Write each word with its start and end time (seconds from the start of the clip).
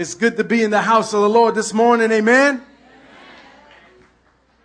It's 0.00 0.14
good 0.14 0.38
to 0.38 0.44
be 0.44 0.62
in 0.62 0.70
the 0.70 0.80
house 0.80 1.12
of 1.12 1.20
the 1.20 1.28
Lord 1.28 1.54
this 1.54 1.74
morning. 1.74 2.10
Amen. 2.10 2.62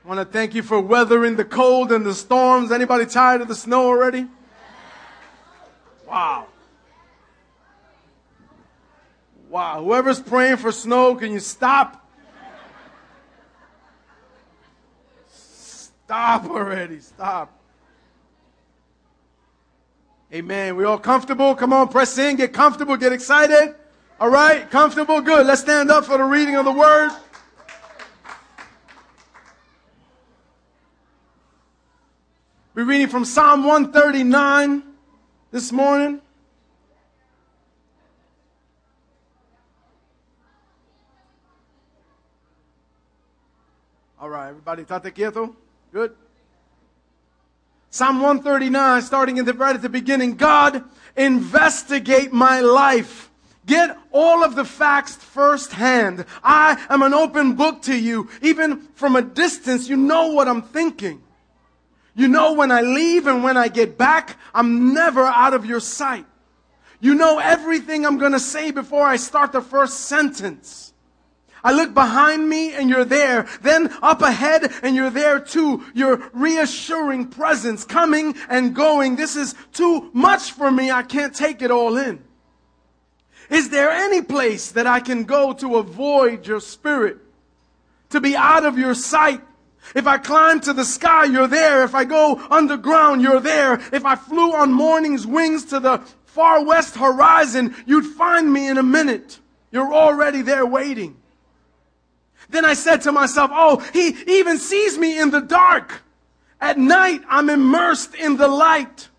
I 0.06 0.08
want 0.08 0.18
to 0.22 0.24
thank 0.24 0.56
you 0.56 0.64
for 0.64 0.80
weathering 0.80 1.36
the 1.36 1.44
cold 1.44 1.92
and 1.92 2.06
the 2.06 2.14
storms. 2.14 2.72
Anybody 2.72 3.06
tired 3.06 3.42
of 3.42 3.50
the 3.50 3.56
snow 3.56 3.86
already? 3.86 4.28
Wow. 6.08 6.48
Wow. 9.50 9.84
Whoever's 9.84 10.22
praying 10.22 10.56
for 10.56 10.72
snow, 10.72 11.16
can 11.16 11.34
you 11.34 11.42
stop? 11.42 12.10
Stop 15.34 16.46
already. 16.46 17.02
Stop. 17.02 17.60
Amen. 20.34 20.78
We 20.78 20.86
all 20.86 20.98
comfortable? 20.98 21.56
Come 21.56 21.74
on, 21.74 21.90
press 21.90 22.18
in, 22.18 22.38
get 22.38 22.54
comfortable, 22.54 22.96
get 22.96 23.12
excited. 23.12 23.76
All 24.18 24.30
right, 24.30 24.70
comfortable, 24.72 25.20
good. 25.20 25.46
Let's 25.46 25.60
stand 25.60 25.92
up 25.92 26.06
for 26.06 26.18
the 26.18 26.24
reading 26.24 26.56
of 26.56 26.64
the 26.64 26.72
word. 26.72 27.12
We're 32.74 32.86
reading 32.86 33.08
from 33.08 33.26
Psalm 33.26 33.66
139 33.66 34.84
this 35.52 35.74
morning. 35.74 36.22
All 44.18 44.30
right, 44.30 44.48
everybody, 44.48 44.86
tate 44.86 45.14
quieto? 45.14 45.54
Good. 45.92 46.16
Psalm 47.90 48.22
139, 48.22 49.02
starting 49.02 49.38
in 49.38 49.44
the 49.44 49.54
right 49.54 49.76
at 49.76 49.82
the 49.82 49.90
beginning. 49.90 50.38
God, 50.38 50.86
investigate 51.18 52.32
my 52.32 52.62
life. 52.62 53.30
Get 53.66 53.98
all 54.12 54.44
of 54.44 54.56
the 54.56 54.66
facts 54.66 55.16
firsthand. 55.16 56.26
I 56.44 56.84
am 56.90 57.02
an 57.02 57.14
open 57.14 57.56
book 57.56 57.82
to 57.84 57.98
you. 57.98 58.30
Even 58.42 58.82
from 58.94 59.16
a 59.16 59.22
distance, 59.22 59.90
you 59.90 59.98
know 59.98 60.28
what 60.28 60.48
I'm 60.48 60.62
thinking. 60.62 61.22
You 62.16 62.28
know 62.28 62.54
when 62.54 62.72
I 62.72 62.82
leave 62.82 63.28
and 63.28 63.44
when 63.44 63.58
I 63.58 63.68
get 63.68 63.98
back, 63.98 64.38
I'm 64.54 64.94
never 64.94 65.24
out 65.24 65.54
of 65.54 65.66
your 65.66 65.80
sight. 65.80 66.26
You 67.02 67.16
know 67.16 67.40
everything 67.40 68.06
I'm 68.06 68.18
going 68.18 68.32
to 68.32 68.40
say 68.40 68.72
before 68.72 69.06
I 69.06 69.18
start 69.18 69.52
the 69.52 69.62
first 69.62 70.02
sentence. 70.02 70.94
I 71.64 71.72
look 71.74 71.96
behind 71.96 72.48
me 72.48 72.74
and 72.74 72.90
you're 72.90 73.06
there. 73.06 73.48
Then 73.62 73.92
up 74.04 74.22
ahead 74.22 74.72
and 74.84 74.96
you're 74.96 75.10
there 75.10 75.40
too. 75.40 75.84
Your 75.96 76.30
reassuring 76.32 77.30
presence 77.30 77.84
coming 77.84 78.36
and 78.50 78.76
going. 78.76 79.16
This 79.16 79.36
is 79.36 79.56
too 79.74 80.12
much 80.14 80.52
for 80.52 80.70
me. 80.70 80.92
I 80.92 81.02
can't 81.02 81.34
take 81.34 81.64
it 81.64 81.72
all 81.72 81.98
in. 81.98 82.24
Is 83.50 83.70
there 83.70 83.92
any 83.92 84.22
place 84.22 84.72
that 84.72 84.88
I 84.88 85.00
can 85.00 85.24
go 85.24 85.54
to 85.54 85.78
avoid 85.78 86.48
your 86.48 86.60
spirit? 86.60 87.18
To 88.10 88.22
be 88.22 88.36
out 88.36 88.66
of 88.66 88.78
your 88.78 88.94
sight? 88.94 89.42
If 89.94 90.08
I 90.08 90.18
climb 90.18 90.62
to 90.62 90.74
the 90.74 90.86
sky, 90.86 91.26
you're 91.26 91.48
there. 91.48 91.84
If 91.84 91.94
I 91.94 92.06
go 92.06 92.42
underground, 92.50 93.22
you're 93.22 93.40
there. 93.40 93.76
If 93.94 94.06
I 94.06 94.16
flew 94.16 94.54
on 94.54 94.74
morning's 94.74 95.28
wings 95.28 95.66
to 95.66 95.80
the 95.80 96.00
far 96.26 96.64
west 96.64 96.96
horizon, 96.96 97.76
you'd 97.86 98.06
find 98.06 98.52
me 98.52 98.68
in 98.68 98.78
a 98.78 98.84
minute. 98.84 99.40
You're 99.72 99.94
already 99.94 100.42
there 100.42 100.66
waiting. 100.66 101.18
Then 102.50 102.66
I 102.66 102.74
said 102.74 103.02
to 103.02 103.12
myself, 103.12 103.52
oh, 103.54 103.80
he 103.94 104.16
even 104.28 104.58
sees 104.58 104.98
me 104.98 105.20
in 105.20 105.32
the 105.32 105.42
dark. 105.42 106.02
At 106.62 106.78
night, 106.78 107.22
I'm 107.30 107.50
immersed 107.50 108.16
in 108.16 108.38
the 108.38 108.48
light. 108.48 109.10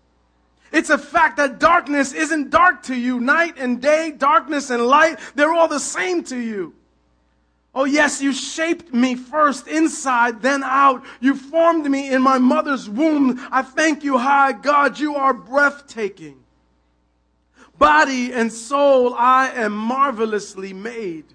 It's 0.71 0.89
a 0.89 0.97
fact 0.97 1.37
that 1.37 1.59
darkness 1.59 2.13
isn't 2.13 2.49
dark 2.49 2.83
to 2.83 2.95
you. 2.95 3.19
Night 3.19 3.55
and 3.57 3.81
day, 3.81 4.11
darkness 4.11 4.69
and 4.69 4.85
light, 4.85 5.19
they're 5.35 5.53
all 5.53 5.67
the 5.67 5.79
same 5.79 6.23
to 6.25 6.37
you. 6.37 6.73
Oh, 7.73 7.85
yes, 7.85 8.21
you 8.21 8.33
shaped 8.33 8.91
me 8.93 9.13
first 9.15 9.67
inside, 9.67 10.41
then 10.41 10.63
out. 10.63 11.05
You 11.19 11.35
formed 11.35 11.85
me 11.85 12.11
in 12.11 12.23
my 12.23 12.39
mother's 12.39 12.89
womb. 12.89 13.39
I 13.51 13.61
thank 13.61 14.03
you, 14.03 14.17
high 14.17 14.53
God. 14.53 14.97
You 14.97 15.15
are 15.15 15.33
breathtaking. 15.33 16.43
Body 17.77 18.33
and 18.33 18.51
soul, 18.51 19.13
I 19.13 19.49
am 19.49 19.73
marvelously 19.73 20.73
made. 20.73 21.25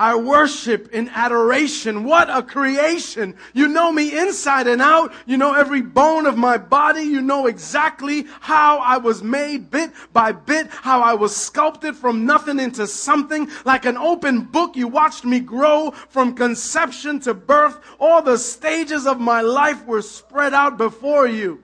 I 0.00 0.16
worship 0.16 0.94
in 0.94 1.10
adoration. 1.10 2.04
What 2.04 2.30
a 2.30 2.42
creation. 2.42 3.34
You 3.52 3.68
know 3.68 3.92
me 3.92 4.18
inside 4.18 4.66
and 4.66 4.80
out. 4.80 5.12
You 5.26 5.36
know 5.36 5.52
every 5.52 5.82
bone 5.82 6.24
of 6.24 6.38
my 6.38 6.56
body. 6.56 7.02
You 7.02 7.20
know 7.20 7.46
exactly 7.46 8.24
how 8.40 8.78
I 8.78 8.96
was 8.96 9.22
made 9.22 9.70
bit 9.70 9.90
by 10.14 10.32
bit, 10.32 10.68
how 10.68 11.02
I 11.02 11.12
was 11.12 11.36
sculpted 11.36 11.96
from 11.96 12.24
nothing 12.24 12.58
into 12.58 12.86
something. 12.86 13.50
Like 13.66 13.84
an 13.84 13.98
open 13.98 14.40
book, 14.40 14.74
you 14.74 14.88
watched 14.88 15.26
me 15.26 15.38
grow 15.38 15.90
from 16.08 16.34
conception 16.34 17.20
to 17.20 17.34
birth. 17.34 17.78
All 17.98 18.22
the 18.22 18.38
stages 18.38 19.06
of 19.06 19.20
my 19.20 19.42
life 19.42 19.84
were 19.84 20.00
spread 20.00 20.54
out 20.54 20.78
before 20.78 21.26
you. 21.26 21.62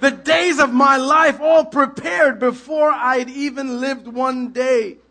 The 0.00 0.10
days 0.10 0.58
of 0.58 0.72
my 0.72 0.96
life 0.96 1.38
all 1.38 1.66
prepared 1.66 2.38
before 2.38 2.90
I'd 2.90 3.28
even 3.28 3.78
lived 3.78 4.08
one 4.08 4.52
day. 4.52 5.01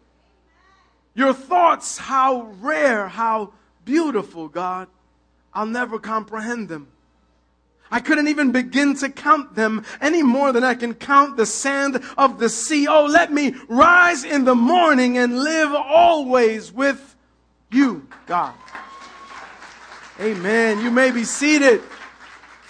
Your 1.13 1.33
thoughts, 1.33 1.97
how 1.97 2.53
rare, 2.61 3.07
how 3.07 3.53
beautiful, 3.85 4.47
God. 4.47 4.87
I'll 5.53 5.65
never 5.65 5.99
comprehend 5.99 6.69
them. 6.69 6.87
I 7.93 7.99
couldn't 7.99 8.29
even 8.29 8.53
begin 8.53 8.95
to 8.97 9.09
count 9.09 9.55
them 9.55 9.83
any 9.99 10.23
more 10.23 10.53
than 10.53 10.63
I 10.63 10.75
can 10.75 10.93
count 10.93 11.35
the 11.35 11.45
sand 11.45 12.01
of 12.17 12.39
the 12.39 12.47
sea. 12.47 12.87
Oh, 12.87 13.05
let 13.05 13.33
me 13.33 13.53
rise 13.67 14.23
in 14.23 14.45
the 14.45 14.55
morning 14.55 15.17
and 15.17 15.37
live 15.43 15.73
always 15.73 16.71
with 16.71 17.17
you, 17.69 18.07
God. 18.27 18.53
Amen. 20.21 20.79
You 20.79 20.89
may 20.89 21.11
be 21.11 21.25
seated. 21.25 21.81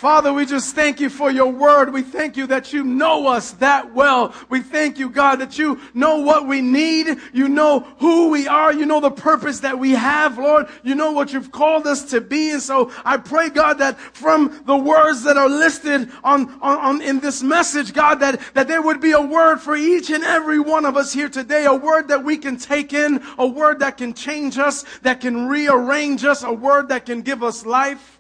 Father, 0.02 0.34
we 0.34 0.48
just 0.48 0.74
thank 0.74 1.00
you 1.00 1.12
for 1.12 1.30
your 1.30 1.52
word. 1.52 1.94
We 1.94 2.02
thank 2.02 2.36
you 2.36 2.48
that 2.48 2.74
you 2.74 2.84
know 2.84 3.28
us 3.28 3.52
that 3.52 3.94
well. 3.94 4.34
We 4.50 4.62
thank 4.62 4.98
you, 4.98 5.12
God, 5.12 5.36
that 5.36 5.60
you 5.60 5.80
know 5.94 6.18
what 6.18 6.48
we 6.48 6.60
need. 6.60 7.20
You 7.34 7.48
know 7.48 7.82
who 8.00 8.32
we 8.32 8.48
are. 8.48 8.74
You 8.74 8.88
know 8.88 9.00
the 9.00 9.12
purpose 9.12 9.60
that 9.60 9.78
we 9.78 9.92
have, 9.92 10.40
Lord. 10.40 10.70
You 10.82 10.96
know 10.96 11.12
what 11.12 11.34
you've 11.34 11.52
called 11.52 11.86
us 11.86 12.04
to 12.06 12.20
be. 12.20 12.50
And 12.50 12.64
so 12.64 12.92
I 13.06 13.18
pray, 13.18 13.52
God, 13.52 13.76
that 13.76 14.00
from 14.00 14.64
the 14.66 14.76
words 14.76 15.22
that 15.22 15.38
are 15.38 15.48
listed 15.48 16.10
on, 16.24 16.50
on, 16.64 16.80
on 16.80 17.02
in 17.04 17.20
this 17.20 17.44
message, 17.44 17.94
God, 17.94 18.22
that, 18.22 18.42
that 18.56 18.68
there 18.68 18.82
would 18.82 19.02
be 19.02 19.12
a 19.12 19.22
word 19.22 19.58
for 19.58 19.76
each 19.76 20.10
and 20.10 20.24
every 20.24 20.60
one 20.60 20.88
of 20.88 20.98
us 20.98 21.14
here 21.14 21.30
today, 21.30 21.66
a 21.66 21.76
word 21.76 22.08
that 22.08 22.24
we 22.24 22.38
can 22.38 22.58
take 22.58 22.92
in, 22.92 23.24
a 23.38 23.46
word 23.46 23.78
that 23.82 23.98
can 23.98 24.16
change 24.16 24.58
us, 24.58 24.84
that 25.04 25.22
can 25.22 25.46
rearrange 25.48 26.26
us, 26.26 26.42
a 26.42 26.52
word 26.52 26.90
that 26.90 27.06
can 27.06 27.22
give 27.22 27.44
us 27.44 27.68
life 27.68 28.18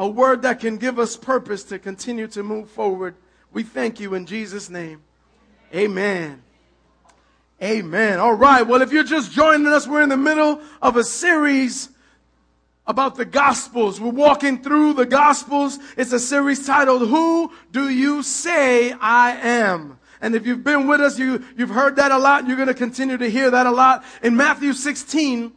a 0.00 0.08
word 0.08 0.40
that 0.40 0.60
can 0.60 0.78
give 0.78 0.98
us 0.98 1.14
purpose 1.14 1.62
to 1.62 1.78
continue 1.78 2.26
to 2.26 2.42
move 2.42 2.70
forward. 2.70 3.14
We 3.52 3.62
thank 3.62 4.00
you 4.00 4.14
in 4.14 4.24
Jesus' 4.24 4.70
name. 4.70 5.02
Amen. 5.74 6.42
Amen. 7.62 8.18
All 8.18 8.32
right. 8.32 8.62
Well, 8.62 8.80
if 8.80 8.92
you're 8.92 9.04
just 9.04 9.30
joining 9.30 9.66
us, 9.66 9.86
we're 9.86 10.00
in 10.00 10.08
the 10.08 10.16
middle 10.16 10.62
of 10.80 10.96
a 10.96 11.04
series 11.04 11.90
about 12.86 13.16
the 13.16 13.26
Gospels. 13.26 14.00
We're 14.00 14.08
walking 14.08 14.62
through 14.62 14.94
the 14.94 15.04
Gospels. 15.04 15.78
It's 15.98 16.12
a 16.12 16.18
series 16.18 16.66
titled, 16.66 17.06
Who 17.06 17.52
Do 17.70 17.90
You 17.90 18.22
Say 18.22 18.92
I 18.92 19.32
Am? 19.32 19.98
And 20.22 20.34
if 20.34 20.46
you've 20.46 20.64
been 20.64 20.86
with 20.86 21.02
us, 21.02 21.18
you, 21.18 21.44
you've 21.58 21.68
heard 21.68 21.96
that 21.96 22.10
a 22.10 22.16
lot. 22.16 22.46
You're 22.46 22.56
going 22.56 22.68
to 22.68 22.74
continue 22.74 23.18
to 23.18 23.28
hear 23.28 23.50
that 23.50 23.66
a 23.66 23.70
lot. 23.70 24.02
In 24.22 24.34
Matthew 24.34 24.72
16, 24.72 25.52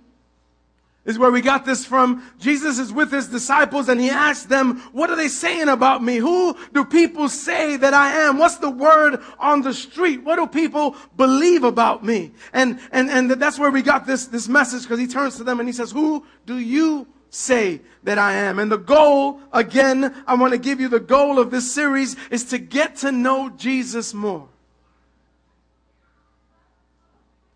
is 1.05 1.19
where 1.19 1.31
we 1.31 1.41
got 1.41 1.65
this 1.65 1.85
from. 1.85 2.23
Jesus 2.39 2.79
is 2.79 2.93
with 2.93 3.11
his 3.11 3.27
disciples 3.27 3.89
and 3.89 3.99
he 3.99 4.09
asks 4.09 4.45
them, 4.45 4.79
what 4.93 5.09
are 5.09 5.15
they 5.15 5.27
saying 5.27 5.67
about 5.67 6.01
me? 6.01 6.17
Who 6.17 6.55
do 6.73 6.85
people 6.85 7.27
say 7.27 7.75
that 7.77 7.93
I 7.93 8.11
am? 8.21 8.37
What's 8.37 8.57
the 8.57 8.69
word 8.69 9.19
on 9.37 9.61
the 9.61 9.73
street? 9.73 10.23
What 10.23 10.37
do 10.37 10.47
people 10.47 10.95
believe 11.17 11.63
about 11.63 12.05
me? 12.05 12.31
And, 12.53 12.79
and, 12.91 13.09
and 13.09 13.29
that's 13.31 13.59
where 13.59 13.71
we 13.71 13.81
got 13.81 14.05
this, 14.05 14.27
this 14.27 14.47
message 14.47 14.83
because 14.83 14.99
he 14.99 15.07
turns 15.07 15.35
to 15.37 15.43
them 15.43 15.59
and 15.59 15.67
he 15.67 15.73
says, 15.73 15.91
who 15.91 16.25
do 16.45 16.57
you 16.57 17.07
say 17.29 17.81
that 18.03 18.17
I 18.17 18.33
am? 18.33 18.59
And 18.59 18.71
the 18.71 18.77
goal, 18.77 19.41
again, 19.51 20.23
I 20.25 20.35
want 20.35 20.53
to 20.53 20.59
give 20.59 20.79
you 20.79 20.87
the 20.87 21.01
goal 21.01 21.37
of 21.37 21.51
this 21.51 21.69
series 21.73 22.15
is 22.31 22.45
to 22.45 22.57
get 22.57 22.95
to 22.97 23.11
know 23.11 23.49
Jesus 23.49 24.13
more. 24.13 24.47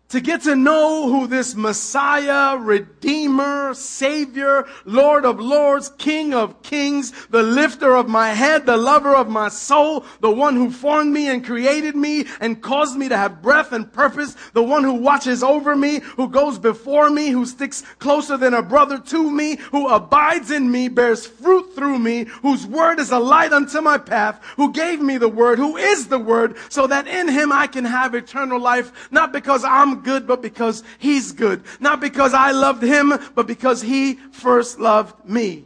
To 0.08 0.20
get 0.20 0.42
to 0.42 0.56
know 0.56 1.08
who 1.08 1.26
this 1.26 1.54
Messiah, 1.54 2.56
Redeemer, 2.56 3.74
Savior, 3.74 4.66
Lord 4.86 5.26
of 5.26 5.38
Lords, 5.38 5.90
King 5.98 6.32
of 6.32 6.62
Kings, 6.62 7.12
the 7.26 7.42
lifter 7.42 7.94
of 7.94 8.08
my 8.08 8.30
head, 8.30 8.64
the 8.64 8.76
lover 8.76 9.14
of 9.14 9.28
my 9.28 9.48
soul, 9.48 10.06
the 10.20 10.30
one 10.30 10.56
who 10.56 10.70
formed 10.70 11.12
me 11.12 11.28
and 11.28 11.44
created 11.44 11.94
me 11.94 12.24
and 12.40 12.62
caused 12.62 12.96
me 12.96 13.08
to 13.10 13.16
have 13.16 13.42
breath 13.42 13.72
and 13.72 13.92
purpose, 13.92 14.34
the 14.54 14.62
one 14.62 14.82
who 14.82 14.94
watches 14.94 15.42
over 15.42 15.76
me, 15.76 15.98
who 15.98 16.28
goes 16.28 16.58
before 16.58 17.10
me, 17.10 17.28
who 17.28 17.44
sticks 17.44 17.82
closer 17.98 18.38
than 18.38 18.54
a 18.54 18.62
brother 18.62 18.98
to 18.98 19.30
me, 19.30 19.56
who 19.72 19.88
abides 19.88 20.50
in 20.50 20.70
me, 20.70 20.88
bears 20.88 21.26
fruit 21.26 21.74
through 21.74 21.98
me, 21.98 22.24
whose 22.40 22.66
word 22.66 22.98
is 22.98 23.10
a 23.10 23.18
light 23.18 23.52
unto 23.52 23.82
my 23.82 23.98
path, 23.98 24.42
who 24.56 24.72
gave 24.72 25.02
me 25.02 25.18
the 25.18 25.28
word, 25.28 25.58
who 25.58 25.76
is 25.76 26.08
the 26.08 26.18
word, 26.18 26.56
so 26.70 26.86
that 26.86 27.06
in 27.06 27.28
him 27.28 27.52
I 27.52 27.66
can 27.66 27.84
have 27.84 28.14
eternal 28.14 28.58
life, 28.58 29.10
not 29.10 29.34
because 29.34 29.64
I'm 29.64 29.97
Good, 30.02 30.26
but 30.26 30.42
because 30.42 30.82
He's 30.98 31.32
good. 31.32 31.62
Not 31.80 32.00
because 32.00 32.34
I 32.34 32.52
loved 32.52 32.82
Him, 32.82 33.12
but 33.34 33.46
because 33.46 33.82
He 33.82 34.14
first 34.14 34.78
loved 34.78 35.28
me. 35.28 35.64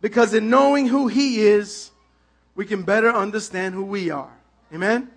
Because 0.00 0.34
in 0.34 0.50
knowing 0.50 0.86
who 0.86 1.08
He 1.08 1.40
is, 1.40 1.90
we 2.54 2.66
can 2.66 2.82
better 2.82 3.10
understand 3.10 3.74
who 3.74 3.84
we 3.84 4.10
are. 4.10 4.32
Amen? 4.72 5.10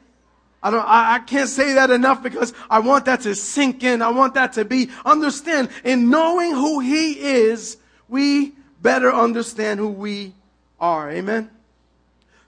I 0.61 0.71
don't, 0.71 0.85
I, 0.85 1.15
I, 1.15 1.19
can't 1.19 1.49
say 1.49 1.73
that 1.73 1.91
enough 1.91 2.23
because 2.23 2.53
I 2.69 2.79
want 2.79 3.05
that 3.05 3.21
to 3.21 3.35
sink 3.35 3.83
in. 3.83 4.01
I 4.01 4.09
want 4.09 4.33
that 4.33 4.53
to 4.53 4.65
be 4.65 4.89
understand. 5.05 5.69
In 5.83 6.09
knowing 6.09 6.51
who 6.51 6.79
He 6.79 7.19
is, 7.19 7.77
we 8.09 8.53
better 8.81 9.13
understand 9.13 9.79
who 9.79 9.89
we 9.89 10.33
are. 10.79 11.11
Amen? 11.11 11.49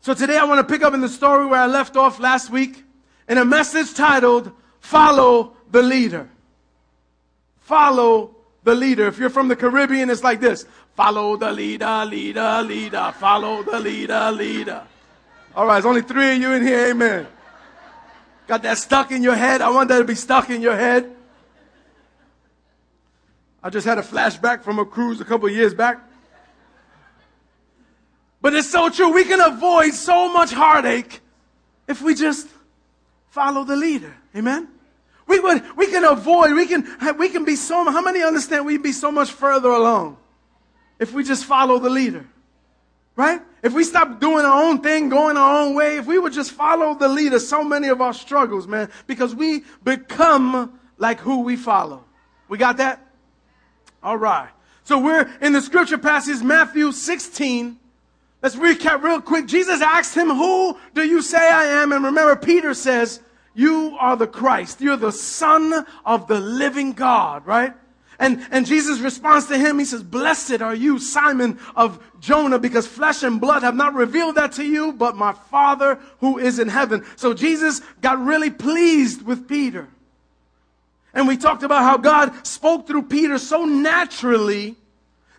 So 0.02 0.14
today 0.14 0.38
I 0.38 0.46
want 0.46 0.66
to 0.66 0.74
pick 0.74 0.82
up 0.82 0.94
in 0.94 1.02
the 1.02 1.10
story 1.10 1.46
where 1.46 1.60
I 1.60 1.68
left 1.68 1.98
off 1.98 2.20
last 2.20 2.50
week 2.50 2.84
in 3.28 3.38
a 3.38 3.46
message 3.46 3.94
titled, 3.94 4.52
Follow 4.80 5.54
the 5.72 5.82
Leader. 5.82 6.30
Follow 7.62 8.36
the 8.64 8.74
leader. 8.74 9.08
If 9.08 9.20
you're 9.20 9.30
from 9.30 9.48
the 9.48 9.56
Caribbean, 9.56 10.10
it's 10.10 10.24
like 10.24 10.40
this. 10.40 10.66
Follow 10.96 11.38
the 11.38 11.52
leader, 11.52 12.04
leader, 12.06 12.64
leader. 12.64 13.14
Follow 13.18 13.64
the 13.64 13.80
leader, 13.80 14.32
leader. 14.32 14.84
All 15.56 15.66
right, 15.66 15.76
there's 15.76 15.86
only 15.86 16.02
three 16.02 16.34
of 16.34 16.42
you 16.42 16.52
in 16.54 16.66
here. 16.66 16.88
Amen. 16.88 17.28
Got 18.48 18.64
that 18.64 18.78
stuck 18.80 19.12
in 19.12 19.22
your 19.22 19.36
head? 19.36 19.62
I 19.62 19.70
want 19.70 19.90
that 19.90 20.00
to 20.00 20.04
be 20.04 20.16
stuck 20.16 20.50
in 20.50 20.62
your 20.62 20.76
head. 20.76 21.16
I 23.62 23.70
just 23.70 23.86
had 23.86 23.98
a 23.98 24.02
flashback 24.02 24.64
from 24.64 24.80
a 24.80 24.86
cruise 24.86 25.22
a 25.22 25.26
couple 25.26 25.48
years 25.50 25.74
back. 25.74 26.00
But 28.42 28.54
it's 28.56 28.72
so 28.72 28.90
true. 28.90 29.14
We 29.14 29.26
can 29.26 29.42
avoid 29.42 29.94
so 29.94 30.32
much 30.32 30.52
heartache 30.52 31.22
if 31.88 32.02
we 32.02 32.16
just 32.16 32.48
follow 33.30 33.64
the 33.64 33.76
leader. 33.76 34.16
Amen. 34.36 34.68
We 35.28 35.40
would, 35.40 35.78
we 35.78 35.88
can 35.88 36.04
avoid, 36.04 36.54
we 36.54 36.66
can, 36.66 36.88
we 37.18 37.30
can 37.30 37.46
be 37.46 37.56
so, 37.56 37.90
how 37.92 38.02
many 38.02 38.24
understand 38.24 38.66
we'd 38.66 38.82
be 38.82 38.92
so 38.92 39.12
much 39.12 39.32
further 39.32 39.70
along 39.70 40.18
if 41.00 41.14
we 41.14 41.24
just 41.24 41.46
follow 41.46 41.80
the 41.80 41.90
leader? 41.90 42.26
Right? 43.16 43.42
If 43.62 43.74
we 43.74 43.84
stop 43.84 44.20
doing 44.20 44.46
our 44.46 44.64
own 44.64 44.82
thing, 44.82 45.10
going 45.10 45.38
our 45.38 45.62
own 45.62 45.76
way, 45.76 45.98
if 45.98 46.06
we 46.06 46.18
would 46.18 46.34
just 46.34 46.52
follow 46.52 46.96
the 46.96 47.08
leader, 47.08 47.40
so 47.40 47.64
many 47.64 47.90
of 47.90 48.02
our 48.02 48.14
struggles, 48.14 48.66
man, 48.66 48.90
because 49.08 49.36
we 49.36 49.64
become 49.84 50.80
like 50.98 51.20
who 51.20 51.42
we 51.42 51.56
follow. 51.56 52.06
We 52.48 52.58
got 52.58 52.78
that? 52.78 53.06
All 54.02 54.18
right. 54.18 54.50
So 54.84 55.00
we're 55.00 55.30
in 55.42 55.54
the 55.54 55.62
scripture 55.62 55.98
passage, 55.98 56.42
Matthew 56.42 56.92
16, 56.92 57.78
Let's 58.42 58.56
recap 58.56 59.04
real 59.04 59.20
quick. 59.20 59.48
Jesus 59.48 59.82
asked 59.82 60.16
him, 60.16 60.30
Who 60.30 60.78
do 60.94 61.04
you 61.04 61.22
say 61.22 61.38
I 61.38 61.66
am? 61.82 61.92
And 61.92 62.06
remember, 62.06 62.36
Peter 62.36 62.74
says, 62.74 63.20
You 63.60 63.98
are 64.00 64.16
the 64.16 64.26
Christ. 64.26 64.80
You're 64.80 64.96
the 64.96 65.12
Son 65.12 65.86
of 66.06 66.28
the 66.28 66.40
living 66.40 66.94
God, 66.94 67.46
right? 67.46 67.74
And, 68.18 68.48
and 68.52 68.66
Jesus 68.66 69.02
responds 69.02 69.48
to 69.48 69.58
him. 69.58 69.80
He 69.80 69.84
says, 69.84 70.02
Blessed 70.02 70.62
are 70.62 70.74
you, 70.74 70.98
Simon 70.98 71.60
of 71.76 72.02
Jonah, 72.22 72.58
because 72.58 72.88
flesh 72.88 73.22
and 73.22 73.42
blood 73.42 73.64
have 73.64 73.76
not 73.76 73.96
revealed 73.96 74.36
that 74.36 74.54
to 74.54 74.64
you, 74.64 74.94
but 74.94 75.18
my 75.18 75.34
Father 75.34 76.00
who 76.22 76.38
is 76.38 76.58
in 76.58 76.70
heaven. 76.70 77.06
So 77.18 77.34
Jesus 77.34 77.82
got 78.00 78.24
really 78.24 78.50
pleased 78.50 79.24
with 79.24 79.46
Peter. 79.46 79.90
And 81.14 81.28
we 81.28 81.36
talked 81.36 81.64
about 81.64 81.82
how 81.82 81.98
God 81.98 82.48
spoke 82.48 82.88
through 82.88 83.04
Peter 83.04 83.38
so 83.38 83.66
naturally 83.66 84.78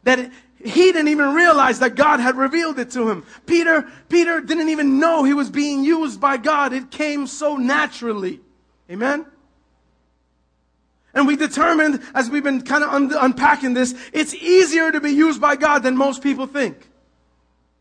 that 0.03 0.31
he 0.63 0.93
didn't 0.93 1.09
even 1.09 1.35
realize 1.35 1.79
that 1.79 1.95
God 1.95 2.21
had 2.21 2.37
revealed 2.37 2.79
it 2.79 2.91
to 2.93 3.09
him. 3.09 3.25
Peter, 3.47 3.89
Peter 4.09 4.41
didn't 4.41 4.69
even 4.69 4.99
know 5.01 5.25
he 5.25 5.33
was 5.33 5.49
being 5.49 5.85
used 5.85 6.21
by 6.21 6.37
God. 6.37 6.73
It 6.73 6.91
came 6.91 7.27
so 7.27 7.57
naturally. 7.57 8.41
Amen? 8.91 9.25
And 11.15 11.27
we 11.27 11.37
determined, 11.37 12.03
as 12.15 12.29
we've 12.29 12.45
been 12.45 12.63
kind 12.63 12.85
of 12.85 12.91
un- 12.91 13.13
unpacking 13.19 13.75
this, 13.75 13.95
it's 14.13 14.35
easier 14.35 14.93
to 14.93 15.01
be 15.01 15.11
used 15.11 15.41
by 15.41 15.57
God 15.57 15.83
than 15.83 15.97
most 15.97 16.23
people 16.23 16.47
think. 16.47 16.89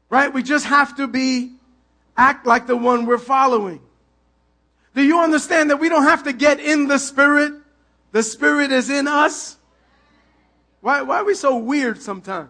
Right? 0.09 0.33
We 0.33 0.41
just 0.41 0.65
have 0.65 0.95
to 0.97 1.07
be, 1.07 1.51
act 2.17 2.47
like 2.47 2.65
the 2.65 2.77
one 2.77 3.05
we're 3.05 3.17
following. 3.17 3.81
Do 4.95 5.03
you 5.03 5.19
understand 5.19 5.69
that 5.69 5.77
we 5.77 5.89
don't 5.89 6.03
have 6.03 6.23
to 6.23 6.33
get 6.33 6.59
in 6.59 6.87
the 6.87 6.97
Spirit? 6.97 7.53
The 8.13 8.23
Spirit 8.23 8.71
is 8.71 8.89
in 8.89 9.07
us. 9.07 9.57
Why, 10.81 11.01
why 11.01 11.17
are 11.17 11.25
we 11.25 11.35
so 11.35 11.57
weird 11.57 12.01
sometimes? 12.01 12.49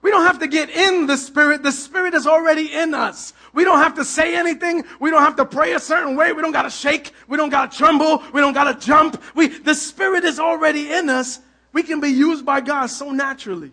We 0.00 0.10
don't 0.10 0.24
have 0.24 0.38
to 0.40 0.46
get 0.46 0.70
in 0.70 1.06
the 1.06 1.16
Spirit. 1.16 1.62
The 1.62 1.72
Spirit 1.72 2.14
is 2.14 2.26
already 2.26 2.72
in 2.72 2.94
us. 2.94 3.32
We 3.52 3.64
don't 3.64 3.78
have 3.78 3.94
to 3.96 4.04
say 4.04 4.36
anything. 4.36 4.84
We 5.00 5.10
don't 5.10 5.22
have 5.22 5.36
to 5.36 5.44
pray 5.44 5.72
a 5.72 5.80
certain 5.80 6.14
way. 6.14 6.32
We 6.32 6.42
don't 6.42 6.52
got 6.52 6.62
to 6.62 6.70
shake. 6.70 7.12
We 7.26 7.36
don't 7.36 7.50
got 7.50 7.72
to 7.72 7.78
tremble. 7.78 8.22
We 8.32 8.40
don't 8.40 8.52
got 8.52 8.72
to 8.72 8.86
jump. 8.86 9.20
We, 9.34 9.48
the 9.48 9.74
Spirit 9.74 10.24
is 10.24 10.38
already 10.38 10.92
in 10.92 11.08
us. 11.08 11.40
We 11.72 11.82
can 11.82 12.00
be 12.00 12.08
used 12.08 12.46
by 12.46 12.60
God 12.60 12.86
so 12.86 13.10
naturally. 13.10 13.72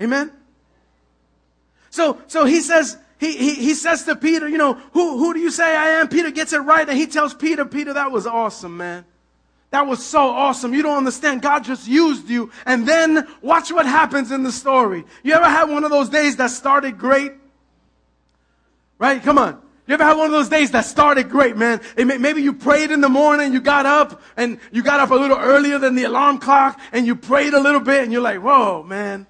Amen. 0.00 0.32
So, 1.90 2.20
so 2.26 2.46
he 2.46 2.60
says, 2.60 2.96
he, 3.18 3.36
he, 3.36 3.54
he 3.54 3.74
says 3.74 4.04
to 4.04 4.16
Peter, 4.16 4.48
you 4.48 4.58
know, 4.58 4.74
who, 4.92 5.18
who 5.18 5.34
do 5.34 5.40
you 5.40 5.50
say 5.50 5.76
I 5.76 6.00
am? 6.00 6.08
Peter 6.08 6.30
gets 6.30 6.54
it 6.54 6.58
right 6.58 6.88
and 6.88 6.96
he 6.96 7.06
tells 7.06 7.34
Peter, 7.34 7.66
Peter, 7.66 7.92
that 7.92 8.10
was 8.10 8.26
awesome, 8.26 8.78
man. 8.78 9.04
That 9.72 9.86
was 9.86 10.04
so 10.04 10.28
awesome. 10.28 10.74
You 10.74 10.82
don't 10.82 10.98
understand. 10.98 11.40
God 11.40 11.64
just 11.64 11.88
used 11.88 12.28
you. 12.28 12.52
And 12.66 12.86
then 12.86 13.26
watch 13.40 13.72
what 13.72 13.86
happens 13.86 14.30
in 14.30 14.42
the 14.42 14.52
story. 14.52 15.04
You 15.22 15.32
ever 15.32 15.48
had 15.48 15.64
one 15.64 15.82
of 15.82 15.90
those 15.90 16.10
days 16.10 16.36
that 16.36 16.48
started 16.50 16.98
great? 16.98 17.32
Right? 18.98 19.22
Come 19.22 19.38
on. 19.38 19.62
You 19.86 19.94
ever 19.94 20.04
had 20.04 20.18
one 20.18 20.26
of 20.26 20.32
those 20.32 20.50
days 20.50 20.70
that 20.72 20.84
started 20.84 21.30
great, 21.30 21.56
man? 21.56 21.80
maybe 21.96 22.42
you 22.42 22.52
prayed 22.52 22.90
in 22.90 23.00
the 23.00 23.08
morning, 23.08 23.54
you 23.54 23.60
got 23.60 23.86
up, 23.86 24.20
and 24.36 24.60
you 24.70 24.82
got 24.82 25.00
up 25.00 25.10
a 25.10 25.14
little 25.14 25.38
earlier 25.38 25.78
than 25.78 25.94
the 25.94 26.04
alarm 26.04 26.38
clock, 26.38 26.78
and 26.92 27.06
you 27.06 27.16
prayed 27.16 27.54
a 27.54 27.60
little 27.60 27.80
bit, 27.80 28.02
and 28.04 28.12
you're 28.12 28.22
like, 28.22 28.42
whoa, 28.42 28.82
man. 28.82 29.26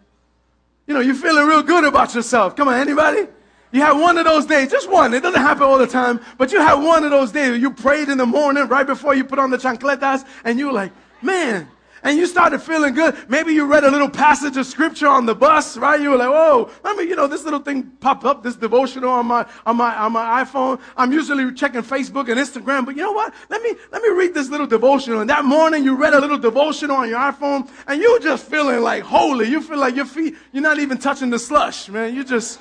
You 0.88 0.94
know, 0.94 1.00
you're 1.00 1.14
feeling 1.14 1.46
real 1.46 1.62
good 1.62 1.84
about 1.84 2.16
yourself. 2.16 2.56
Come 2.56 2.66
on, 2.66 2.74
anybody? 2.74 3.28
You 3.72 3.80
had 3.80 3.92
one 3.92 4.18
of 4.18 4.26
those 4.26 4.44
days, 4.44 4.70
just 4.70 4.90
one. 4.90 5.14
It 5.14 5.22
doesn't 5.22 5.40
happen 5.40 5.62
all 5.62 5.78
the 5.78 5.86
time, 5.86 6.20
but 6.36 6.52
you 6.52 6.60
had 6.60 6.74
one 6.74 7.04
of 7.04 7.10
those 7.10 7.32
days. 7.32 7.60
You 7.60 7.70
prayed 7.70 8.10
in 8.10 8.18
the 8.18 8.26
morning 8.26 8.68
right 8.68 8.86
before 8.86 9.14
you 9.14 9.24
put 9.24 9.38
on 9.38 9.50
the 9.50 9.56
chancletas, 9.56 10.26
and 10.44 10.58
you 10.58 10.66
were 10.66 10.72
like, 10.72 10.92
man. 11.22 11.68
And 12.04 12.18
you 12.18 12.26
started 12.26 12.60
feeling 12.60 12.94
good. 12.94 13.16
Maybe 13.28 13.52
you 13.54 13.64
read 13.64 13.84
a 13.84 13.90
little 13.90 14.10
passage 14.10 14.56
of 14.56 14.66
scripture 14.66 15.06
on 15.06 15.24
the 15.24 15.36
bus, 15.36 15.76
right? 15.76 16.00
You 16.00 16.10
were 16.10 16.16
like, 16.16 16.30
"Whoa!" 16.30 16.68
Let 16.82 16.96
me, 16.96 17.04
you 17.04 17.14
know, 17.14 17.28
this 17.28 17.44
little 17.44 17.60
thing 17.60 17.84
popped 18.00 18.24
up, 18.24 18.42
this 18.42 18.56
devotional 18.56 19.10
on 19.10 19.26
my 19.26 19.46
on 19.64 19.76
my 19.76 19.96
on 19.96 20.10
my 20.10 20.42
iPhone. 20.42 20.80
I'm 20.96 21.12
usually 21.12 21.54
checking 21.54 21.82
Facebook 21.82 22.28
and 22.28 22.40
Instagram, 22.40 22.86
but 22.86 22.96
you 22.96 23.02
know 23.02 23.12
what? 23.12 23.32
Let 23.50 23.62
me 23.62 23.74
let 23.92 24.02
me 24.02 24.08
read 24.08 24.34
this 24.34 24.48
little 24.48 24.66
devotional. 24.66 25.20
And 25.20 25.30
that 25.30 25.44
morning, 25.44 25.84
you 25.84 25.94
read 25.94 26.12
a 26.12 26.20
little 26.20 26.38
devotional 26.38 26.96
on 26.96 27.08
your 27.08 27.20
iPhone, 27.20 27.70
and 27.86 28.02
you 28.02 28.18
just 28.18 28.46
feeling 28.46 28.80
like 28.80 29.04
holy. 29.04 29.48
You 29.48 29.60
feel 29.60 29.78
like 29.78 29.94
your 29.94 30.06
feet, 30.06 30.34
you're 30.50 30.60
not 30.60 30.80
even 30.80 30.98
touching 30.98 31.30
the 31.30 31.38
slush, 31.38 31.88
man. 31.88 32.16
You 32.16 32.24
just 32.24 32.58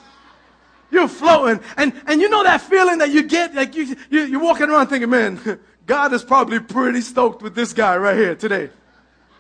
you're 0.92 1.08
floating. 1.08 1.64
And, 1.78 1.94
and 2.06 2.22
you 2.22 2.30
know 2.30 2.44
that 2.44 2.62
feeling 2.62 3.00
that 3.00 3.10
you 3.10 3.24
get, 3.24 3.56
like 3.56 3.76
you, 3.76 3.96
you, 4.10 4.22
you're 4.26 4.42
walking 4.42 4.70
around 4.70 4.88
thinking, 4.88 5.10
man, 5.10 5.60
God 5.86 6.14
is 6.14 6.24
probably 6.24 6.60
pretty 6.60 7.02
stoked 7.02 7.42
with 7.42 7.56
this 7.56 7.74
guy 7.74 7.98
right 7.98 8.16
here 8.16 8.36
today. 8.36 8.70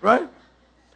Right? 0.01 0.27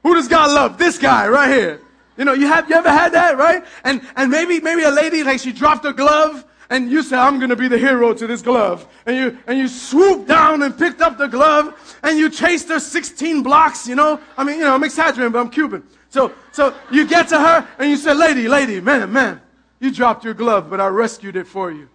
Who 0.03 0.15
does 0.15 0.27
God 0.27 0.51
love? 0.51 0.77
This 0.77 0.97
guy 0.97 1.27
right 1.27 1.49
here. 1.49 1.81
You 2.17 2.25
know, 2.25 2.33
you 2.33 2.47
have, 2.47 2.69
you 2.69 2.75
ever 2.75 2.89
had 2.89 3.13
that, 3.13 3.37
right? 3.37 3.63
And, 3.83 4.01
and 4.15 4.31
maybe, 4.31 4.59
maybe 4.61 4.83
a 4.83 4.91
lady, 4.91 5.23
like 5.23 5.39
she 5.39 5.51
dropped 5.51 5.85
a 5.85 5.93
glove 5.93 6.45
and 6.69 6.89
you 6.89 7.03
say, 7.03 7.17
I'm 7.17 7.39
gonna 7.39 7.55
be 7.55 7.67
the 7.67 7.77
hero 7.77 8.13
to 8.13 8.25
this 8.25 8.41
glove. 8.41 8.87
And 9.05 9.15
you, 9.15 9.37
and 9.47 9.59
you 9.59 9.67
swoop 9.67 10.27
down 10.27 10.63
and 10.63 10.77
picked 10.77 11.01
up 11.01 11.17
the 11.17 11.27
glove 11.27 11.97
and 12.03 12.17
you 12.17 12.29
chased 12.29 12.69
her 12.69 12.79
16 12.79 13.43
blocks, 13.43 13.87
you 13.87 13.95
know? 13.95 14.19
I 14.37 14.43
mean, 14.43 14.59
you 14.59 14.63
know, 14.63 14.73
I'm 14.73 14.83
exaggerating, 14.83 15.31
but 15.31 15.39
I'm 15.39 15.49
Cuban. 15.49 15.83
So, 16.09 16.31
so 16.51 16.73
you 16.91 17.05
get 17.05 17.27
to 17.29 17.39
her 17.39 17.67
and 17.77 17.89
you 17.89 17.97
say, 17.97 18.13
lady, 18.13 18.47
lady, 18.47 18.79
man, 18.79 19.11
man, 19.11 19.41
you 19.79 19.91
dropped 19.91 20.23
your 20.23 20.33
glove, 20.33 20.69
but 20.69 20.79
I 20.79 20.87
rescued 20.87 21.35
it 21.35 21.47
for 21.47 21.71
you. 21.71 21.89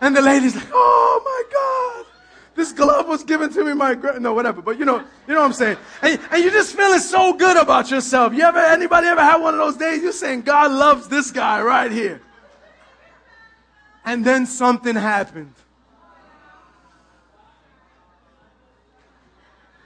And 0.00 0.16
the 0.16 0.22
lady's 0.22 0.54
like, 0.54 0.68
oh 0.72 1.22
my 1.24 1.52
God. 1.52 2.14
This 2.54 2.72
glove 2.72 3.08
was 3.08 3.24
given 3.24 3.50
to 3.52 3.64
me 3.64 3.74
my 3.74 3.94
gra-. 3.94 4.20
no 4.20 4.32
whatever 4.32 4.62
but 4.62 4.78
you 4.78 4.84
know 4.84 4.98
you 5.26 5.34
know 5.34 5.40
what 5.40 5.46
I'm 5.46 5.52
saying 5.52 5.76
and, 6.02 6.20
and 6.30 6.42
you're 6.42 6.52
just 6.52 6.76
feeling 6.76 7.00
so 7.00 7.32
good 7.32 7.56
about 7.56 7.90
yourself 7.90 8.32
you 8.32 8.42
ever 8.42 8.60
anybody 8.60 9.08
ever 9.08 9.20
had 9.20 9.38
one 9.38 9.54
of 9.54 9.58
those 9.58 9.76
days 9.76 10.02
you're 10.02 10.12
saying 10.12 10.42
God 10.42 10.70
loves 10.70 11.08
this 11.08 11.32
guy 11.32 11.60
right 11.62 11.90
here 11.90 12.22
and 14.04 14.24
then 14.24 14.46
something 14.46 14.94
happened 14.94 15.52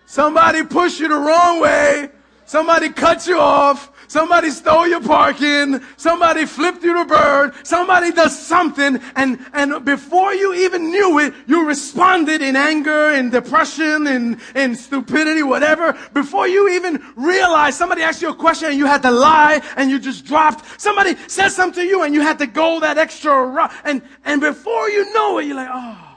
somebody 0.05 0.63
pushed 0.63 1.01
you 1.01 1.09
the 1.09 1.17
wrong 1.17 1.63
way 1.63 2.11
somebody 2.45 2.91
cut 2.91 3.27
you 3.27 3.39
off 3.39 3.91
Somebody 4.09 4.49
stole 4.51 4.89
your 4.89 5.03
parking. 5.03 5.83
Somebody 5.99 6.47
flipped 6.47 6.83
you 6.83 6.99
the 6.99 7.05
bird. 7.05 7.55
Somebody 7.63 8.11
does 8.11 8.37
something. 8.39 9.01
And, 9.15 9.39
and 9.53 9.85
before 9.85 10.33
you 10.33 10.55
even 10.55 10.91
knew 10.91 11.19
it, 11.19 11.35
you 11.47 11.67
responded 11.67 12.41
in 12.41 12.57
anger, 12.57 13.11
in 13.11 13.29
depression, 13.29 14.07
in, 14.07 14.41
in 14.55 14.75
stupidity, 14.75 15.43
whatever. 15.43 15.97
Before 16.15 16.49
you 16.49 16.71
even 16.71 17.05
realized 17.17 17.77
somebody 17.77 18.01
asked 18.01 18.23
you 18.23 18.31
a 18.31 18.35
question 18.35 18.71
and 18.71 18.79
you 18.79 18.87
had 18.87 19.03
to 19.03 19.11
lie 19.11 19.61
and 19.77 19.91
you 19.91 19.99
just 19.99 20.25
dropped. 20.25 20.81
Somebody 20.81 21.15
said 21.27 21.51
something 21.51 21.85
to 21.85 21.89
you 21.89 22.03
and 22.03 22.15
you 22.15 22.23
had 22.23 22.39
to 22.39 22.47
go 22.47 22.81
that 22.81 22.97
extra 22.97 23.47
route. 23.47 23.73
And, 23.85 24.01
and 24.25 24.41
before 24.41 24.89
you 24.89 25.13
know 25.13 25.39
it, 25.39 25.45
you're 25.45 25.57
like, 25.57 25.69
oh, 25.71 26.17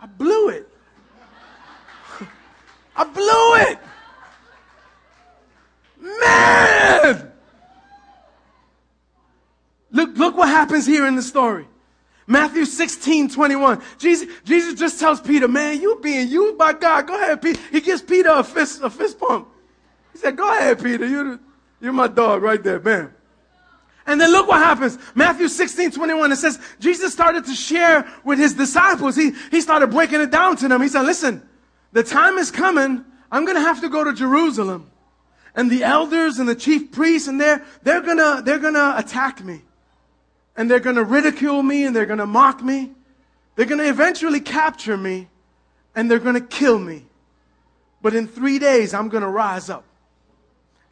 I 0.00 0.06
blew 0.06 0.48
it. 0.48 0.66
I 2.96 3.04
blew 3.04 3.70
it. 3.70 3.78
Man! 6.00 7.32
Look, 9.92 10.16
look 10.16 10.36
what 10.36 10.48
happens 10.70 10.86
here 10.86 11.06
in 11.06 11.16
the 11.16 11.22
story. 11.22 11.66
Matthew 12.28 12.64
16, 12.64 13.30
21. 13.30 13.82
Jesus, 13.98 14.28
Jesus 14.44 14.78
just 14.78 15.00
tells 15.00 15.20
Peter, 15.20 15.48
man, 15.48 15.80
you 15.80 15.98
being 16.00 16.28
used 16.28 16.56
by 16.56 16.72
God. 16.72 17.08
Go 17.08 17.20
ahead, 17.20 17.42
Peter. 17.42 17.60
He 17.72 17.80
gives 17.80 18.02
Peter 18.02 18.30
a 18.30 18.44
fist, 18.44 18.80
a 18.82 18.88
fist 18.88 19.18
pump. 19.18 19.48
He 20.12 20.18
said, 20.18 20.36
go 20.36 20.48
ahead, 20.48 20.80
Peter. 20.80 21.06
You're, 21.08 21.40
you're 21.80 21.92
my 21.92 22.06
dog 22.06 22.42
right 22.42 22.62
there, 22.62 22.78
man. 22.78 23.12
And 24.06 24.20
then 24.20 24.30
look 24.30 24.46
what 24.46 24.58
happens. 24.58 24.96
Matthew 25.16 25.48
16, 25.48 25.90
21, 25.90 26.30
it 26.30 26.36
says, 26.36 26.60
Jesus 26.78 27.12
started 27.12 27.46
to 27.46 27.54
share 27.54 28.08
with 28.24 28.38
his 28.38 28.54
disciples. 28.54 29.16
He, 29.16 29.32
he 29.50 29.60
started 29.60 29.88
breaking 29.88 30.20
it 30.20 30.30
down 30.30 30.56
to 30.58 30.68
them. 30.68 30.80
He 30.82 30.88
said, 30.88 31.02
listen, 31.02 31.46
the 31.92 32.04
time 32.04 32.38
is 32.38 32.52
coming. 32.52 33.04
I'm 33.32 33.44
going 33.44 33.56
to 33.56 33.62
have 33.62 33.80
to 33.80 33.88
go 33.88 34.04
to 34.04 34.12
Jerusalem. 34.12 34.88
And 35.56 35.68
the 35.68 35.82
elders 35.82 36.38
and 36.38 36.48
the 36.48 36.54
chief 36.54 36.92
priests 36.92 37.26
and 37.26 37.40
they're, 37.40 37.64
they're 37.82 38.02
gonna, 38.02 38.40
they're 38.44 38.60
gonna 38.60 38.94
attack 38.96 39.42
me 39.42 39.62
and 40.60 40.70
they're 40.70 40.78
going 40.78 40.96
to 40.96 41.04
ridicule 41.04 41.62
me 41.62 41.86
and 41.86 41.96
they're 41.96 42.04
going 42.04 42.18
to 42.18 42.26
mock 42.26 42.62
me. 42.62 42.90
They're 43.56 43.64
going 43.64 43.80
to 43.80 43.88
eventually 43.88 44.40
capture 44.40 44.94
me 44.94 45.26
and 45.96 46.10
they're 46.10 46.18
going 46.18 46.34
to 46.34 46.42
kill 46.42 46.78
me. 46.78 47.06
But 48.02 48.14
in 48.14 48.28
three 48.28 48.58
days, 48.58 48.92
I'm 48.92 49.08
going 49.08 49.22
to 49.22 49.28
rise 49.30 49.70
up. 49.70 49.84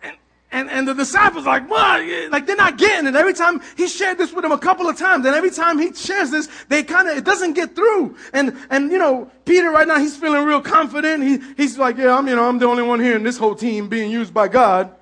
And, 0.03 0.17
and, 0.51 0.71
and 0.71 0.89
the 0.89 0.95
disciples 0.95 1.45
like, 1.45 1.69
what? 1.69 2.01
Like 2.31 2.47
they're 2.47 2.57
not 2.57 2.79
getting 2.79 3.09
it. 3.09 3.15
Every 3.15 3.35
time 3.35 3.61
he 3.77 3.89
shared 3.89 4.17
this 4.17 4.33
with 4.33 4.41
them 4.41 4.53
a 4.53 4.59
couple 4.59 4.89
of 4.89 4.97
times, 4.97 5.27
and 5.27 5.35
every 5.35 5.51
time 5.51 5.79
he 5.79 5.93
shares 5.93 6.31
this, 6.31 6.49
they 6.71 6.83
kind 6.83 7.07
of, 7.07 7.19
it 7.19 7.27
doesn't 7.27 7.53
get 7.53 7.77
through. 7.77 8.17
And, 8.33 8.57
and, 8.71 8.91
you 8.91 8.97
know, 8.97 9.31
Peter 9.45 9.71
right 9.71 9.87
now, 9.87 9.99
he's 9.99 10.17
feeling 10.17 10.47
real 10.47 10.63
confident. 10.63 11.23
He, 11.23 11.41
he's 11.59 11.77
like, 11.77 11.99
yeah, 11.99 12.17
I'm, 12.17 12.27
you 12.27 12.37
know, 12.37 12.49
I'm 12.49 12.59
the 12.59 12.67
only 12.67 12.85
one 12.85 13.01
here 13.01 13.17
in 13.17 13.23
this 13.23 13.37
whole 13.37 13.55
team 13.55 13.91
being 13.91 14.11
used 14.11 14.33
by 14.33 14.49
God. 14.49 14.95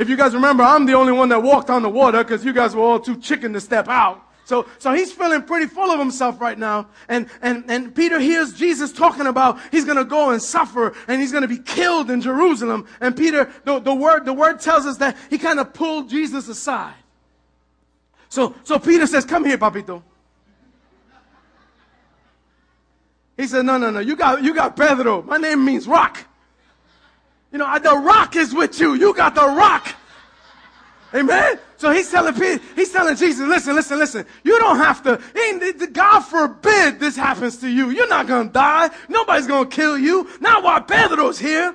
If 0.00 0.08
you 0.08 0.16
guys 0.16 0.32
remember, 0.32 0.62
I'm 0.62 0.86
the 0.86 0.94
only 0.94 1.12
one 1.12 1.28
that 1.28 1.42
walked 1.42 1.68
on 1.68 1.82
the 1.82 1.90
water 1.90 2.24
because 2.24 2.42
you 2.42 2.54
guys 2.54 2.74
were 2.74 2.80
all 2.80 2.98
too 2.98 3.18
chicken 3.18 3.52
to 3.52 3.60
step 3.60 3.86
out. 3.86 4.26
So, 4.46 4.66
so 4.78 4.94
he's 4.94 5.12
feeling 5.12 5.42
pretty 5.42 5.66
full 5.66 5.90
of 5.90 5.98
himself 5.98 6.40
right 6.40 6.58
now. 6.58 6.88
And, 7.06 7.28
and, 7.42 7.70
and 7.70 7.94
Peter 7.94 8.18
hears 8.18 8.54
Jesus 8.54 8.92
talking 8.92 9.26
about 9.26 9.58
he's 9.70 9.84
going 9.84 9.98
to 9.98 10.06
go 10.06 10.30
and 10.30 10.40
suffer 10.40 10.94
and 11.06 11.20
he's 11.20 11.32
going 11.32 11.42
to 11.42 11.48
be 11.48 11.58
killed 11.58 12.10
in 12.10 12.22
Jerusalem. 12.22 12.86
And 13.02 13.14
Peter, 13.14 13.52
the, 13.64 13.78
the 13.78 13.94
word, 13.94 14.24
the 14.24 14.32
word 14.32 14.60
tells 14.60 14.86
us 14.86 14.96
that 14.96 15.18
he 15.28 15.36
kind 15.36 15.60
of 15.60 15.74
pulled 15.74 16.08
Jesus 16.08 16.48
aside. 16.48 16.94
So, 18.30 18.54
so 18.64 18.78
Peter 18.78 19.06
says, 19.06 19.26
come 19.26 19.44
here, 19.44 19.58
papito. 19.58 20.02
He 23.36 23.46
said, 23.46 23.66
no, 23.66 23.76
no, 23.76 23.90
no, 23.90 24.00
you 24.00 24.16
got, 24.16 24.42
you 24.42 24.54
got 24.54 24.76
Pedro. 24.76 25.20
My 25.20 25.36
name 25.36 25.62
means 25.62 25.86
rock. 25.86 26.26
You 27.52 27.58
know, 27.58 27.78
the 27.78 27.96
rock 27.96 28.36
is 28.36 28.54
with 28.54 28.78
you. 28.78 28.94
You 28.94 29.14
got 29.14 29.34
the 29.34 29.46
rock. 29.46 29.94
Amen. 31.12 31.58
So 31.76 31.90
he's 31.90 32.10
telling 32.10 32.34
Peter, 32.34 32.62
he's 32.76 32.92
telling 32.92 33.16
Jesus, 33.16 33.48
listen, 33.48 33.74
listen, 33.74 33.98
listen. 33.98 34.26
You 34.44 34.58
don't 34.58 34.76
have 34.76 35.02
to, 35.02 35.20
God 35.92 36.20
forbid 36.20 37.00
this 37.00 37.16
happens 37.16 37.56
to 37.58 37.68
you. 37.68 37.90
You're 37.90 38.08
not 38.08 38.28
to 38.46 38.52
die. 38.52 38.90
Nobody's 39.08 39.46
to 39.68 39.76
kill 39.76 39.98
you. 39.98 40.28
Not 40.40 40.62
while 40.62 40.80
Pedro's 40.82 41.38
here. 41.38 41.74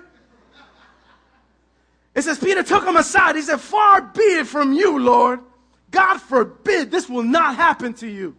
It 2.14 2.22
says 2.22 2.40
Peter 2.40 2.64
took 2.64 2.86
him 2.86 2.96
aside. 2.96 3.36
He 3.36 3.42
said, 3.42 3.60
far 3.60 4.02
be 4.02 4.22
it 4.22 4.48
from 4.48 4.72
you, 4.72 5.00
Lord. 5.00 5.42
God 5.92 6.20
forbid 6.20 6.90
this 6.92 7.10
will 7.10 7.24
not 7.24 7.58
happen 7.58 7.94
to 7.96 8.08
you. 8.08 8.38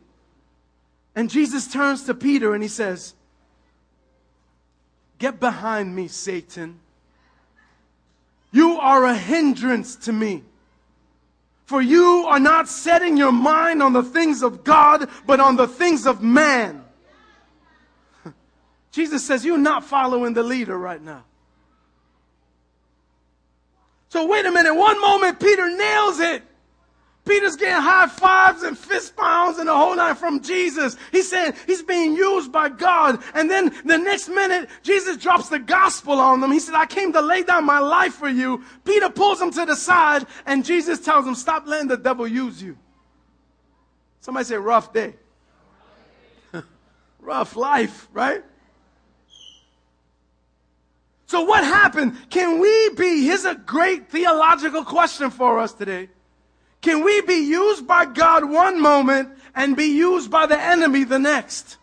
And 1.14 1.28
Jesus 1.28 1.70
turns 1.70 2.04
to 2.04 2.14
Peter 2.14 2.54
and 2.54 2.62
he 2.62 2.68
says, 2.70 3.14
get 5.18 5.40
behind 5.40 5.94
me, 5.94 6.08
Satan. 6.08 6.80
You 8.52 8.78
are 8.78 9.04
a 9.04 9.16
hindrance 9.16 9.96
to 9.96 10.12
me. 10.12 10.42
For 11.66 11.82
you 11.82 12.26
are 12.28 12.38
not 12.38 12.68
setting 12.68 13.16
your 13.16 13.32
mind 13.32 13.82
on 13.82 13.92
the 13.92 14.02
things 14.02 14.42
of 14.42 14.62
God, 14.62 15.08
but 15.26 15.40
on 15.40 15.56
the 15.56 15.66
things 15.66 16.06
of 16.06 16.22
man. 16.22 16.84
Jesus 18.92 19.26
says 19.26 19.44
you're 19.44 19.58
not 19.58 19.84
following 19.84 20.32
the 20.32 20.44
leader 20.44 20.78
right 20.78 21.02
now. 21.02 21.24
So 24.10 24.26
wait 24.26 24.46
a 24.46 24.52
minute. 24.52 24.74
One 24.74 25.00
moment, 25.00 25.40
Peter 25.40 25.68
nails 25.76 26.20
it. 26.20 26.42
Peter's 27.26 27.56
getting 27.56 27.82
high 27.82 28.06
fives 28.06 28.62
and 28.62 28.78
fist 28.78 29.16
pounds 29.16 29.58
and 29.58 29.68
the 29.68 29.74
whole 29.74 29.96
nine 29.96 30.14
from 30.14 30.40
Jesus. 30.40 30.96
He's 31.10 31.28
saying 31.28 31.54
he's 31.66 31.82
being 31.82 32.14
used 32.14 32.52
by 32.52 32.68
God. 32.68 33.22
And 33.34 33.50
then 33.50 33.74
the 33.84 33.98
next 33.98 34.28
minute, 34.28 34.70
Jesus 34.82 35.16
drops 35.16 35.48
the 35.48 35.58
gospel 35.58 36.14
on 36.14 36.40
them. 36.40 36.52
He 36.52 36.60
said, 36.60 36.74
I 36.74 36.86
came 36.86 37.12
to 37.12 37.20
lay 37.20 37.42
down 37.42 37.64
my 37.64 37.80
life 37.80 38.14
for 38.14 38.28
you. 38.28 38.62
Peter 38.84 39.10
pulls 39.10 39.40
him 39.40 39.50
to 39.50 39.66
the 39.66 39.74
side 39.74 40.24
and 40.46 40.64
Jesus 40.64 41.00
tells 41.00 41.26
him, 41.26 41.34
stop 41.34 41.66
letting 41.66 41.88
the 41.88 41.96
devil 41.96 42.26
use 42.26 42.62
you. 42.62 42.78
Somebody 44.20 44.44
say 44.44 44.56
rough 44.56 44.92
day. 44.92 45.14
rough 47.20 47.56
life, 47.56 48.08
right? 48.12 48.44
So 51.26 51.42
what 51.42 51.64
happened? 51.64 52.16
Can 52.30 52.60
we 52.60 52.90
be, 52.90 53.24
here's 53.24 53.44
a 53.44 53.56
great 53.56 54.08
theological 54.10 54.84
question 54.84 55.30
for 55.30 55.58
us 55.58 55.72
today. 55.72 56.08
Can 56.86 57.02
we 57.02 57.20
be 57.22 57.48
used 57.48 57.84
by 57.84 58.04
God 58.04 58.48
one 58.48 58.80
moment 58.80 59.30
and 59.56 59.76
be 59.76 59.86
used 59.86 60.30
by 60.30 60.46
the 60.46 60.56
enemy 60.56 61.02
the 61.02 61.18
next? 61.18 61.78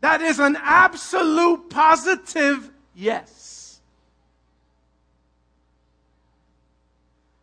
That 0.00 0.20
is 0.20 0.40
an 0.40 0.58
absolute 0.60 1.70
positive 1.70 2.68
yes. 2.96 3.78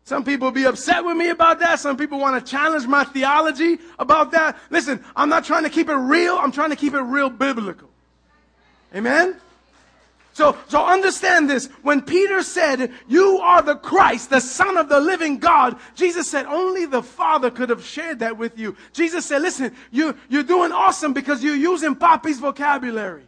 Some 0.04 0.24
people 0.24 0.50
be 0.50 0.64
upset 0.64 1.06
with 1.06 1.16
me 1.16 1.30
about 1.30 1.60
that. 1.60 1.80
Some 1.80 1.96
people 1.96 2.18
want 2.18 2.44
to 2.44 2.50
challenge 2.50 2.86
my 2.86 3.04
theology 3.04 3.78
about 3.98 4.32
that. 4.32 4.58
Listen, 4.68 5.02
I'm 5.16 5.30
not 5.30 5.46
trying 5.46 5.64
to 5.64 5.70
keep 5.70 5.88
it 5.88 5.94
real. 5.94 6.36
I'm 6.36 6.52
trying 6.52 6.68
to 6.68 6.76
keep 6.76 6.92
it 6.92 7.00
real 7.00 7.30
biblical. 7.30 7.88
Amen? 8.94 9.36
So, 10.40 10.56
so 10.68 10.82
understand 10.82 11.50
this. 11.50 11.66
When 11.82 12.00
Peter 12.00 12.42
said, 12.42 12.92
you 13.06 13.40
are 13.42 13.60
the 13.60 13.74
Christ, 13.74 14.30
the 14.30 14.40
son 14.40 14.78
of 14.78 14.88
the 14.88 14.98
living 14.98 15.36
God, 15.36 15.76
Jesus 15.94 16.30
said 16.30 16.46
only 16.46 16.86
the 16.86 17.02
Father 17.02 17.50
could 17.50 17.68
have 17.68 17.84
shared 17.84 18.20
that 18.20 18.38
with 18.38 18.58
you. 18.58 18.74
Jesus 18.94 19.26
said, 19.26 19.42
listen, 19.42 19.76
you, 19.90 20.16
you're 20.30 20.42
doing 20.42 20.72
awesome 20.72 21.12
because 21.12 21.44
you're 21.44 21.54
using 21.54 21.94
Papi's 21.94 22.40
vocabulary. 22.40 23.24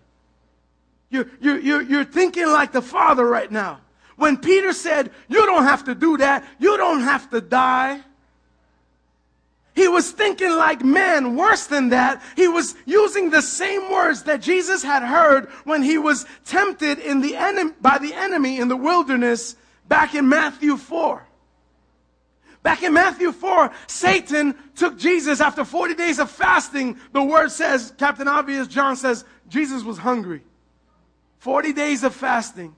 You, 1.10 1.30
you, 1.38 1.56
you, 1.58 1.80
you're 1.82 2.06
thinking 2.06 2.46
like 2.46 2.72
the 2.72 2.80
Father 2.80 3.26
right 3.26 3.52
now. 3.52 3.82
When 4.16 4.38
Peter 4.38 4.72
said, 4.72 5.10
you 5.28 5.44
don't 5.44 5.64
have 5.64 5.84
to 5.84 5.94
do 5.94 6.16
that. 6.16 6.46
You 6.58 6.78
don't 6.78 7.02
have 7.02 7.28
to 7.28 7.42
die. 7.42 8.00
He 9.74 9.88
was 9.88 10.10
thinking 10.10 10.50
like 10.50 10.84
man, 10.84 11.34
worse 11.34 11.66
than 11.66 11.88
that. 11.90 12.22
He 12.36 12.46
was 12.46 12.74
using 12.84 13.30
the 13.30 13.40
same 13.40 13.90
words 13.90 14.24
that 14.24 14.42
Jesus 14.42 14.82
had 14.82 15.02
heard 15.02 15.48
when 15.64 15.82
he 15.82 15.98
was 15.98 16.26
tempted 16.44 16.98
in 16.98 17.20
the 17.20 17.36
enemy, 17.36 17.72
by 17.80 17.98
the 17.98 18.12
enemy 18.12 18.58
in 18.58 18.68
the 18.68 18.76
wilderness 18.76 19.56
back 19.88 20.14
in 20.14 20.28
Matthew 20.28 20.76
4. 20.76 21.26
Back 22.62 22.82
in 22.82 22.92
Matthew 22.92 23.32
4, 23.32 23.72
Satan 23.88 24.54
took 24.76 24.96
Jesus 24.96 25.40
after 25.40 25.64
40 25.64 25.94
days 25.94 26.18
of 26.18 26.30
fasting. 26.30 26.98
The 27.12 27.22
word 27.22 27.50
says, 27.50 27.92
Captain 27.98 28.28
Obvious, 28.28 28.68
John 28.68 28.94
says, 28.94 29.24
Jesus 29.48 29.82
was 29.82 29.98
hungry. 29.98 30.42
40 31.38 31.72
days 31.72 32.04
of 32.04 32.14
fasting. 32.14 32.76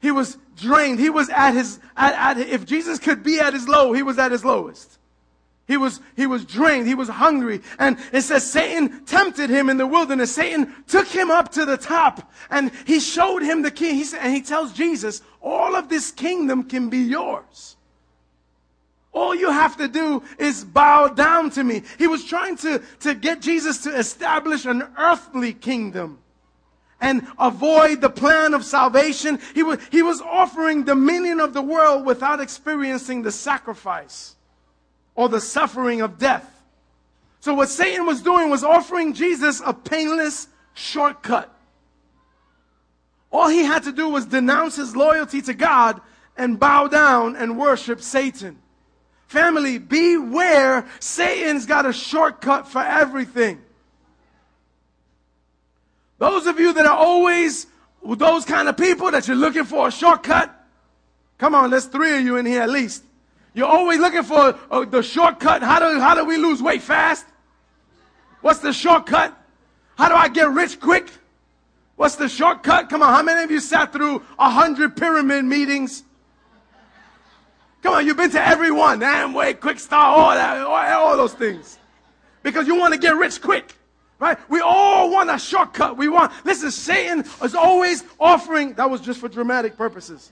He 0.00 0.10
was 0.10 0.36
drained. 0.56 0.98
He 0.98 1.08
was 1.08 1.30
at 1.30 1.52
his, 1.52 1.78
at, 1.96 2.38
at, 2.38 2.46
if 2.46 2.66
Jesus 2.66 2.98
could 2.98 3.22
be 3.22 3.40
at 3.40 3.54
his 3.54 3.66
low, 3.66 3.92
he 3.92 4.02
was 4.02 4.18
at 4.18 4.30
his 4.30 4.44
lowest. 4.44 4.98
He 5.68 5.76
was, 5.76 6.00
he 6.16 6.26
was 6.26 6.44
drained. 6.44 6.88
He 6.88 6.94
was 6.94 7.08
hungry. 7.08 7.60
And 7.78 7.96
it 8.12 8.22
says 8.22 8.50
Satan 8.50 9.04
tempted 9.04 9.48
him 9.48 9.70
in 9.70 9.76
the 9.76 9.86
wilderness. 9.86 10.34
Satan 10.34 10.74
took 10.86 11.06
him 11.06 11.30
up 11.30 11.52
to 11.52 11.64
the 11.64 11.76
top 11.76 12.30
and 12.50 12.72
he 12.86 12.98
showed 12.98 13.42
him 13.42 13.62
the 13.62 13.70
king. 13.70 13.94
He 13.94 14.04
said, 14.04 14.20
and 14.22 14.34
he 14.34 14.42
tells 14.42 14.72
Jesus, 14.72 15.22
all 15.40 15.76
of 15.76 15.88
this 15.88 16.10
kingdom 16.10 16.64
can 16.64 16.90
be 16.90 16.98
yours. 16.98 17.76
All 19.12 19.34
you 19.34 19.50
have 19.50 19.76
to 19.76 19.88
do 19.88 20.22
is 20.38 20.64
bow 20.64 21.08
down 21.08 21.50
to 21.50 21.62
me. 21.62 21.82
He 21.98 22.06
was 22.06 22.24
trying 22.24 22.56
to, 22.58 22.82
to 23.00 23.14
get 23.14 23.40
Jesus 23.40 23.82
to 23.84 23.96
establish 23.96 24.64
an 24.64 24.82
earthly 24.98 25.52
kingdom 25.52 26.18
and 27.00 27.26
avoid 27.38 28.00
the 28.00 28.10
plan 28.10 28.54
of 28.54 28.64
salvation. 28.64 29.38
He 29.54 29.62
was, 29.62 29.78
he 29.90 30.02
was 30.02 30.20
offering 30.22 30.84
dominion 30.84 31.40
of 31.40 31.52
the 31.52 31.62
world 31.62 32.06
without 32.06 32.40
experiencing 32.40 33.22
the 33.22 33.32
sacrifice 33.32 34.36
or 35.14 35.28
the 35.28 35.40
suffering 35.40 36.00
of 36.00 36.18
death. 36.18 36.48
So 37.40 37.54
what 37.54 37.68
Satan 37.68 38.06
was 38.06 38.22
doing 38.22 38.50
was 38.50 38.62
offering 38.62 39.14
Jesus 39.14 39.60
a 39.64 39.74
painless 39.74 40.48
shortcut. 40.74 41.52
All 43.32 43.48
he 43.48 43.64
had 43.64 43.84
to 43.84 43.92
do 43.92 44.08
was 44.08 44.26
denounce 44.26 44.76
his 44.76 44.94
loyalty 44.94 45.42
to 45.42 45.54
God 45.54 46.00
and 46.36 46.60
bow 46.60 46.86
down 46.86 47.34
and 47.36 47.58
worship 47.58 48.00
Satan. 48.00 48.58
Family, 49.26 49.78
beware. 49.78 50.86
Satan's 51.00 51.64
got 51.66 51.86
a 51.86 51.92
shortcut 51.92 52.68
for 52.68 52.82
everything. 52.82 53.60
Those 56.18 56.46
of 56.46 56.60
you 56.60 56.72
that 56.74 56.86
are 56.86 56.96
always 56.96 57.66
those 58.04 58.44
kind 58.44 58.68
of 58.68 58.76
people 58.76 59.10
that 59.10 59.26
you're 59.26 59.36
looking 59.36 59.64
for 59.64 59.88
a 59.88 59.90
shortcut, 59.90 60.54
come 61.38 61.54
on, 61.54 61.70
there's 61.70 61.86
three 61.86 62.18
of 62.18 62.24
you 62.24 62.36
in 62.36 62.46
here 62.46 62.62
at 62.62 62.70
least. 62.70 63.02
You're 63.54 63.66
always 63.66 63.98
looking 63.98 64.22
for 64.22 64.58
uh, 64.70 64.84
the 64.84 65.02
shortcut. 65.02 65.62
How 65.62 65.78
do, 65.78 66.00
how 66.00 66.14
do 66.14 66.24
we 66.24 66.36
lose 66.36 66.62
weight 66.62 66.82
fast? 66.82 67.26
What's 68.40 68.60
the 68.60 68.72
shortcut? 68.72 69.36
How 69.96 70.08
do 70.08 70.14
I 70.14 70.28
get 70.28 70.50
rich 70.50 70.80
quick? 70.80 71.10
What's 71.96 72.16
the 72.16 72.28
shortcut? 72.28 72.88
Come 72.88 73.02
on, 73.02 73.12
how 73.12 73.22
many 73.22 73.44
of 73.44 73.50
you 73.50 73.60
sat 73.60 73.92
through 73.92 74.22
a 74.38 74.50
hundred 74.50 74.96
pyramid 74.96 75.44
meetings? 75.44 76.02
Come 77.82 77.94
on, 77.94 78.06
you've 78.06 78.16
been 78.16 78.30
to 78.30 78.44
every 78.44 78.70
one. 78.70 79.00
Amway, 79.00 79.58
Quick 79.60 79.78
Start, 79.78 80.18
all 80.18 80.30
that, 80.34 80.58
all, 80.62 80.74
all 80.74 81.16
those 81.16 81.34
things. 81.34 81.78
Because 82.42 82.66
you 82.66 82.76
want 82.76 82.94
to 82.94 82.98
get 82.98 83.16
rich 83.16 83.40
quick. 83.40 83.74
Right? 84.18 84.38
We 84.48 84.60
all 84.60 85.10
want 85.10 85.30
a 85.30 85.38
shortcut. 85.38 85.96
We 85.96 86.08
want, 86.08 86.32
listen, 86.44 86.70
Satan 86.70 87.24
is 87.42 87.56
always 87.56 88.04
offering, 88.20 88.74
that 88.74 88.88
was 88.88 89.00
just 89.00 89.18
for 89.18 89.28
dramatic 89.28 89.76
purposes. 89.76 90.30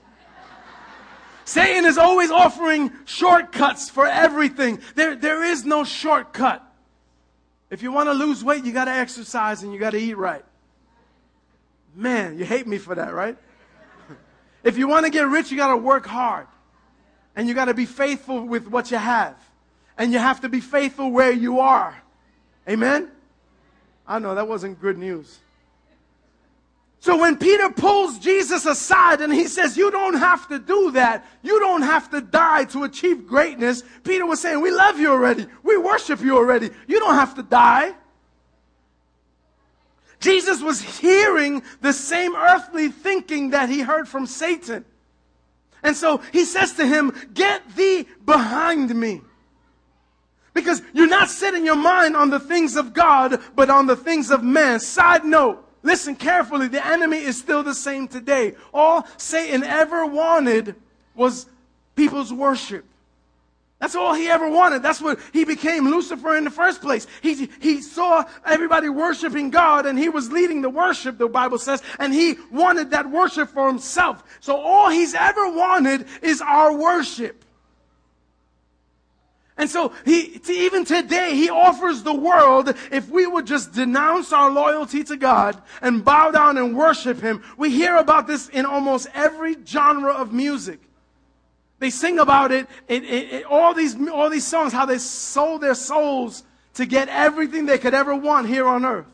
Satan 1.51 1.83
is 1.83 1.97
always 1.97 2.31
offering 2.31 2.93
shortcuts 3.03 3.89
for 3.89 4.07
everything. 4.07 4.79
There, 4.95 5.17
there 5.17 5.43
is 5.43 5.65
no 5.65 5.83
shortcut. 5.83 6.65
If 7.69 7.83
you 7.83 7.91
want 7.91 8.07
to 8.07 8.13
lose 8.13 8.41
weight, 8.41 8.63
you 8.63 8.71
got 8.71 8.85
to 8.85 8.91
exercise 8.91 9.61
and 9.61 9.73
you 9.73 9.79
got 9.79 9.89
to 9.89 9.97
eat 9.97 10.15
right. 10.15 10.45
Man, 11.93 12.39
you 12.39 12.45
hate 12.45 12.67
me 12.67 12.77
for 12.77 12.95
that, 12.95 13.13
right? 13.13 13.37
if 14.63 14.77
you 14.77 14.87
want 14.87 15.05
to 15.05 15.11
get 15.11 15.27
rich, 15.27 15.51
you 15.51 15.57
got 15.57 15.71
to 15.71 15.77
work 15.77 16.05
hard. 16.05 16.47
And 17.35 17.49
you 17.49 17.53
got 17.53 17.65
to 17.65 17.73
be 17.73 17.85
faithful 17.85 18.45
with 18.45 18.67
what 18.67 18.89
you 18.89 18.95
have. 18.95 19.35
And 19.97 20.13
you 20.13 20.19
have 20.19 20.39
to 20.41 20.49
be 20.49 20.61
faithful 20.61 21.11
where 21.11 21.33
you 21.33 21.59
are. 21.59 22.01
Amen? 22.65 23.11
I 24.07 24.19
know 24.19 24.35
that 24.35 24.47
wasn't 24.47 24.79
good 24.79 24.97
news. 24.97 25.39
So 27.01 27.17
when 27.17 27.35
Peter 27.35 27.71
pulls 27.71 28.19
Jesus 28.19 28.67
aside 28.67 29.21
and 29.21 29.33
he 29.33 29.47
says, 29.47 29.75
You 29.75 29.89
don't 29.89 30.19
have 30.19 30.47
to 30.49 30.59
do 30.59 30.91
that. 30.91 31.25
You 31.41 31.59
don't 31.59 31.81
have 31.81 32.11
to 32.11 32.21
die 32.21 32.65
to 32.65 32.83
achieve 32.83 33.27
greatness. 33.27 33.83
Peter 34.03 34.23
was 34.23 34.39
saying, 34.39 34.61
We 34.61 34.69
love 34.69 34.99
you 34.99 35.09
already. 35.09 35.47
We 35.63 35.77
worship 35.77 36.21
you 36.21 36.37
already. 36.37 36.69
You 36.87 36.99
don't 36.99 37.15
have 37.15 37.33
to 37.35 37.43
die. 37.43 37.95
Jesus 40.19 40.61
was 40.61 40.79
hearing 40.79 41.63
the 41.81 41.91
same 41.91 42.35
earthly 42.35 42.89
thinking 42.89 43.49
that 43.49 43.67
he 43.67 43.81
heard 43.81 44.07
from 44.07 44.27
Satan. 44.27 44.85
And 45.81 45.97
so 45.97 46.21
he 46.31 46.45
says 46.45 46.73
to 46.73 46.85
him, 46.85 47.13
Get 47.33 47.75
thee 47.75 48.05
behind 48.23 48.93
me. 48.93 49.21
Because 50.53 50.83
you're 50.93 51.07
not 51.07 51.31
setting 51.31 51.65
your 51.65 51.75
mind 51.75 52.15
on 52.15 52.29
the 52.29 52.39
things 52.39 52.75
of 52.75 52.93
God, 52.93 53.41
but 53.55 53.71
on 53.71 53.87
the 53.87 53.95
things 53.95 54.29
of 54.29 54.43
man. 54.43 54.79
Side 54.79 55.25
note, 55.25 55.67
Listen 55.83 56.15
carefully. 56.15 56.67
The 56.67 56.85
enemy 56.85 57.17
is 57.17 57.37
still 57.37 57.63
the 57.63 57.73
same 57.73 58.07
today. 58.07 58.55
All 58.73 59.07
Satan 59.17 59.63
ever 59.63 60.05
wanted 60.05 60.75
was 61.15 61.47
people's 61.95 62.31
worship. 62.31 62.85
That's 63.79 63.95
all 63.95 64.13
he 64.13 64.27
ever 64.27 64.47
wanted. 64.47 64.83
That's 64.83 65.01
what 65.01 65.19
he 65.33 65.43
became 65.43 65.89
Lucifer 65.89 66.37
in 66.37 66.43
the 66.43 66.51
first 66.51 66.81
place. 66.81 67.07
He, 67.23 67.49
he 67.59 67.81
saw 67.81 68.23
everybody 68.45 68.89
worshiping 68.89 69.49
God 69.49 69.87
and 69.87 69.97
he 69.97 70.07
was 70.07 70.31
leading 70.31 70.61
the 70.61 70.69
worship, 70.69 71.17
the 71.17 71.27
Bible 71.27 71.57
says, 71.57 71.81
and 71.97 72.13
he 72.13 72.35
wanted 72.51 72.91
that 72.91 73.09
worship 73.09 73.49
for 73.49 73.67
himself. 73.67 74.23
So 74.39 74.55
all 74.55 74.89
he's 74.91 75.15
ever 75.15 75.49
wanted 75.49 76.05
is 76.21 76.41
our 76.41 76.77
worship. 76.77 77.43
And 79.61 79.69
so 79.69 79.93
he, 80.05 80.41
even 80.49 80.85
today, 80.85 81.35
he 81.35 81.51
offers 81.51 82.01
the 82.01 82.15
world, 82.15 82.73
if 82.91 83.07
we 83.09 83.27
would 83.27 83.45
just 83.45 83.73
denounce 83.73 84.33
our 84.33 84.49
loyalty 84.49 85.03
to 85.03 85.15
God 85.15 85.61
and 85.83 86.03
bow 86.03 86.31
down 86.31 86.57
and 86.57 86.75
worship 86.75 87.21
him. 87.21 87.43
We 87.57 87.69
hear 87.69 87.97
about 87.97 88.25
this 88.25 88.49
in 88.49 88.65
almost 88.65 89.07
every 89.13 89.55
genre 89.63 90.13
of 90.13 90.33
music. 90.33 90.79
They 91.77 91.91
sing 91.91 92.17
about 92.17 92.51
it, 92.51 92.65
it 92.87 93.45
all, 93.45 93.75
these, 93.75 93.95
all 94.09 94.31
these 94.31 94.47
songs, 94.47 94.73
how 94.73 94.87
they 94.87 94.97
sold 94.97 95.61
their 95.61 95.75
souls 95.75 96.41
to 96.73 96.87
get 96.87 97.07
everything 97.09 97.67
they 97.67 97.77
could 97.77 97.93
ever 97.93 98.15
want 98.15 98.47
here 98.47 98.65
on 98.65 98.83
earth. 98.83 99.05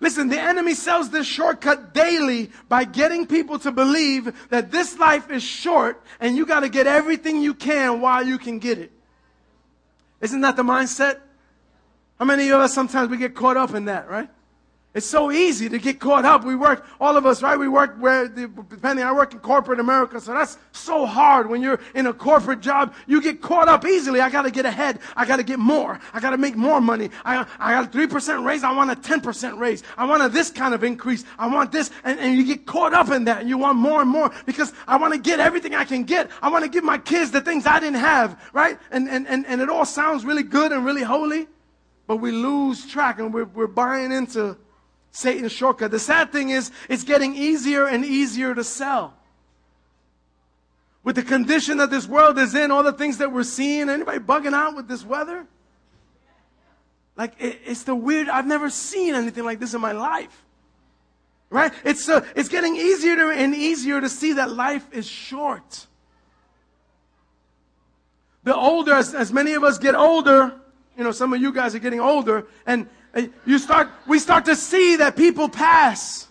Listen, 0.00 0.28
the 0.28 0.40
enemy 0.40 0.74
sells 0.74 1.10
this 1.10 1.28
shortcut 1.28 1.94
daily 1.94 2.50
by 2.68 2.82
getting 2.82 3.28
people 3.28 3.60
to 3.60 3.70
believe 3.70 4.34
that 4.48 4.72
this 4.72 4.98
life 4.98 5.30
is 5.30 5.44
short 5.44 6.02
and 6.18 6.36
you 6.36 6.46
got 6.46 6.60
to 6.60 6.68
get 6.68 6.88
everything 6.88 7.40
you 7.40 7.54
can 7.54 8.00
while 8.00 8.26
you 8.26 8.38
can 8.38 8.58
get 8.58 8.78
it. 8.78 8.90
Isn't 10.24 10.40
that 10.40 10.56
the 10.56 10.62
mindset? 10.62 11.20
How 12.18 12.24
many 12.24 12.48
of 12.48 12.58
us 12.58 12.72
sometimes 12.72 13.10
we 13.10 13.18
get 13.18 13.34
caught 13.34 13.58
up 13.58 13.74
in 13.74 13.84
that, 13.84 14.08
right? 14.08 14.30
It's 14.94 15.06
so 15.06 15.32
easy 15.32 15.68
to 15.68 15.78
get 15.80 15.98
caught 15.98 16.24
up. 16.24 16.44
We 16.44 16.54
work, 16.54 16.86
all 17.00 17.16
of 17.16 17.26
us, 17.26 17.42
right? 17.42 17.58
We 17.58 17.66
work 17.66 17.96
where, 17.98 18.28
depending, 18.28 19.04
I 19.04 19.12
work 19.12 19.32
in 19.32 19.40
corporate 19.40 19.80
America, 19.80 20.20
so 20.20 20.32
that's 20.32 20.56
so 20.70 21.04
hard 21.04 21.50
when 21.50 21.60
you're 21.62 21.80
in 21.96 22.06
a 22.06 22.14
corporate 22.14 22.60
job. 22.60 22.94
You 23.08 23.20
get 23.20 23.42
caught 23.42 23.66
up 23.66 23.84
easily. 23.84 24.20
I 24.20 24.30
gotta 24.30 24.52
get 24.52 24.66
ahead. 24.66 25.00
I 25.16 25.26
gotta 25.26 25.42
get 25.42 25.58
more. 25.58 25.98
I 26.12 26.20
gotta 26.20 26.38
make 26.38 26.54
more 26.54 26.80
money. 26.80 27.10
I, 27.24 27.44
I 27.58 27.72
got 27.72 27.92
a 27.92 27.98
3% 27.98 28.44
raise. 28.46 28.62
I 28.62 28.70
want 28.70 28.92
a 28.92 28.94
10% 28.94 29.58
raise. 29.58 29.82
I 29.98 30.04
want 30.04 30.22
a 30.22 30.28
this 30.28 30.52
kind 30.52 30.74
of 30.74 30.84
increase. 30.84 31.24
I 31.40 31.48
want 31.48 31.72
this. 31.72 31.90
And, 32.04 32.20
and 32.20 32.36
you 32.36 32.44
get 32.44 32.64
caught 32.64 32.94
up 32.94 33.10
in 33.10 33.24
that 33.24 33.40
and 33.40 33.48
you 33.48 33.58
want 33.58 33.76
more 33.76 34.00
and 34.00 34.08
more 34.08 34.30
because 34.46 34.72
I 34.86 34.96
want 34.96 35.12
to 35.12 35.18
get 35.18 35.40
everything 35.40 35.74
I 35.74 35.84
can 35.84 36.04
get. 36.04 36.30
I 36.40 36.50
want 36.50 36.64
to 36.64 36.70
give 36.70 36.84
my 36.84 36.98
kids 36.98 37.32
the 37.32 37.40
things 37.40 37.66
I 37.66 37.80
didn't 37.80 37.98
have, 37.98 38.40
right? 38.52 38.78
And, 38.92 39.08
and, 39.08 39.26
and, 39.26 39.44
and 39.46 39.60
it 39.60 39.68
all 39.68 39.84
sounds 39.84 40.24
really 40.24 40.44
good 40.44 40.70
and 40.70 40.84
really 40.86 41.02
holy, 41.02 41.48
but 42.06 42.18
we 42.18 42.30
lose 42.30 42.86
track 42.86 43.18
and 43.18 43.34
we're, 43.34 43.46
we're 43.46 43.66
buying 43.66 44.12
into 44.12 44.56
Satan's 45.14 45.52
shortcut. 45.52 45.92
The 45.92 46.00
sad 46.00 46.32
thing 46.32 46.50
is, 46.50 46.72
it's 46.88 47.04
getting 47.04 47.36
easier 47.36 47.86
and 47.86 48.04
easier 48.04 48.52
to 48.52 48.64
sell. 48.64 49.14
With 51.04 51.14
the 51.14 51.22
condition 51.22 51.78
that 51.78 51.90
this 51.90 52.08
world 52.08 52.36
is 52.36 52.56
in, 52.56 52.72
all 52.72 52.82
the 52.82 52.92
things 52.92 53.18
that 53.18 53.30
we're 53.30 53.44
seeing, 53.44 53.88
anybody 53.88 54.18
bugging 54.18 54.54
out 54.54 54.74
with 54.74 54.88
this 54.88 55.04
weather? 55.04 55.46
Like, 57.16 57.34
it, 57.38 57.60
it's 57.64 57.84
the 57.84 57.94
weird, 57.94 58.28
I've 58.28 58.46
never 58.46 58.68
seen 58.68 59.14
anything 59.14 59.44
like 59.44 59.60
this 59.60 59.72
in 59.72 59.80
my 59.80 59.92
life. 59.92 60.44
Right? 61.48 61.72
It's, 61.84 62.08
uh, 62.08 62.26
it's 62.34 62.48
getting 62.48 62.74
easier 62.74 63.14
to, 63.14 63.30
and 63.30 63.54
easier 63.54 64.00
to 64.00 64.08
see 64.08 64.32
that 64.32 64.50
life 64.50 64.84
is 64.90 65.06
short. 65.06 65.86
The 68.42 68.54
older, 68.54 68.94
as, 68.94 69.14
as 69.14 69.32
many 69.32 69.52
of 69.52 69.62
us 69.62 69.78
get 69.78 69.94
older, 69.94 70.52
you 70.98 71.04
know, 71.04 71.12
some 71.12 71.32
of 71.32 71.40
you 71.40 71.52
guys 71.52 71.76
are 71.76 71.78
getting 71.78 72.00
older, 72.00 72.48
and 72.66 72.88
you 73.44 73.58
start, 73.58 73.88
we 74.06 74.18
start 74.18 74.44
to 74.46 74.56
see 74.56 74.96
that 74.96 75.16
people 75.16 75.48
pass. 75.48 76.28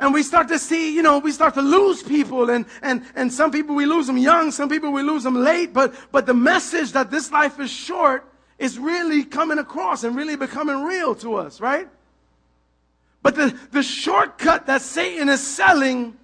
And 0.00 0.14
we 0.14 0.22
start 0.22 0.46
to 0.48 0.58
see, 0.58 0.94
you 0.94 1.02
know, 1.02 1.18
we 1.18 1.32
start 1.32 1.54
to 1.54 1.62
lose 1.62 2.04
people 2.04 2.50
and, 2.50 2.66
and, 2.82 3.02
and 3.16 3.32
some 3.32 3.50
people 3.50 3.74
we 3.74 3.84
lose 3.84 4.06
them 4.06 4.16
young, 4.16 4.52
some 4.52 4.68
people 4.68 4.92
we 4.92 5.02
lose 5.02 5.24
them 5.24 5.34
late, 5.34 5.72
but, 5.72 5.92
but 6.12 6.24
the 6.24 6.34
message 6.34 6.92
that 6.92 7.10
this 7.10 7.32
life 7.32 7.58
is 7.58 7.70
short 7.70 8.24
is 8.58 8.78
really 8.78 9.24
coming 9.24 9.58
across 9.58 10.04
and 10.04 10.14
really 10.14 10.36
becoming 10.36 10.84
real 10.84 11.16
to 11.16 11.34
us, 11.34 11.60
right? 11.60 11.88
But 13.22 13.34
the, 13.34 13.58
the 13.72 13.82
shortcut 13.82 14.66
that 14.66 14.82
Satan 14.82 15.28
is 15.28 15.44
selling, 15.44 16.16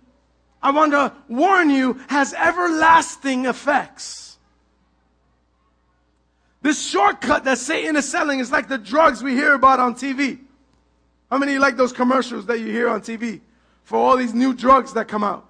I 0.62 0.70
want 0.70 0.92
to 0.92 1.12
warn 1.28 1.68
you, 1.68 2.00
has 2.08 2.32
everlasting 2.32 3.46
effects. 3.46 4.33
This 6.64 6.82
shortcut 6.82 7.44
that 7.44 7.58
Satan 7.58 7.94
is 7.94 8.08
selling 8.08 8.38
is 8.38 8.50
like 8.50 8.68
the 8.68 8.78
drugs 8.78 9.22
we 9.22 9.34
hear 9.34 9.52
about 9.52 9.80
on 9.80 9.94
TV. 9.94 10.38
How 11.30 11.36
many 11.36 11.58
like 11.58 11.76
those 11.76 11.92
commercials 11.92 12.46
that 12.46 12.58
you 12.58 12.68
hear 12.68 12.88
on 12.88 13.02
TV 13.02 13.42
for 13.82 13.98
all 13.98 14.16
these 14.16 14.32
new 14.32 14.54
drugs 14.54 14.94
that 14.94 15.06
come 15.06 15.22
out? 15.22 15.46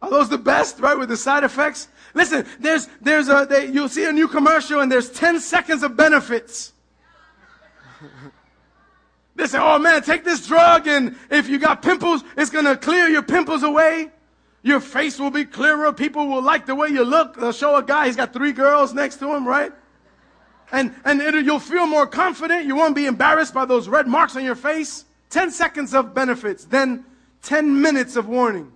Are 0.00 0.10
those 0.10 0.28
the 0.28 0.38
best, 0.38 0.78
right, 0.78 0.96
with 0.96 1.08
the 1.08 1.16
side 1.16 1.42
effects? 1.42 1.88
Listen, 2.14 2.46
there's, 2.60 2.86
there's 3.00 3.28
a, 3.28 3.48
they, 3.50 3.66
you'll 3.66 3.88
see 3.88 4.04
a 4.04 4.12
new 4.12 4.28
commercial 4.28 4.78
and 4.78 4.92
there's 4.92 5.10
10 5.10 5.40
seconds 5.40 5.82
of 5.82 5.96
benefits. 5.96 6.72
they 9.34 9.48
say, 9.48 9.58
oh 9.60 9.80
man, 9.80 10.02
take 10.02 10.22
this 10.22 10.46
drug 10.46 10.86
and 10.86 11.16
if 11.32 11.48
you 11.48 11.58
got 11.58 11.82
pimples, 11.82 12.22
it's 12.36 12.50
gonna 12.50 12.76
clear 12.76 13.08
your 13.08 13.24
pimples 13.24 13.64
away. 13.64 14.12
Your 14.62 14.80
face 14.80 15.18
will 15.18 15.30
be 15.30 15.44
clearer. 15.44 15.92
People 15.92 16.26
will 16.26 16.42
like 16.42 16.66
the 16.66 16.74
way 16.74 16.88
you 16.88 17.04
look. 17.04 17.36
They'll 17.36 17.52
show 17.52 17.76
a 17.76 17.82
guy, 17.82 18.06
he's 18.06 18.16
got 18.16 18.32
three 18.32 18.52
girls 18.52 18.92
next 18.92 19.16
to 19.16 19.32
him, 19.34 19.46
right? 19.46 19.72
And, 20.70 20.94
and 21.04 21.20
you'll 21.46 21.60
feel 21.60 21.86
more 21.86 22.06
confident. 22.06 22.66
You 22.66 22.76
won't 22.76 22.94
be 22.94 23.06
embarrassed 23.06 23.54
by 23.54 23.64
those 23.64 23.88
red 23.88 24.06
marks 24.06 24.36
on 24.36 24.44
your 24.44 24.54
face. 24.54 25.04
10 25.30 25.50
seconds 25.50 25.94
of 25.94 26.14
benefits, 26.14 26.64
then 26.64 27.04
10 27.42 27.80
minutes 27.80 28.16
of 28.16 28.28
warning. 28.28 28.72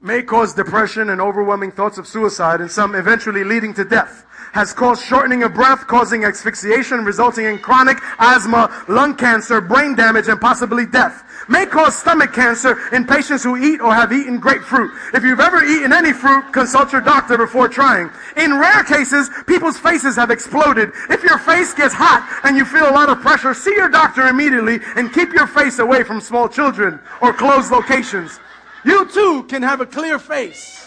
may 0.00 0.22
cause 0.22 0.54
depression 0.54 1.10
and 1.10 1.20
overwhelming 1.20 1.72
thoughts 1.72 1.98
of 1.98 2.06
suicide, 2.06 2.60
and 2.60 2.70
some 2.70 2.94
eventually 2.94 3.42
leading 3.42 3.74
to 3.74 3.84
death. 3.84 4.24
Has 4.52 4.72
caused 4.72 5.04
shortening 5.04 5.42
of 5.42 5.54
breath, 5.54 5.86
causing 5.86 6.24
asphyxiation, 6.24 7.04
resulting 7.04 7.46
in 7.46 7.58
chronic 7.58 7.98
asthma, 8.18 8.84
lung 8.88 9.16
cancer, 9.16 9.60
brain 9.60 9.94
damage, 9.94 10.28
and 10.28 10.40
possibly 10.40 10.86
death. 10.86 11.24
May 11.48 11.64
cause 11.64 11.96
stomach 11.96 12.32
cancer 12.32 12.78
in 12.94 13.06
patients 13.06 13.42
who 13.42 13.56
eat 13.56 13.80
or 13.80 13.94
have 13.94 14.12
eaten 14.12 14.38
grapefruit. 14.38 14.90
If 15.14 15.22
you've 15.22 15.40
ever 15.40 15.64
eaten 15.64 15.92
any 15.92 16.12
fruit, 16.12 16.52
consult 16.52 16.92
your 16.92 17.00
doctor 17.00 17.38
before 17.38 17.68
trying. 17.68 18.10
In 18.36 18.58
rare 18.58 18.84
cases, 18.84 19.30
people's 19.46 19.78
faces 19.78 20.16
have 20.16 20.30
exploded. 20.30 20.92
If 21.08 21.22
your 21.22 21.38
face 21.38 21.72
gets 21.72 21.94
hot 21.94 22.40
and 22.44 22.56
you 22.56 22.64
feel 22.64 22.88
a 22.88 22.92
lot 22.92 23.08
of 23.08 23.20
pressure, 23.20 23.54
see 23.54 23.74
your 23.74 23.88
doctor 23.88 24.26
immediately 24.26 24.80
and 24.96 25.12
keep 25.12 25.32
your 25.32 25.46
face 25.46 25.78
away 25.78 26.04
from 26.04 26.20
small 26.20 26.48
children 26.48 27.00
or 27.22 27.32
closed 27.32 27.70
locations. 27.70 28.40
You 28.84 29.06
too 29.08 29.44
can 29.44 29.62
have 29.62 29.80
a 29.80 29.86
clear 29.86 30.18
face. 30.18 30.77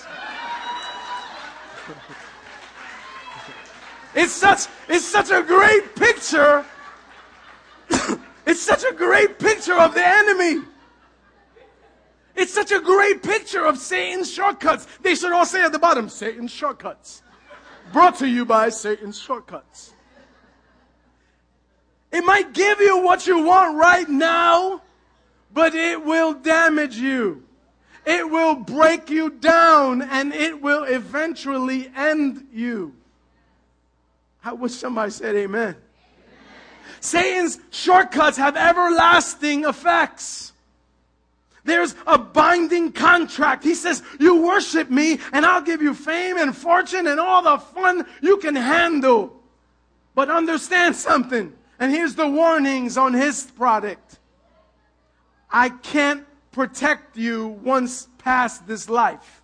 It's 4.13 4.33
such, 4.33 4.67
it's 4.87 5.05
such 5.05 5.31
a 5.31 5.41
great 5.41 5.95
picture. 5.95 6.65
it's 8.45 8.61
such 8.61 8.83
a 8.83 8.93
great 8.93 9.39
picture 9.39 9.75
of 9.75 9.93
the 9.93 10.05
enemy. 10.05 10.63
It's 12.35 12.53
such 12.53 12.71
a 12.71 12.79
great 12.79 13.23
picture 13.23 13.65
of 13.65 13.77
Satan's 13.77 14.31
shortcuts. 14.31 14.87
They 15.01 15.15
should 15.15 15.31
all 15.31 15.45
say 15.45 15.63
at 15.63 15.71
the 15.71 15.79
bottom, 15.79 16.09
Satan's 16.09 16.51
shortcuts. 16.51 17.23
Brought 17.93 18.17
to 18.19 18.27
you 18.27 18.45
by 18.45 18.69
Satan's 18.69 19.19
shortcuts. 19.19 19.93
It 22.11 22.25
might 22.25 22.53
give 22.53 22.79
you 22.81 23.01
what 23.01 23.27
you 23.27 23.43
want 23.43 23.77
right 23.77 24.07
now, 24.09 24.81
but 25.53 25.75
it 25.75 26.03
will 26.03 26.33
damage 26.33 26.97
you. 26.97 27.43
It 28.05 28.29
will 28.29 28.55
break 28.55 29.09
you 29.09 29.29
down 29.29 30.01
and 30.01 30.33
it 30.33 30.61
will 30.61 30.83
eventually 30.83 31.91
end 31.95 32.47
you. 32.51 32.95
I 34.43 34.53
wish 34.53 34.73
somebody 34.73 35.11
said 35.11 35.35
amen. 35.35 35.61
amen. 35.61 35.75
Satan's 36.99 37.59
shortcuts 37.69 38.37
have 38.37 38.57
everlasting 38.57 39.65
effects. 39.65 40.53
There's 41.63 41.95
a 42.07 42.17
binding 42.17 42.91
contract. 42.91 43.63
He 43.63 43.75
says, 43.75 44.01
You 44.19 44.43
worship 44.43 44.89
me, 44.89 45.19
and 45.31 45.45
I'll 45.45 45.61
give 45.61 45.81
you 45.81 45.93
fame 45.93 46.37
and 46.37 46.55
fortune 46.55 47.05
and 47.07 47.19
all 47.19 47.43
the 47.43 47.59
fun 47.59 48.05
you 48.21 48.37
can 48.37 48.55
handle. 48.55 49.39
But 50.15 50.29
understand 50.29 50.95
something, 50.95 51.53
and 51.79 51.91
here's 51.91 52.15
the 52.15 52.27
warnings 52.27 52.97
on 52.97 53.13
his 53.13 53.43
product 53.43 54.17
I 55.49 55.69
can't 55.69 56.25
protect 56.51 57.17
you 57.17 57.47
once 57.63 58.07
past 58.17 58.67
this 58.67 58.89
life. 58.89 59.40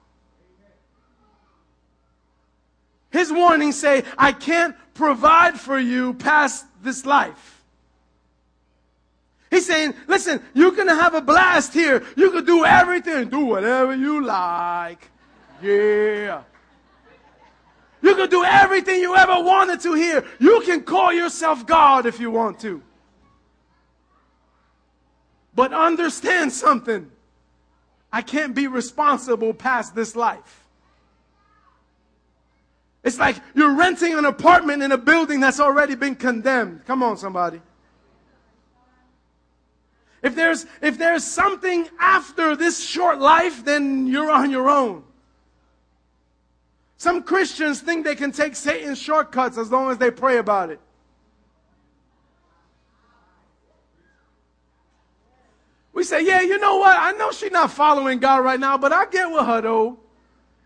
His 3.10 3.32
warnings 3.32 3.80
say, 3.80 4.04
I 4.18 4.32
can't 4.32 4.76
provide 4.94 5.60
for 5.60 5.80
you 5.80 6.14
past 6.16 6.66
this 6.82 7.06
life. 7.06 7.64
He's 9.50 9.66
saying, 9.66 9.94
listen, 10.08 10.44
you 10.54 10.74
can 10.74 10.88
have 10.88 11.14
a 11.14 11.22
blast 11.22 11.74
here. 11.74 12.04
You 12.18 12.32
can 12.32 12.46
do 12.46 12.66
everything, 12.66 13.30
do 13.30 13.46
whatever 13.46 13.96
you 13.96 14.24
like. 14.24 15.10
Yeah. 15.62 16.44
You 18.02 18.16
can 18.16 18.30
do 18.30 18.44
everything 18.44 19.00
you 19.00 19.16
ever 19.16 19.42
wanted 19.42 19.80
to 19.82 19.94
here. 19.94 20.26
You 20.40 20.62
can 20.66 20.84
call 20.84 21.14
yourself 21.14 21.66
God 21.66 22.06
if 22.06 22.20
you 22.20 22.30
want 22.30 22.60
to. 22.60 22.82
But 25.56 25.74
understand 25.74 26.52
something. 26.52 27.10
I 28.12 28.22
can't 28.22 28.54
be 28.54 28.68
responsible 28.68 29.54
past 29.54 29.96
this 29.96 30.16
life. 30.16 30.67
It's 33.08 33.18
like 33.18 33.38
you're 33.56 33.74
renting 33.74 34.16
an 34.16 34.26
apartment 34.26 34.84
in 34.84 34.92
a 34.92 34.98
building 34.98 35.40
that's 35.40 35.62
already 35.62 35.96
been 35.96 36.14
condemned. 36.14 36.84
Come 36.86 37.02
on, 37.02 37.16
somebody. 37.16 37.62
If 40.22 40.36
there's, 40.36 40.66
if 40.82 40.98
there's 40.98 41.24
something 41.24 41.88
after 42.02 42.54
this 42.58 42.86
short 42.86 43.20
life, 43.20 43.64
then 43.64 44.08
you're 44.08 44.30
on 44.30 44.52
your 44.52 44.70
own. 44.70 45.06
Some 46.98 47.24
Christians 47.24 47.80
think 47.80 48.04
they 48.04 48.14
can 48.16 48.34
take 48.34 48.58
Satan's 48.58 49.00
shortcuts 49.00 49.58
as 49.58 49.72
long 49.72 49.90
as 49.90 49.98
they 49.98 50.12
pray 50.12 50.40
about 50.40 50.70
it. 50.70 50.82
We 55.94 56.04
say, 56.04 56.26
yeah, 56.26 56.42
you 56.42 56.60
know 56.60 56.76
what? 56.76 56.98
I 57.00 57.14
know 57.14 57.32
she's 57.32 57.52
not 57.52 57.72
following 57.72 58.20
God 58.20 58.44
right 58.44 58.60
now, 58.60 58.78
but 58.78 58.92
I 58.92 59.06
get 59.06 59.32
with 59.32 59.46
her 59.46 59.62
though. 59.62 59.98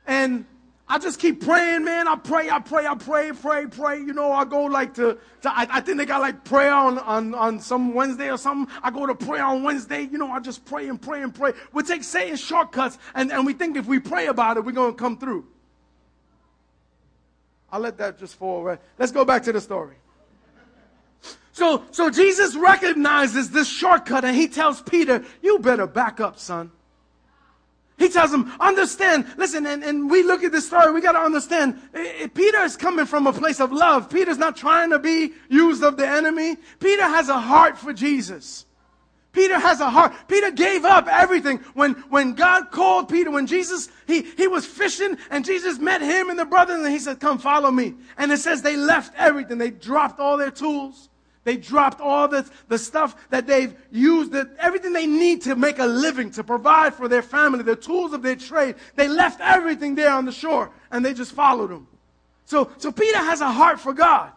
And 0.08 0.48
I 0.92 0.98
just 0.98 1.22
keep 1.22 1.40
praying, 1.40 1.86
man. 1.86 2.06
I 2.06 2.18
pray, 2.18 2.50
I 2.50 2.60
pray, 2.60 2.86
I 2.86 2.96
pray, 2.96 3.32
pray, 3.32 3.66
pray. 3.66 4.00
You 4.00 4.12
know, 4.12 4.34
I 4.34 4.44
go 4.44 4.66
like 4.66 4.94
to, 4.96 5.18
to 5.42 5.50
I, 5.50 5.66
I, 5.72 5.80
think 5.80 5.98
they 5.98 6.06
got 6.06 6.20
like 6.20 6.44
prayer 6.44 6.74
on, 6.74 7.00
on, 7.00 7.34
on 7.34 7.62
some 7.62 7.94
Wednesday 7.94 8.30
or 8.30 8.38
something. 8.38 8.76
I 8.84 8.92
go 8.92 9.06
to 9.06 9.16
prayer 9.16 9.46
on 9.46 9.64
Wednesday. 9.64 10.02
You 10.02 10.18
know, 10.18 10.30
I 10.30 10.42
just 10.42 10.66
pray 10.66 10.90
and 10.90 11.02
pray 11.02 11.24
and 11.24 11.34
pray. 11.34 11.54
We 11.72 11.84
take 11.84 12.04
Satan 12.04 12.36
shortcuts 12.36 12.98
and, 13.16 13.32
and 13.32 13.46
we 13.46 13.54
think 13.54 13.78
if 13.78 13.86
we 13.86 14.00
pray 14.00 14.28
about 14.28 14.58
it, 14.58 14.66
we're 14.66 14.74
going 14.74 14.92
to 14.92 14.98
come 14.98 15.18
through. 15.18 15.48
I'll 17.72 17.80
let 17.80 17.98
that 18.00 18.20
just 18.20 18.36
fall 18.36 18.62
right. 18.62 18.80
Let's 19.00 19.14
go 19.14 19.24
back 19.24 19.44
to 19.44 19.54
the 19.54 19.62
story. 19.62 19.96
So, 21.54 21.86
so 21.92 22.10
Jesus 22.10 22.54
recognizes 22.58 23.52
this 23.52 23.70
shortcut 23.70 24.26
and 24.26 24.36
he 24.36 24.50
tells 24.50 24.82
Peter, 24.82 25.24
you 25.42 25.60
better 25.60 25.88
back 25.88 26.20
up, 26.20 26.38
son. 26.38 26.70
He 28.02 28.10
tells 28.10 28.34
him, 28.34 28.52
understand, 28.60 29.28
listen, 29.38 29.68
and, 29.68 29.84
and 29.84 30.10
we 30.10 30.24
look 30.24 30.44
at 30.44 30.52
this 30.52 30.66
story, 30.66 30.92
we 30.92 31.02
got 31.02 31.12
to 31.12 31.20
understand, 31.20 31.80
it, 31.94 32.22
it, 32.22 32.34
Peter 32.34 32.58
is 32.62 32.76
coming 32.76 33.06
from 33.06 33.28
a 33.28 33.32
place 33.32 33.60
of 33.60 33.72
love. 33.72 34.10
Peter's 34.10 34.40
not 34.40 34.58
trying 34.58 34.90
to 34.90 34.98
be 34.98 35.34
used 35.50 35.84
of 35.84 35.98
the 35.98 36.08
enemy. 36.08 36.58
Peter 36.80 37.04
has 37.04 37.30
a 37.30 37.40
heart 37.40 37.78
for 37.78 37.94
Jesus. 37.94 38.66
Peter 39.34 39.60
has 39.60 39.82
a 39.82 39.90
heart. 39.90 40.14
Peter 40.28 40.50
gave 40.50 40.84
up 40.84 41.08
everything. 41.08 41.60
When, 41.76 41.94
when 42.10 42.34
God 42.34 42.72
called 42.72 43.08
Peter, 43.08 43.30
when 43.30 43.46
Jesus, 43.46 43.88
he, 44.08 44.24
he 44.24 44.48
was 44.48 44.66
fishing 44.66 45.16
and 45.30 45.46
Jesus 45.46 45.78
met 45.78 46.02
him 46.02 46.32
and 46.32 46.40
the 46.40 46.46
brothers 46.46 46.80
and 46.82 46.92
he 46.92 46.98
said, 46.98 47.20
come 47.20 47.38
follow 47.38 47.70
me. 47.70 47.94
And 48.18 48.32
it 48.32 48.40
says 48.40 48.64
they 48.64 48.78
left 48.78 49.14
everything. 49.16 49.60
They 49.60 49.70
dropped 49.70 50.20
all 50.20 50.38
their 50.38 50.50
tools. 50.50 51.08
They 51.44 51.58
dropped 51.58 52.00
all 52.00 52.28
the, 52.28 52.48
the 52.68 52.78
stuff 52.78 53.16
that 53.30 53.48
they've 53.48 53.74
used, 53.92 54.32
that 54.34 54.50
everything 54.60 54.94
they 54.94 55.08
need 55.08 55.42
to 55.44 55.56
make 55.56 55.80
a 55.80 55.86
living, 55.86 56.30
to 56.32 56.44
provide 56.44 56.94
for 56.94 57.08
their 57.08 57.24
family, 57.24 57.64
the 57.64 57.76
tools 57.76 58.14
of 58.14 58.22
their 58.22 58.36
trade. 58.36 58.76
They 58.96 59.08
left 59.08 59.42
everything 59.42 59.96
there 59.96 60.12
on 60.12 60.26
the 60.26 60.32
shore 60.32 60.72
and 60.92 61.04
they 61.04 61.14
just 61.14 61.32
followed 61.32 61.72
him. 61.72 61.88
So, 62.46 62.70
so 62.78 62.92
Peter 62.92 63.18
has 63.18 63.42
a 63.42 63.52
heart 63.52 63.80
for 63.80 63.94
God. 63.94 64.32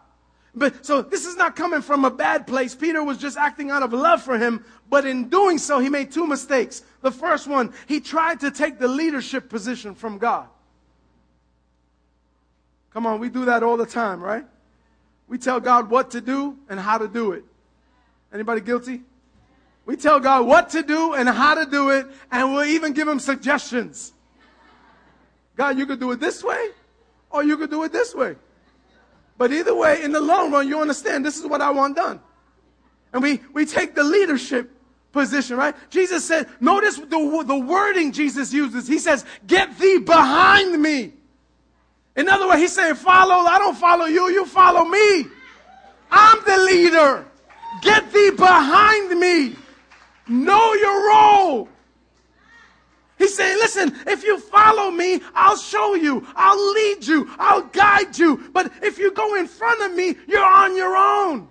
But 0.55 0.85
so 0.85 1.01
this 1.01 1.25
is 1.25 1.35
not 1.35 1.55
coming 1.55 1.81
from 1.81 2.05
a 2.05 2.11
bad 2.11 2.47
place. 2.47 2.73
Peter 2.73 3.03
was 3.03 3.17
just 3.17 3.37
acting 3.37 3.69
out 3.69 3.83
of 3.83 3.91
love 3.91 4.23
for 4.23 4.37
him, 4.37 4.63
but 4.89 5.05
in 5.05 5.27
doing 5.27 5.57
so, 5.57 5.79
he 5.79 5.89
made 5.89 6.11
two 6.11 6.25
mistakes. 6.25 6.81
The 7.01 7.11
first 7.11 7.45
one, 7.45 7.73
he 7.87 7.99
tried 7.99 8.39
to 8.39 8.51
take 8.51 8.79
the 8.79 8.87
leadership 8.87 9.49
position 9.49 9.95
from 9.95 10.17
God. 10.17 10.47
Come 12.91 13.05
on, 13.05 13.19
we 13.19 13.27
do 13.27 13.45
that 13.45 13.63
all 13.63 13.75
the 13.75 13.85
time, 13.85 14.21
right? 14.21 14.45
We 15.27 15.37
tell 15.37 15.59
God 15.59 15.89
what 15.89 16.11
to 16.11 16.21
do 16.21 16.57
and 16.69 16.79
how 16.79 16.97
to 16.97 17.07
do 17.07 17.31
it. 17.31 17.43
Anybody 18.33 18.61
guilty? 18.61 19.01
We 19.85 19.95
tell 19.95 20.19
God 20.19 20.45
what 20.47 20.71
to 20.71 20.83
do 20.83 21.13
and 21.13 21.29
how 21.29 21.55
to 21.55 21.69
do 21.69 21.89
it, 21.89 22.07
and 22.31 22.53
we'll 22.53 22.65
even 22.65 22.93
give 22.93 23.07
him 23.07 23.19
suggestions. 23.19 24.13
God, 25.55 25.77
you 25.77 25.85
could 25.85 25.99
do 25.99 26.11
it 26.11 26.19
this 26.19 26.43
way, 26.43 26.69
or 27.29 27.43
you 27.43 27.57
could 27.57 27.69
do 27.69 27.83
it 27.83 27.91
this 27.91 28.13
way. 28.13 28.35
But 29.37 29.51
either 29.51 29.75
way, 29.75 30.03
in 30.03 30.11
the 30.11 30.21
long 30.21 30.51
run, 30.51 30.67
you 30.67 30.79
understand 30.79 31.25
this 31.25 31.37
is 31.37 31.45
what 31.45 31.61
I 31.61 31.69
want 31.71 31.95
done. 31.95 32.19
And 33.13 33.21
we, 33.21 33.41
we 33.53 33.65
take 33.65 33.95
the 33.95 34.03
leadership 34.03 34.71
position, 35.11 35.55
right? 35.57 35.75
Jesus 35.89 36.25
said, 36.25 36.47
notice 36.59 36.97
the, 36.97 37.43
the 37.45 37.57
wording 37.57 38.11
Jesus 38.11 38.51
uses. 38.51 38.87
He 38.87 38.99
says, 38.99 39.25
Get 39.47 39.77
thee 39.77 39.99
behind 39.99 40.81
me. 40.81 41.13
In 42.15 42.29
other 42.29 42.47
words, 42.47 42.61
he's 42.61 42.73
saying, 42.73 42.95
follow, 42.95 43.45
I 43.47 43.57
don't 43.57 43.77
follow 43.77 44.05
you, 44.05 44.29
you 44.29 44.45
follow 44.45 44.85
me. 44.85 45.25
I'm 46.09 46.37
the 46.45 46.57
leader. 46.57 47.25
Get 47.81 48.11
thee 48.13 48.31
behind 48.31 49.19
me. 49.19 49.55
Know 50.27 50.73
your 50.73 51.09
role. 51.09 51.69
He's 53.17 53.35
saying, 53.35 53.57
listen, 53.59 53.95
if 54.07 54.23
you 54.23 54.39
follow 54.39 54.91
me, 54.91 55.21
I'll 55.33 55.57
show 55.57 55.95
you, 55.95 56.25
I'll 56.35 56.73
lead 56.73 57.05
you, 57.05 57.29
I'll 57.37 57.61
guide 57.61 58.17
you. 58.17 58.49
But 58.51 58.71
if 58.81 58.97
you 58.97 59.11
go 59.11 59.35
in 59.35 59.47
front 59.47 59.81
of 59.81 59.95
me, 59.95 60.15
you're 60.27 60.43
on 60.43 60.75
your 60.75 60.95
own. 60.95 61.47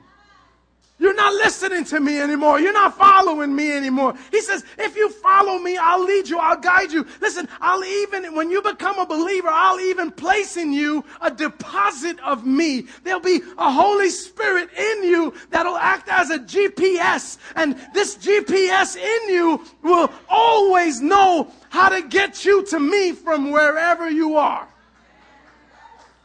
You're 1.05 1.13
not 1.13 1.35
listening 1.35 1.85
to 1.85 2.01
me 2.01 2.19
anymore. 2.19 2.59
You're 2.59 2.73
not 2.73 2.97
following 2.97 3.55
me 3.55 3.71
anymore. 3.71 4.15
He 4.31 4.41
says, 4.41 4.65
if 4.79 4.97
you 4.97 5.11
follow 5.11 5.59
me, 5.59 5.77
I'll 5.77 6.03
lead 6.03 6.31
you. 6.31 6.39
I'll 6.39 6.57
guide 6.57 6.93
you. 6.93 7.07
Listen, 7.21 7.47
I'll 7.61 7.85
even, 7.85 8.35
when 8.35 8.51
you 8.51 8.63
become 8.63 8.99
a 8.99 9.05
believer, 9.05 9.51
I'll 9.51 9.79
even 9.81 10.11
place 10.11 10.57
in 10.57 10.73
you 10.73 11.05
a 11.21 11.31
deposit 11.31 12.19
of 12.21 12.47
me. 12.47 12.87
There'll 13.03 13.21
be 13.21 13.43
a 13.59 13.71
Holy 13.71 14.09
Spirit 14.09 14.71
in 14.73 15.05
you 15.05 15.35
that'll 15.51 15.77
act 15.77 16.09
as 16.09 16.31
a 16.31 16.39
GPS. 16.39 17.37
And 17.55 17.79
this 17.93 18.17
GPS 18.17 18.97
in 18.97 19.29
you 19.29 19.63
will 19.83 20.11
always 20.27 21.03
know 21.03 21.53
how 21.69 21.91
to 21.91 22.01
get 22.01 22.47
you 22.47 22.65
to 22.69 22.81
me 22.81 23.13
from 23.13 23.51
wherever 23.51 24.09
you 24.09 24.39
are. 24.39 24.67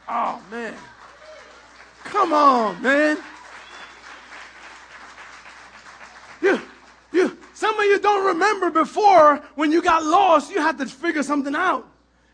Oh, 0.08 0.42
man. 0.50 0.72
Come 2.04 2.32
on, 2.32 2.80
man. 2.80 3.18
You, 6.40 6.60
you, 7.12 7.38
some 7.54 7.78
of 7.78 7.84
you 7.84 7.98
don't 7.98 8.26
remember 8.26 8.70
before 8.70 9.36
when 9.54 9.72
you 9.72 9.82
got 9.82 10.04
lost, 10.04 10.50
you 10.50 10.60
had 10.60 10.78
to 10.78 10.86
figure 10.86 11.22
something 11.22 11.54
out. 11.54 11.86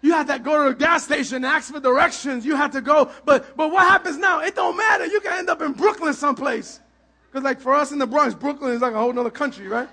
You 0.03 0.13
had 0.13 0.29
to 0.29 0.39
go 0.39 0.65
to 0.65 0.71
a 0.71 0.75
gas 0.75 1.05
station 1.05 1.37
and 1.37 1.47
ask 1.47 1.73
for 1.73 1.81
directions. 1.81 2.47
You 2.47 2.55
had 2.55 2.73
to 2.73 2.81
go. 2.81 3.11
But, 3.25 3.57
but 3.57 3.73
what 3.73 3.83
happens 3.89 4.19
now? 4.19 4.41
It 4.41 4.55
don't 4.55 4.77
matter. 4.77 5.07
You 5.07 5.21
can 5.21 5.33
end 5.33 5.51
up 5.51 5.63
in 5.63 5.73
Brooklyn 5.73 6.15
someplace. 6.15 6.81
Because 7.29 7.43
like 7.45 7.61
for 7.61 7.75
us 7.75 7.93
in 7.93 7.99
the 7.99 8.07
Bronx, 8.07 8.35
Brooklyn 8.35 8.73
is 8.73 8.81
like 8.81 8.95
a 8.95 8.99
whole 8.99 9.19
other 9.19 9.31
country, 9.31 9.67
right? 9.67 9.89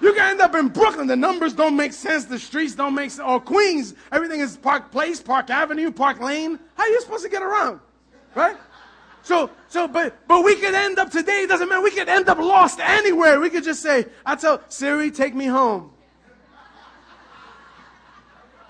You 0.00 0.12
can 0.12 0.30
end 0.30 0.40
up 0.40 0.54
in 0.54 0.68
Brooklyn. 0.68 1.06
The 1.06 1.16
numbers 1.16 1.54
don't 1.54 1.74
make 1.74 1.92
sense. 1.92 2.26
The 2.26 2.38
streets 2.38 2.74
don't 2.74 2.94
make 2.94 3.10
sense. 3.10 3.26
Or 3.26 3.40
Queens, 3.40 3.94
everything 4.12 4.40
is 4.40 4.56
Park 4.56 4.90
Place, 4.90 5.22
Park 5.22 5.48
Avenue, 5.48 5.90
Park 5.90 6.20
Lane. 6.20 6.58
How 6.74 6.84
are 6.84 6.88
you 6.88 7.00
supposed 7.00 7.24
to 7.24 7.30
get 7.30 7.42
around? 7.42 7.80
Right? 8.34 8.56
So, 9.26 9.50
so, 9.66 9.88
but, 9.88 10.28
but 10.28 10.44
we 10.44 10.54
could 10.54 10.72
end 10.72 11.00
up 11.00 11.10
today, 11.10 11.40
it 11.42 11.48
doesn't 11.48 11.68
matter. 11.68 11.82
We 11.82 11.90
could 11.90 12.08
end 12.08 12.28
up 12.28 12.38
lost 12.38 12.78
anywhere. 12.78 13.40
We 13.40 13.50
could 13.50 13.64
just 13.64 13.82
say, 13.82 14.06
I 14.24 14.36
tell 14.36 14.62
Siri, 14.68 15.10
take 15.10 15.34
me 15.34 15.46
home. 15.46 15.90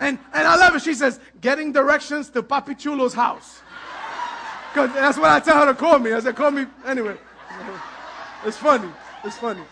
And, 0.00 0.18
and 0.32 0.48
I 0.48 0.56
love 0.56 0.74
it. 0.74 0.80
She 0.80 0.94
says, 0.94 1.20
getting 1.42 1.72
directions 1.72 2.30
to 2.30 2.42
Papi 2.42 2.74
Chulo's 2.74 3.12
house. 3.12 3.60
Because 4.72 4.94
that's 4.94 5.18
what 5.18 5.30
I 5.30 5.40
tell 5.40 5.58
her 5.58 5.66
to 5.66 5.78
call 5.78 5.98
me. 5.98 6.14
I 6.14 6.20
said, 6.20 6.34
call 6.34 6.50
me 6.50 6.64
anyway. 6.86 7.18
It's 8.46 8.56
funny. 8.56 8.88
It's 9.24 9.36
funny. 9.36 9.62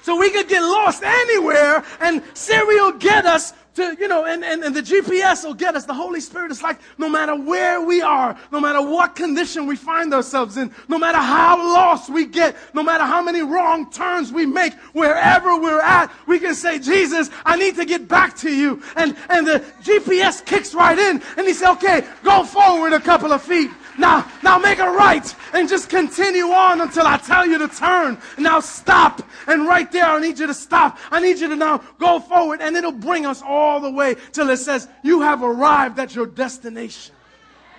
So 0.00 0.18
we 0.18 0.30
could 0.30 0.48
get 0.48 0.62
lost 0.62 1.02
anywhere 1.02 1.84
and 2.00 2.22
Siri 2.32 2.76
will 2.76 2.92
get 2.92 3.26
us 3.26 3.52
to, 3.74 3.96
you 3.98 4.08
know, 4.08 4.24
and, 4.24 4.44
and, 4.44 4.64
and 4.64 4.74
the 4.74 4.82
GPS 4.82 5.44
will 5.44 5.54
get 5.54 5.76
us. 5.76 5.84
The 5.84 5.94
Holy 5.94 6.20
Spirit 6.20 6.50
is 6.50 6.62
like, 6.62 6.78
no 6.98 7.08
matter 7.08 7.34
where 7.34 7.80
we 7.80 8.02
are, 8.02 8.36
no 8.50 8.60
matter 8.60 8.82
what 8.82 9.14
condition 9.14 9.66
we 9.66 9.76
find 9.76 10.12
ourselves 10.12 10.56
in, 10.56 10.74
no 10.88 10.98
matter 10.98 11.18
how 11.18 11.56
lost 11.56 12.10
we 12.10 12.26
get, 12.26 12.56
no 12.74 12.82
matter 12.82 13.04
how 13.04 13.22
many 13.22 13.42
wrong 13.42 13.90
turns 13.90 14.32
we 14.32 14.46
make, 14.46 14.74
wherever 14.92 15.58
we're 15.60 15.80
at, 15.80 16.12
we 16.26 16.38
can 16.38 16.54
say, 16.54 16.78
Jesus, 16.78 17.30
I 17.44 17.56
need 17.56 17.76
to 17.76 17.84
get 17.84 18.08
back 18.08 18.36
to 18.38 18.50
you. 18.50 18.82
And, 18.96 19.16
and 19.28 19.46
the 19.46 19.64
GPS 19.82 20.44
kicks 20.44 20.74
right 20.74 20.98
in 20.98 21.22
and 21.36 21.46
he 21.46 21.52
said, 21.52 21.72
okay, 21.72 22.04
go 22.24 22.44
forward 22.44 22.92
a 22.92 23.00
couple 23.00 23.32
of 23.32 23.42
feet. 23.42 23.70
Now, 23.98 24.30
now 24.42 24.58
make 24.58 24.78
a 24.78 24.90
right 24.90 25.34
and 25.52 25.68
just 25.68 25.88
continue 25.88 26.46
on 26.46 26.80
until 26.80 27.06
I 27.06 27.16
tell 27.18 27.46
you 27.46 27.58
to 27.58 27.68
turn. 27.68 28.18
Now 28.38 28.60
stop. 28.60 29.22
And 29.46 29.66
right 29.66 29.90
there, 29.90 30.04
I 30.04 30.18
need 30.20 30.38
you 30.38 30.46
to 30.46 30.54
stop. 30.54 30.98
I 31.10 31.20
need 31.20 31.38
you 31.38 31.48
to 31.48 31.56
now 31.56 31.78
go 31.98 32.20
forward 32.20 32.60
and 32.60 32.76
it'll 32.76 32.92
bring 32.92 33.26
us 33.26 33.42
all 33.42 33.80
the 33.80 33.90
way 33.90 34.16
till 34.32 34.50
it 34.50 34.58
says 34.58 34.88
you 35.02 35.20
have 35.22 35.42
arrived 35.42 35.98
at 35.98 36.14
your 36.14 36.26
destination. 36.26 37.14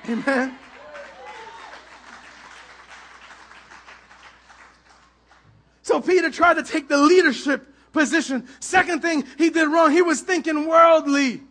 Amen. 0.10 0.56
So 5.84 6.00
Peter 6.00 6.30
tried 6.30 6.56
to 6.56 6.64
take 6.64 6.88
the 6.88 6.98
leadership 6.98 7.68
position. 7.92 8.48
Second 8.60 9.02
thing 9.02 9.26
he 9.38 9.50
did 9.50 9.68
wrong, 9.68 9.92
he 9.92 10.02
was 10.02 10.22
thinking 10.22 10.68
worldly. 10.68 11.42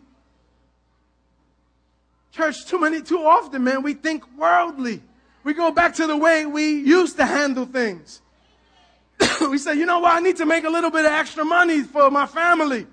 Church, 2.31 2.65
too 2.65 2.79
many, 2.79 3.01
too 3.01 3.19
often, 3.19 3.63
man, 3.63 3.83
we 3.83 3.93
think 3.93 4.23
worldly. 4.37 5.01
We 5.43 5.53
go 5.53 5.71
back 5.71 5.95
to 5.95 6.07
the 6.07 6.15
way 6.15 6.45
we 6.45 6.79
used 6.79 7.17
to 7.17 7.25
handle 7.25 7.65
things. 7.65 8.21
we 9.41 9.57
say, 9.57 9.75
you 9.75 9.85
know 9.85 9.99
what? 9.99 10.13
I 10.15 10.19
need 10.19 10.37
to 10.37 10.45
make 10.45 10.63
a 10.63 10.69
little 10.69 10.91
bit 10.91 11.05
of 11.05 11.11
extra 11.11 11.43
money 11.43 11.81
for 11.81 12.09
my 12.09 12.25
family. 12.25 12.87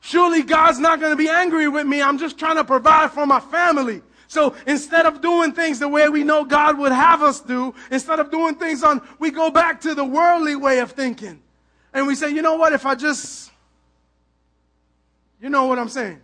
Surely 0.00 0.42
God's 0.42 0.78
not 0.78 1.00
going 1.00 1.12
to 1.12 1.16
be 1.16 1.28
angry 1.28 1.68
with 1.68 1.86
me. 1.86 2.00
I'm 2.00 2.18
just 2.18 2.38
trying 2.38 2.56
to 2.56 2.64
provide 2.64 3.10
for 3.10 3.26
my 3.26 3.40
family. 3.40 4.02
So 4.28 4.54
instead 4.66 5.06
of 5.06 5.20
doing 5.20 5.52
things 5.52 5.78
the 5.78 5.88
way 5.88 6.08
we 6.08 6.24
know 6.24 6.44
God 6.44 6.78
would 6.78 6.92
have 6.92 7.22
us 7.22 7.40
do, 7.40 7.74
instead 7.90 8.20
of 8.20 8.30
doing 8.30 8.54
things 8.54 8.82
on, 8.82 9.00
we 9.18 9.30
go 9.30 9.50
back 9.50 9.80
to 9.82 9.94
the 9.94 10.04
worldly 10.04 10.56
way 10.56 10.78
of 10.78 10.92
thinking. 10.92 11.42
And 11.92 12.06
we 12.06 12.14
say, 12.14 12.30
you 12.30 12.42
know 12.42 12.56
what? 12.56 12.72
If 12.72 12.86
I 12.86 12.94
just, 12.94 13.50
you 15.40 15.48
know 15.48 15.66
what 15.66 15.78
I'm 15.78 15.88
saying? 15.88 16.20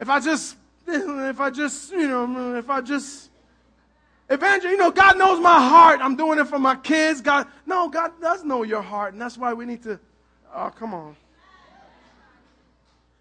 If 0.00 0.08
I 0.08 0.20
just 0.20 0.56
if 0.86 1.40
I 1.40 1.50
just, 1.50 1.92
you 1.92 2.08
know, 2.08 2.56
if 2.56 2.70
I 2.70 2.80
just 2.80 3.30
evangel, 4.30 4.70
you 4.70 4.76
know, 4.76 4.90
God 4.90 5.18
knows 5.18 5.40
my 5.40 5.60
heart. 5.68 6.00
I'm 6.02 6.16
doing 6.16 6.38
it 6.38 6.46
for 6.46 6.58
my 6.58 6.76
kids. 6.76 7.20
God, 7.20 7.46
no, 7.66 7.88
God 7.88 8.12
does 8.20 8.44
know 8.44 8.62
your 8.62 8.82
heart, 8.82 9.12
and 9.12 9.22
that's 9.22 9.38
why 9.38 9.52
we 9.52 9.64
need 9.64 9.82
to. 9.84 9.98
Oh, 10.54 10.70
come 10.70 10.94
on. 10.94 11.16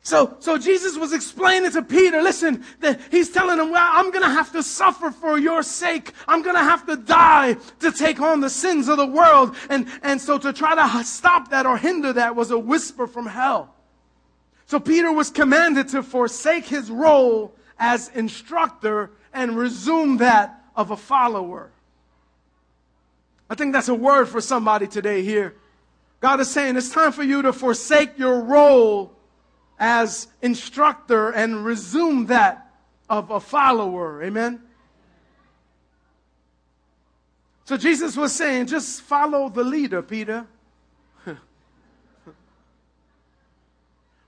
So, 0.06 0.36
so 0.39 0.58
Jesus 0.58 0.97
was 0.97 1.13
explaining 1.13 1.71
to 1.71 1.82
Peter, 1.82 2.21
listen, 2.21 2.65
that 2.82 2.99
he's 3.10 3.32
telling 3.32 3.58
him, 3.58 3.71
well, 3.71 3.89
I'm 3.89 4.12
going 4.12 4.23
to 4.23 4.30
have 4.30 4.52
to 4.52 4.62
suffer 4.62 5.12
for 5.12 5.39
your 5.39 5.63
sake. 5.63 6.12
I'm 6.28 6.41
going 6.41 6.58
to 6.58 6.62
have 6.62 6.86
to 6.88 6.97
die 6.97 7.56
to 7.80 7.89
take 7.89 8.19
on 8.19 8.41
the 8.41 8.49
sins 8.49 8.89
of 8.89 8.97
the 8.97 9.06
world. 9.06 9.56
And, 9.69 9.88
and 10.02 10.19
so 10.19 10.38
to 10.39 10.52
try 10.52 10.76
to 10.76 11.04
stop 11.06 11.52
that 11.52 11.65
or 11.65 11.78
hinder 11.78 12.12
that 12.12 12.36
was 12.36 12.52
a 12.52 12.60
whisper 12.60 13.08
from 13.08 13.28
hell. 13.28 13.73
So 14.74 14.80
Peter 14.80 15.12
was 15.12 15.30
commanded 15.30 15.90
to 15.90 16.02
forsake 16.02 16.66
his 16.66 16.90
role 16.90 17.54
as 17.78 18.10
instructor 18.16 19.12
and 19.32 19.56
resume 19.56 20.18
that 20.18 20.64
of 20.76 20.90
a 20.90 20.98
follower. 20.98 21.70
I 23.48 23.54
think 23.54 23.72
that's 23.72 23.90
a 23.90 23.94
word 23.94 24.30
for 24.30 24.42
somebody 24.42 24.88
today 24.88 25.22
here. 25.22 25.54
God 26.22 26.40
is 26.40 26.50
saying 26.50 26.76
it's 26.76 26.90
time 26.90 27.12
for 27.12 27.22
you 27.22 27.44
to 27.44 27.54
forsake 27.54 28.18
your 28.18 28.42
role 28.42 29.14
as 29.78 30.28
instructor 30.42 31.30
and 31.30 31.64
resume 31.64 32.26
that 32.26 32.74
of 33.08 33.30
a 33.30 33.40
follower. 33.40 34.24
Amen. 34.24 34.60
So 37.66 37.78
Jesus 37.78 38.18
was 38.18 38.34
saying, 38.34 38.66
just 38.66 39.02
follow 39.04 39.50
the 39.50 39.64
leader, 39.64 40.02
Peter. 40.02 40.48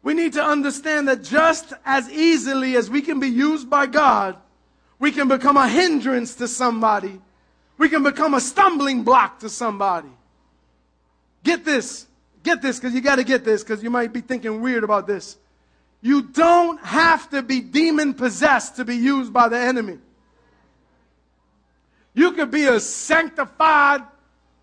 We 0.06 0.14
need 0.14 0.34
to 0.34 0.44
understand 0.44 1.08
that 1.08 1.24
just 1.24 1.74
as 1.84 2.08
easily 2.12 2.76
as 2.76 2.92
we 2.92 3.02
can 3.02 3.20
be 3.20 3.28
used 3.28 3.72
by 3.72 3.88
God, 3.88 4.38
we 5.00 5.12
can 5.12 5.28
become 5.28 5.58
a 5.58 5.68
hindrance 5.68 6.36
to 6.36 6.48
somebody. 6.48 7.20
We 7.80 7.90
can 7.90 8.04
become 8.04 8.36
a 8.36 8.40
stumbling 8.40 9.02
block 9.02 9.40
to 9.40 9.50
somebody. 9.50 10.12
Get 11.44 11.66
this. 11.66 12.06
Get 12.44 12.62
this 12.62 12.80
because 12.80 12.94
you 12.94 13.02
got 13.02 13.16
to 13.16 13.24
get 13.24 13.44
this 13.44 13.64
because 13.64 13.82
you 13.82 13.90
might 13.90 14.14
be 14.14 14.22
thinking 14.22 14.62
weird 14.62 14.84
about 14.84 15.08
this. 15.08 15.38
You 16.04 16.22
don't 16.22 16.80
have 16.82 17.28
to 17.32 17.42
be 17.42 17.60
demon 17.60 18.14
possessed 18.14 18.76
to 18.76 18.86
be 18.86 18.98
used 18.98 19.34
by 19.34 19.50
the 19.50 19.58
enemy. 19.58 19.98
You 22.14 22.34
could 22.34 22.52
be 22.52 22.66
a 22.66 22.80
sanctified, 22.80 24.04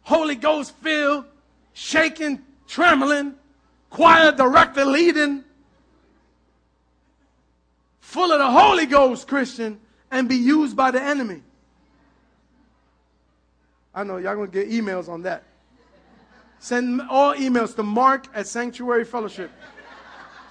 Holy 0.02 0.36
Ghost 0.36 0.72
filled, 0.76 1.24
shaking, 1.72 2.42
trembling, 2.68 3.34
choir 3.92 4.32
director 4.32 4.86
leading, 4.86 5.44
full 8.00 8.32
of 8.32 8.38
the 8.38 8.50
Holy 8.50 8.86
Ghost 8.86 9.28
Christian, 9.28 9.78
and 10.10 10.28
be 10.28 10.36
used 10.36 10.74
by 10.74 10.90
the 10.90 11.00
enemy. 11.00 11.42
I 13.94 14.02
know 14.04 14.16
y'all 14.16 14.34
gonna 14.34 14.48
get 14.48 14.70
emails 14.70 15.08
on 15.08 15.22
that. 15.22 15.44
Send 16.58 17.02
all 17.02 17.34
emails 17.34 17.76
to 17.76 17.82
Mark 17.82 18.26
at 18.34 18.46
Sanctuary 18.46 19.04
Fellowship. 19.04 19.50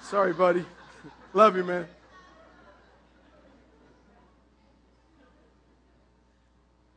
Sorry, 0.02 0.32
buddy. 0.32 0.64
Love 1.32 1.56
you, 1.56 1.64
man. 1.64 1.86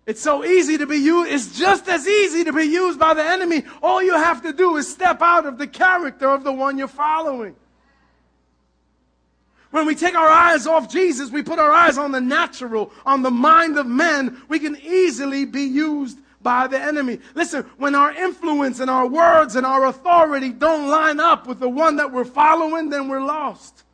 It's 0.05 0.21
so 0.21 0.45
easy 0.45 0.77
to 0.77 0.85
be 0.85 0.97
used. 0.97 1.31
It's 1.31 1.57
just 1.57 1.87
as 1.87 2.07
easy 2.07 2.43
to 2.43 2.53
be 2.53 2.65
used 2.65 2.99
by 2.99 3.15
the 3.15 3.23
enemy. 3.23 3.63
All 3.81 4.03
you 4.03 4.13
have 4.13 4.43
to 4.43 4.53
do 4.53 4.77
is 4.77 4.87
step 4.87 5.21
out 5.21 5.45
of 5.45 5.57
the 5.57 5.67
character 5.67 6.29
of 6.29 6.43
the 6.43 6.51
one 6.51 6.77
you're 6.77 6.87
following. 6.87 7.55
When 9.71 9.87
we 9.87 9.95
take 9.95 10.15
our 10.15 10.29
eyes 10.29 10.67
off 10.67 10.91
Jesus, 10.91 11.31
we 11.31 11.41
put 11.41 11.59
our 11.59 11.71
eyes 11.71 11.97
on 11.97 12.11
the 12.11 12.21
natural, 12.21 12.93
on 13.05 13.23
the 13.23 13.31
mind 13.31 13.77
of 13.77 13.87
men, 13.87 14.41
we 14.47 14.59
can 14.59 14.77
easily 14.77 15.43
be 15.43 15.63
used 15.63 16.19
by 16.41 16.67
the 16.67 16.79
enemy. 16.79 17.19
Listen, 17.33 17.63
when 17.77 17.95
our 17.95 18.13
influence 18.13 18.79
and 18.79 18.89
our 18.89 19.07
words 19.07 19.55
and 19.55 19.65
our 19.65 19.87
authority 19.87 20.51
don't 20.51 20.87
line 20.87 21.19
up 21.19 21.47
with 21.47 21.59
the 21.59 21.67
one 21.67 21.95
that 21.95 22.11
we're 22.11 22.23
following, 22.23 22.89
then 22.89 23.07
we're 23.07 23.25
lost 23.25 23.84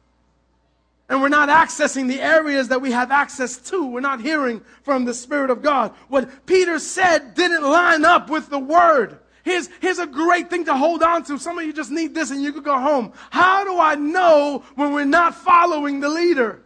and 1.12 1.21
we're 1.21 1.28
not 1.28 1.50
accessing 1.50 2.08
the 2.08 2.21
areas 2.21 2.69
that 2.69 2.82
we 2.82 2.89
have 2.91 3.12
access 3.12 3.58
to. 3.58 3.86
We're 3.86 4.00
not 4.00 4.21
hearing 4.21 4.62
from 4.84 5.04
the 5.04 5.13
Spirit 5.13 5.50
of 5.50 5.62
God. 5.62 5.91
What 6.08 6.45
Peter 6.45 6.80
said 6.80 7.34
didn't 7.34 7.63
line 7.63 8.06
up 8.06 8.30
with 8.30 8.50
the 8.50 8.58
Word. 8.58 9.19
Here's, 9.43 9.67
here's 9.82 10.00
a 10.00 10.08
great 10.08 10.50
thing 10.50 10.63
to 10.65 10.74
hold 10.74 11.04
on 11.04 11.26
to. 11.26 11.38
Some 11.38 11.60
of 11.60 11.65
you 11.65 11.74
just 11.74 11.91
need 11.91 12.15
this 12.15 12.32
and 12.32 12.41
you 12.41 12.54
could 12.54 12.63
go 12.63 12.80
home. 12.80 13.12
How 13.30 13.65
do 13.65 13.78
I 13.78 13.95
know 13.95 14.63
when 14.76 14.93
we're 14.93 15.04
not 15.04 15.36
following 15.36 16.00
the 16.00 16.08
leader? 16.08 16.62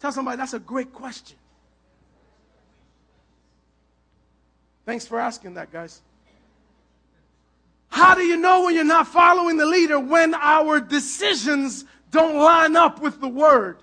Tell 0.00 0.10
somebody 0.10 0.38
that's 0.38 0.54
a 0.54 0.58
great 0.58 0.94
question. 0.94 1.36
Thanks 4.86 5.06
for 5.06 5.20
asking 5.20 5.54
that, 5.54 5.70
guys. 5.70 6.00
How 7.90 8.14
do 8.14 8.22
you 8.22 8.38
know 8.38 8.64
when 8.64 8.74
you're 8.74 8.84
not 8.84 9.06
following 9.06 9.58
the 9.58 9.66
leader? 9.66 10.00
When 10.00 10.32
our 10.32 10.80
decisions 10.80 11.84
don't 12.10 12.36
line 12.36 12.76
up 12.76 13.00
with 13.00 13.20
the 13.20 13.28
word. 13.28 13.78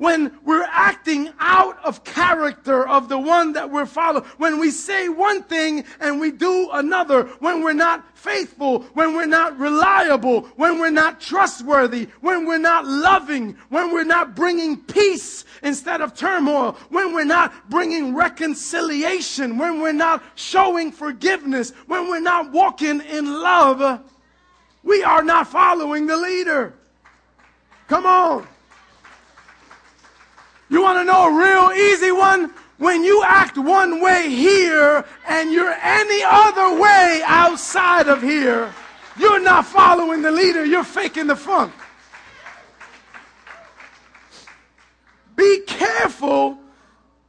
when 0.00 0.32
we're 0.46 0.66
acting 0.70 1.30
out 1.40 1.78
of 1.84 2.02
character 2.04 2.88
of 2.88 3.10
the 3.10 3.18
one 3.18 3.52
that 3.52 3.70
we're 3.70 3.84
following, 3.84 4.24
when 4.38 4.58
we 4.58 4.70
say 4.70 5.10
one 5.10 5.42
thing 5.42 5.84
and 6.00 6.18
we 6.18 6.30
do 6.30 6.70
another, 6.72 7.24
when 7.40 7.62
we're 7.62 7.74
not 7.74 8.02
faithful, 8.16 8.80
when 8.94 9.14
we're 9.14 9.26
not 9.26 9.58
reliable, 9.58 10.40
when 10.56 10.78
we're 10.78 10.88
not 10.88 11.20
trustworthy, 11.20 12.08
when 12.22 12.46
we're 12.46 12.56
not 12.56 12.86
loving, 12.86 13.54
when 13.68 13.92
we're 13.92 14.02
not 14.02 14.34
bringing 14.34 14.78
peace 14.78 15.44
instead 15.62 16.00
of 16.00 16.14
turmoil, 16.14 16.78
when 16.88 17.12
we're 17.12 17.22
not 17.22 17.68
bringing 17.68 18.14
reconciliation, 18.14 19.58
when 19.58 19.82
we're 19.82 19.92
not 19.92 20.22
showing 20.34 20.90
forgiveness, 20.90 21.72
when 21.88 22.08
we're 22.08 22.20
not 22.20 22.50
walking 22.52 23.02
in 23.02 23.26
love, 23.26 24.00
we 24.82 25.02
are 25.02 25.22
not 25.22 25.48
following 25.48 26.06
the 26.06 26.16
leader. 26.16 26.74
Come 27.88 28.06
on. 28.06 28.46
You 30.68 30.82
want 30.82 30.98
to 30.98 31.04
know 31.04 31.26
a 31.26 31.38
real 31.38 31.72
easy 31.76 32.12
one? 32.12 32.52
When 32.78 33.04
you 33.04 33.22
act 33.22 33.58
one 33.58 34.00
way 34.00 34.30
here 34.30 35.04
and 35.28 35.52
you're 35.52 35.74
any 35.82 36.22
other 36.24 36.80
way 36.80 37.20
outside 37.26 38.08
of 38.08 38.22
here, 38.22 38.72
you're 39.18 39.40
not 39.40 39.66
following 39.66 40.22
the 40.22 40.30
leader, 40.30 40.64
you're 40.64 40.84
faking 40.84 41.26
the 41.26 41.36
funk. 41.36 41.74
Be 45.36 45.60
careful 45.66 46.58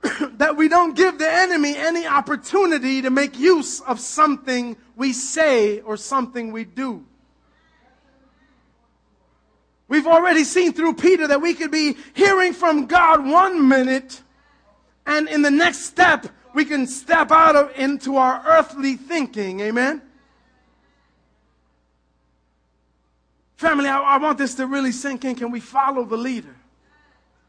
that 0.38 0.56
we 0.56 0.70
don't 0.70 0.96
give 0.96 1.18
the 1.18 1.30
enemy 1.30 1.76
any 1.76 2.08
opportunity 2.08 3.02
to 3.02 3.10
make 3.10 3.38
use 3.38 3.82
of 3.82 4.00
something 4.00 4.78
we 4.96 5.12
say 5.12 5.82
or 5.82 5.98
something 5.98 6.52
we 6.52 6.64
do. 6.64 7.06
We've 9.92 10.08
already 10.08 10.46
seen 10.46 10.72
through 10.72 10.94
Peter 10.94 11.28
that 11.28 11.42
we 11.42 11.54
could 11.54 11.70
be 11.70 11.98
hearing 12.14 12.54
from 12.54 12.86
God 12.86 13.28
one 13.28 13.68
minute, 13.68 14.22
and 15.06 15.28
in 15.28 15.42
the 15.42 15.52
next 15.52 15.80
step, 15.80 16.28
we 16.56 16.64
can 16.64 16.88
step 16.88 17.30
out 17.30 17.58
of 17.58 17.78
into 17.78 18.16
our 18.16 18.42
earthly 18.48 18.96
thinking. 18.96 19.60
Amen. 19.60 20.02
Family, 23.58 23.90
I, 23.90 24.00
I 24.00 24.18
want 24.18 24.38
this 24.38 24.56
to 24.56 24.66
really 24.66 24.94
sink 24.94 25.26
in. 25.26 25.36
Can 25.36 25.52
we 25.52 25.60
follow 25.60 26.06
the 26.06 26.16
leader? 26.16 26.56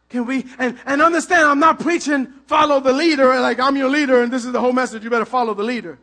Can 0.09 0.27
we 0.27 0.45
and, 0.59 0.77
and 0.85 1.01
understand 1.01 1.45
I'm 1.45 1.61
not 1.61 1.79
preaching 1.79 2.27
follow 2.47 2.81
the 2.81 2.93
leader 2.93 3.39
like 3.39 3.61
I'm 3.61 3.77
your 3.77 3.89
leader 3.89 4.21
and 4.21 4.33
this 4.33 4.45
is 4.45 4.51
the 4.51 4.61
whole 4.61 4.73
message. 4.73 5.05
You 5.05 5.11
better 5.11 5.25
follow 5.25 5.55
the 5.55 5.63
leader. 5.63 5.97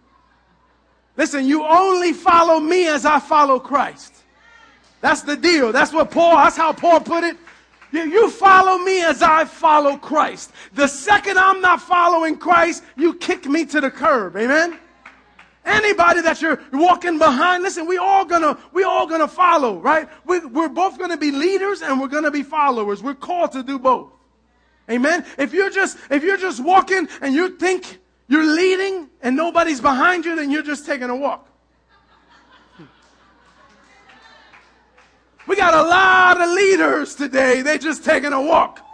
Listen, 1.17 1.45
you 1.45 1.65
only 1.65 2.13
follow 2.13 2.62
me 2.62 2.88
as 2.88 3.06
I 3.06 3.19
follow 3.19 3.60
Christ. 3.60 4.18
That's 5.01 5.21
the 5.21 5.35
deal. 5.35 5.71
That's 5.71 5.93
what 5.93 6.12
Paul, 6.12 6.35
that's 6.38 6.57
how 6.57 6.73
Paul 6.73 6.99
put 6.99 7.23
it. 7.23 7.38
You, 7.91 8.29
follow 8.29 8.77
me 8.77 9.01
as 9.01 9.23
I 9.23 9.45
follow 9.45 9.97
Christ. 9.97 10.51
The 10.73 10.88
second 10.88 11.39
I'm 11.39 11.59
not 11.59 11.81
following 11.81 12.38
Christ, 12.38 12.83
you 12.95 13.15
kick 13.15 13.45
me 13.47 13.65
to 13.65 13.81
the 13.81 13.89
curb. 13.89 14.38
Amen? 14.38 14.77
Anybody 15.65 16.21
that 16.21 16.41
you're 16.41 16.62
walking 16.71 17.17
behind, 17.17 17.63
listen, 17.63 17.88
we 17.88 17.97
all 17.97 18.25
gonna, 18.25 18.57
we 18.73 18.83
all 18.83 19.07
gonna 19.07 19.27
follow, 19.27 19.79
right? 19.79 20.07
We, 20.25 20.39
we're 20.39 20.69
both 20.69 20.99
gonna 20.99 21.17
be 21.17 21.31
leaders 21.31 21.81
and 21.81 21.99
we're 21.99 22.07
gonna 22.07 22.31
be 22.31 22.43
followers. 22.43 23.01
We're 23.01 23.15
called 23.15 23.53
to 23.53 23.63
do 23.63 23.79
both. 23.79 24.12
Amen? 24.89 25.25
If 25.38 25.53
you're 25.53 25.69
just, 25.69 25.97
if 26.12 26.23
you're 26.23 26.38
just 26.38 26.63
walking 26.63 27.07
and 27.21 27.33
you 27.33 27.57
think 27.57 27.99
you're 28.27 28.45
leading 28.45 29.09
and 29.21 29.35
nobody's 29.35 29.81
behind 29.81 30.25
you, 30.25 30.35
then 30.35 30.51
you're 30.51 30.63
just 30.63 30.85
taking 30.85 31.09
a 31.09 31.15
walk. 31.15 31.48
We 35.47 35.56
got 35.56 35.73
a 35.73 35.82
lot 35.82 36.41
of 36.41 36.49
leaders 36.49 37.15
today. 37.15 37.62
They 37.62 37.78
just 37.78 38.04
taking 38.04 38.34
a 38.34 38.41
walk. 38.41 38.86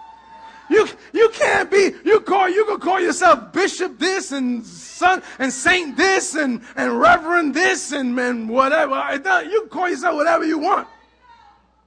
You, 0.69 0.87
you 1.13 1.29
can't 1.29 1.69
be, 1.69 1.91
you 2.03 2.21
call, 2.21 2.49
you 2.49 2.65
can 2.65 2.79
call 2.79 2.99
yourself 2.99 3.53
bishop 3.53 3.99
this 3.99 4.31
and 4.31 4.65
son 4.65 5.21
and 5.37 5.53
saint 5.53 5.95
this 5.95 6.33
and, 6.35 6.61
and 6.75 6.99
reverend 6.99 7.53
this 7.53 7.91
and, 7.91 8.17
and 8.19 8.49
whatever. 8.49 8.95
You 9.43 9.61
can 9.61 9.69
call 9.69 9.89
yourself 9.89 10.15
whatever 10.15 10.43
you 10.43 10.57
want. 10.57 10.87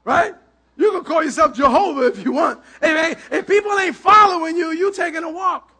Right? 0.05 0.35
You 0.77 0.93
can 0.93 1.03
call 1.03 1.25
yourself 1.25 1.57
Jehovah 1.57 2.07
if 2.07 2.25
you 2.25 2.33
want. 2.33 2.61
If, 2.81 3.33
if 3.33 3.47
people 3.49 3.77
ain't 3.79 3.97
following 3.97 4.57
you, 4.57 4.71
you 4.71 4.93
taking 4.93 5.25
a 5.25 5.31
walk. 5.31 5.73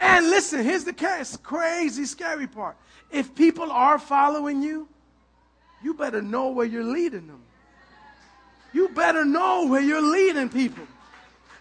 And 0.00 0.30
listen, 0.30 0.64
here's 0.64 0.84
the 0.84 0.92
case, 0.92 1.36
crazy, 1.36 2.06
scary 2.06 2.46
part. 2.46 2.76
If 3.10 3.34
people 3.34 3.70
are 3.70 3.98
following 3.98 4.62
you, 4.62 4.88
you 5.82 5.92
better 5.92 6.22
know 6.22 6.48
where 6.48 6.66
you're 6.66 6.84
leading 6.84 7.26
them 7.26 7.42
you 8.76 8.90
better 8.90 9.24
know 9.24 9.66
where 9.66 9.80
you're 9.80 10.02
leading 10.02 10.50
people. 10.50 10.86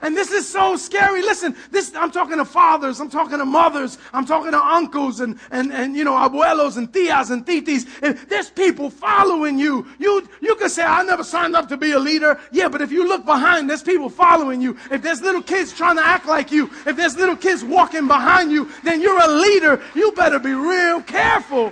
And 0.01 0.15
this 0.15 0.31
is 0.31 0.47
so 0.47 0.75
scary. 0.75 1.21
Listen, 1.21 1.55
this 1.71 1.95
I'm 1.95 2.11
talking 2.11 2.37
to 2.37 2.45
fathers, 2.45 2.99
I'm 2.99 3.09
talking 3.09 3.39
to 3.39 3.45
mothers, 3.45 3.97
I'm 4.11 4.25
talking 4.25 4.51
to 4.51 4.61
uncles 4.61 5.21
and 5.21 5.39
and, 5.49 5.71
and 5.71 5.95
you 5.95 6.03
know 6.03 6.11
abuelos 6.11 6.75
and 6.77 6.91
tias 6.91 7.31
and 7.31 7.45
titis. 7.45 7.87
And 8.03 8.17
there's 8.29 8.49
people 8.49 8.89
following 8.89 9.57
you. 9.57 9.87
You 9.97 10.27
you 10.41 10.55
can 10.55 10.69
say, 10.69 10.83
I 10.83 11.01
never 11.03 11.23
signed 11.23 11.55
up 11.55 11.69
to 11.69 11.77
be 11.77 11.93
a 11.93 11.99
leader. 11.99 12.37
Yeah, 12.51 12.67
but 12.67 12.81
if 12.81 12.91
you 12.91 13.07
look 13.07 13.25
behind, 13.25 13.69
there's 13.69 13.81
people 13.81 14.09
following 14.09 14.61
you. 14.61 14.77
If 14.91 15.01
there's 15.01 15.21
little 15.21 15.41
kids 15.41 15.71
trying 15.71 15.95
to 15.95 16.05
act 16.05 16.25
like 16.27 16.51
you, 16.51 16.69
if 16.85 16.97
there's 16.97 17.15
little 17.15 17.37
kids 17.37 17.63
walking 17.63 18.07
behind 18.07 18.51
you, 18.51 18.69
then 18.83 19.01
you're 19.01 19.23
a 19.23 19.31
leader. 19.31 19.81
You 19.95 20.11
better 20.11 20.39
be 20.39 20.53
real 20.53 21.01
careful 21.01 21.71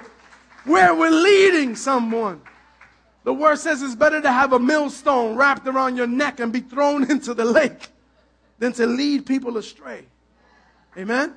where 0.63 0.95
we're 0.95 1.11
leading 1.11 1.75
someone. 1.75 2.41
The 3.23 3.33
word 3.33 3.57
says 3.57 3.81
it's 3.81 3.95
better 3.95 4.21
to 4.21 4.31
have 4.31 4.53
a 4.53 4.59
millstone 4.59 5.35
wrapped 5.35 5.67
around 5.67 5.95
your 5.95 6.07
neck 6.07 6.39
and 6.39 6.51
be 6.51 6.59
thrown 6.59 7.09
into 7.11 7.33
the 7.33 7.45
lake 7.45 7.89
than 8.59 8.73
to 8.73 8.85
lead 8.85 9.25
people 9.25 9.57
astray. 9.57 10.05
Amen? 10.97 11.33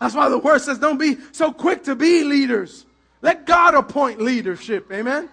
That's 0.00 0.14
why 0.14 0.28
the 0.28 0.38
word 0.38 0.60
says 0.60 0.78
don't 0.78 0.98
be 0.98 1.16
so 1.32 1.52
quick 1.52 1.84
to 1.84 1.96
be 1.96 2.24
leaders. 2.24 2.84
Let 3.22 3.46
God 3.46 3.74
appoint 3.74 4.20
leadership. 4.20 4.90
Amen? 4.92 5.28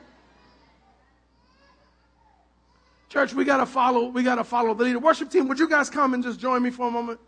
Church, 3.10 3.34
we 3.34 3.44
gotta 3.44 3.66
follow, 3.66 4.06
we 4.06 4.24
gotta 4.24 4.46
follow 4.46 4.74
the 4.74 4.86
leader. 4.86 5.00
Worship 5.00 5.30
team, 5.30 5.50
would 5.50 5.60
you 5.60 5.68
guys 5.68 5.90
come 5.90 6.14
and 6.14 6.24
just 6.24 6.40
join 6.40 6.64
me 6.64 6.70
for 6.70 6.88
a 6.88 6.92
moment? 6.92 7.20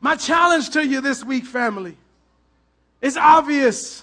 My 0.00 0.16
challenge 0.16 0.70
to 0.70 0.84
you 0.84 1.00
this 1.00 1.24
week, 1.24 1.44
family, 1.44 1.96
is 3.00 3.16
obvious. 3.16 4.02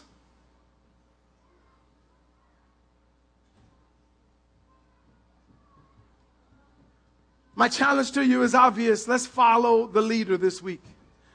My 7.64 7.70
challenge 7.70 8.12
to 8.12 8.26
you 8.26 8.44
is 8.44 8.54
obvious. 8.54 9.08
Let's 9.08 9.26
follow 9.26 9.88
the 9.88 10.02
leader 10.02 10.36
this 10.36 10.62
week. 10.62 10.82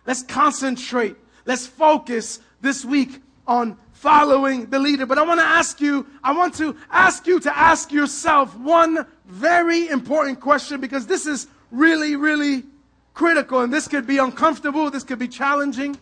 Let's 0.07 0.23
concentrate. 0.23 1.17
Let's 1.47 1.67
focus 1.67 2.41
this 2.61 2.85
week 2.85 3.23
on 3.47 3.79
following 3.95 4.67
the 4.67 4.79
leader. 4.79 5.07
But 5.07 5.17
I 5.17 5.23
want 5.23 5.41
to 5.41 5.47
ask 5.47 5.81
you, 5.81 6.07
I 6.23 6.33
want 6.33 6.53
to 6.57 6.77
ask 6.91 7.27
you 7.27 7.41
to 7.41 7.59
ask 7.59 7.91
yourself 7.93 8.55
one 8.59 9.07
very 9.25 9.89
important 9.89 10.39
question 10.39 10.83
because 10.83 11.07
this 11.07 11.25
is 11.25 11.47
really, 11.71 12.15
really 12.15 12.63
critical 13.15 13.61
and 13.61 13.73
this 13.73 13.89
could 13.89 14.07
be 14.07 14.19
uncomfortable. 14.19 14.91
This 14.91 15.05
could 15.05 15.19
be 15.19 15.29
challenging. 15.29 15.97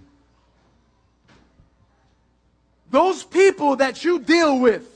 Those 2.91 3.23
people 3.23 3.77
that 3.77 4.03
you 4.03 4.19
deal 4.19 4.59
with, 4.59 4.96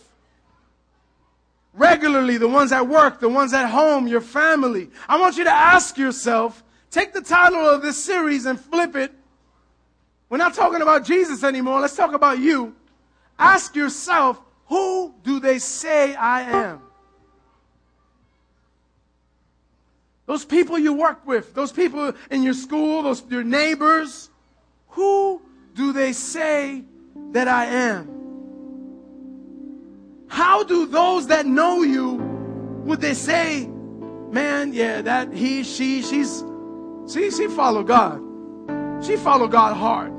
regularly, 1.73 2.37
the 2.37 2.49
ones 2.49 2.73
at 2.73 2.87
work, 2.87 3.21
the 3.21 3.29
ones 3.29 3.53
at 3.53 3.69
home, 3.69 4.07
your 4.07 4.21
family. 4.21 4.91
I 5.09 5.21
want 5.21 5.37
you 5.37 5.45
to 5.45 5.51
ask 5.51 5.97
yourself, 5.97 6.63
take 6.91 7.13
the 7.13 7.21
title 7.21 7.61
of 7.61 7.83
this 7.83 8.03
series 8.03 8.47
and 8.47 8.59
flip 8.59 8.97
it. 8.97 9.13
We're 10.29 10.39
not 10.39 10.55
talking 10.55 10.83
about 10.83 11.05
Jesus 11.05 11.43
anymore. 11.43 11.81
Let's 11.81 11.97
talk 11.97 12.15
about 12.15 12.39
you. 12.39 12.75
Ask 13.39 13.75
yourself, 13.75 14.41
who 14.67 15.15
do 15.25 15.41
they 15.41 15.59
say 15.59 16.15
I 16.15 16.43
am? 16.43 16.83
Those 20.27 20.45
people 20.45 20.79
you 20.79 20.93
work 20.93 21.27
with, 21.27 21.55
those 21.55 21.73
people 21.73 22.13
in 22.31 22.45
your 22.45 22.55
school, 22.55 23.03
those 23.03 23.25
your 23.29 23.43
neighbors, 23.43 24.31
who 24.91 25.43
do 25.75 25.93
they 25.93 26.13
say 26.13 26.85
that 27.33 27.49
I 27.49 27.65
am? 27.65 28.20
How 30.31 30.63
do 30.63 30.87
those 30.87 31.27
that 31.27 31.45
know 31.45 31.83
you, 31.83 32.13
would 32.85 33.01
they 33.01 33.15
say, 33.15 33.67
man, 33.67 34.73
yeah, 34.73 35.03
that 35.03 35.35
he, 35.35 35.65
she, 35.65 36.03
she's, 36.03 36.45
she, 37.13 37.33
she 37.33 37.49
follow 37.49 37.83
God. 37.83 38.23
She 39.05 39.17
follow 39.17 39.49
God 39.49 39.77
hard. 39.77 40.13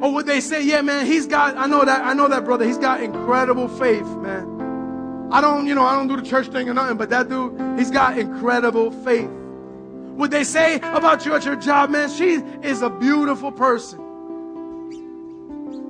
Or 0.00 0.14
would 0.14 0.26
they 0.26 0.40
say, 0.40 0.62
yeah, 0.62 0.82
man, 0.82 1.04
he's 1.04 1.26
got, 1.26 1.56
I 1.56 1.66
know 1.66 1.84
that, 1.84 2.06
I 2.06 2.12
know 2.12 2.28
that 2.28 2.44
brother, 2.44 2.64
he's 2.64 2.78
got 2.78 3.02
incredible 3.02 3.66
faith, 3.66 4.06
man. 4.18 5.28
I 5.32 5.40
don't, 5.40 5.66
you 5.66 5.74
know, 5.74 5.84
I 5.84 5.96
don't 5.96 6.06
do 6.06 6.14
the 6.16 6.22
church 6.22 6.46
thing 6.46 6.68
or 6.68 6.74
nothing, 6.74 6.96
but 6.96 7.10
that 7.10 7.28
dude, 7.28 7.58
he's 7.76 7.90
got 7.90 8.16
incredible 8.16 8.92
faith. 9.02 9.28
Would 9.28 10.30
they 10.30 10.44
say 10.44 10.76
about 10.76 11.26
you 11.26 11.34
at 11.34 11.44
your 11.44 11.56
job, 11.56 11.90
man, 11.90 12.08
she 12.08 12.34
is 12.62 12.82
a 12.82 12.90
beautiful 12.90 13.50
person. 13.50 13.98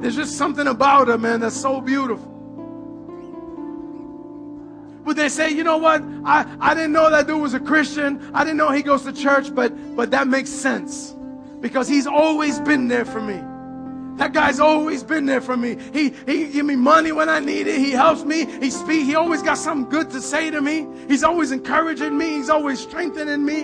There's 0.01 0.16
just 0.16 0.38
something 0.38 0.66
about 0.66 1.09
her, 1.09 1.18
man, 1.18 1.40
that's 1.40 1.55
so 1.55 1.82
beautiful. 1.82 2.36
Would 5.09 5.16
they 5.16 5.30
say, 5.30 5.50
you 5.50 5.64
know 5.64 5.78
what? 5.78 6.02
I, 6.26 6.44
I 6.61 6.74
didn't 6.74 6.92
know 6.92 7.09
that 7.09 7.26
dude 7.26 7.40
was 7.40 7.54
a 7.54 7.61
Christian. 7.61 8.30
I 8.34 8.44
didn't 8.44 8.59
know 8.59 8.70
he 8.70 8.82
goes 8.82 9.04
to 9.04 9.12
church, 9.14 9.54
but 9.54 9.72
but 9.96 10.11
that 10.11 10.28
makes 10.28 10.50
sense. 10.50 11.16
Because 11.61 11.88
he's 11.88 12.06
always 12.06 12.61
been 12.61 12.88
there 12.88 13.06
for 13.06 13.22
me. 13.22 13.40
That 14.18 14.34
guy's 14.34 14.61
always 14.61 15.02
been 15.02 15.24
there 15.24 15.40
for 15.40 15.56
me. 15.56 15.78
He 15.94 16.11
he 16.26 16.48
give 16.48 16.66
me 16.66 16.76
money 16.76 17.12
when 17.12 17.30
I 17.30 17.38
need 17.40 17.68
it. 17.68 17.78
He 17.78 17.90
helps 17.92 18.22
me. 18.22 18.44
He 18.61 18.68
speak. 18.68 19.06
He 19.06 19.14
always 19.14 19.40
got 19.40 19.56
something 19.56 19.88
good 19.88 20.11
to 20.11 20.20
say 20.20 20.50
to 20.50 20.61
me. 20.61 20.86
He's 21.09 21.24
always 21.24 21.52
encouraging 21.52 22.18
me. 22.18 22.34
He's 22.34 22.50
always 22.50 22.78
strengthening 22.78 23.42
me. 23.42 23.61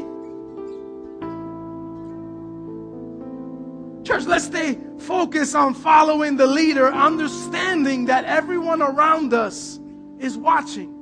Church, 4.03 4.25
let's 4.25 4.47
stay 4.47 4.79
focused 4.97 5.55
on 5.55 5.75
following 5.75 6.39
the 6.39 6.47
leader, 6.47 6.91
understanding 6.91 8.07
that 8.07 8.25
everyone 8.25 8.81
around 8.81 9.35
us 9.35 9.79
is 10.19 10.39
watching. 10.39 10.94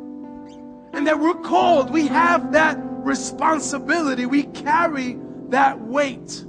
And 0.93 1.07
that 1.07 1.18
we're 1.18 1.34
called, 1.34 1.90
we 1.90 2.07
have 2.09 2.53
that 2.53 2.78
responsibility, 2.80 4.26
we 4.26 4.45
carry 4.45 5.18
that 5.49 5.80
weight. 5.80 6.45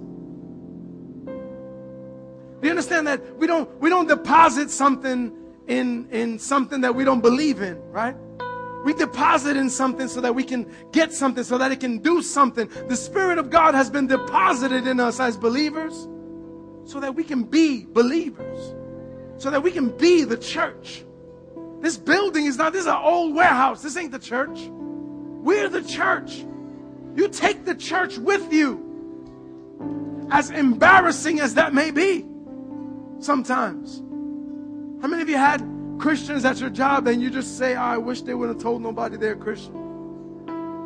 Do 1.26 2.68
you 2.68 2.70
understand 2.70 3.08
that 3.08 3.38
we 3.38 3.48
don't 3.48 3.70
we 3.82 3.90
don't 3.90 4.08
deposit 4.08 4.70
something 4.70 5.34
in 5.68 6.08
in 6.12 6.40
something 6.40 6.82
that 6.82 6.96
we 6.96 7.04
don't 7.04 7.22
believe 7.22 7.62
in, 7.62 7.78
right? 7.92 8.16
We 8.86 8.94
deposit 8.94 9.58
in 9.58 9.70
something 9.70 10.08
so 10.08 10.22
that 10.22 10.36
we 10.36 10.44
can 10.44 10.70
get 10.92 11.14
something, 11.14 11.44
so 11.44 11.58
that 11.58 11.72
it 11.72 11.80
can 11.80 12.00
do 12.00 12.22
something. 12.22 12.70
The 12.88 12.96
Spirit 12.96 13.38
of 13.38 13.50
God 13.50 13.76
has 13.76 13.90
been 13.90 14.08
deposited 14.08 14.88
in 14.88 15.00
us 15.00 15.20
as 15.20 15.38
believers 15.38 16.08
so 16.86 17.00
that 17.00 17.16
we 17.16 17.24
can 17.24 17.44
be 17.44 17.86
believers, 17.86 18.76
so 19.38 19.50
that 19.50 19.64
we 19.64 19.72
can 19.72 19.90
be 19.90 20.24
the 20.24 20.38
church. 20.38 21.06
This 21.84 21.98
building 21.98 22.46
is 22.46 22.56
not, 22.56 22.72
this 22.72 22.84
is 22.84 22.88
an 22.88 22.96
old 22.96 23.36
warehouse. 23.36 23.82
This 23.82 23.98
ain't 23.98 24.14
the 24.14 24.18
church. 24.18 24.58
We're 24.70 25.68
the 25.68 25.82
church. 25.82 26.46
You 27.14 27.28
take 27.28 27.66
the 27.66 27.76
church 27.76 28.18
with 28.18 28.54
you. 28.54 30.30
As 30.32 30.50
embarrassing 30.50 31.42
as 31.42 31.56
that 31.56 31.74
may 31.74 31.92
be, 31.92 32.26
sometimes. 33.20 33.98
How 35.02 35.10
many 35.10 35.24
of 35.24 35.28
you 35.28 35.36
had 35.36 35.62
Christians 36.00 36.46
at 36.46 36.62
your 36.62 36.70
job 36.70 37.06
and 37.08 37.22
you 37.22 37.30
just 37.30 37.58
say, 37.58 37.76
oh, 37.76 37.82
I 37.82 37.98
wish 37.98 38.22
they 38.22 38.34
would 38.34 38.48
have 38.48 38.60
told 38.60 38.82
nobody 38.82 39.18
they're 39.18 39.36
Christian? 39.36 39.74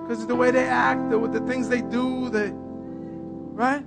Because 0.01 0.25
the 0.25 0.35
way 0.35 0.49
they 0.49 0.65
act, 0.65 1.11
the, 1.11 1.19
the 1.27 1.41
things 1.41 1.69
they 1.69 1.81
do, 1.81 2.27
they, 2.29 2.49
right? 2.51 3.85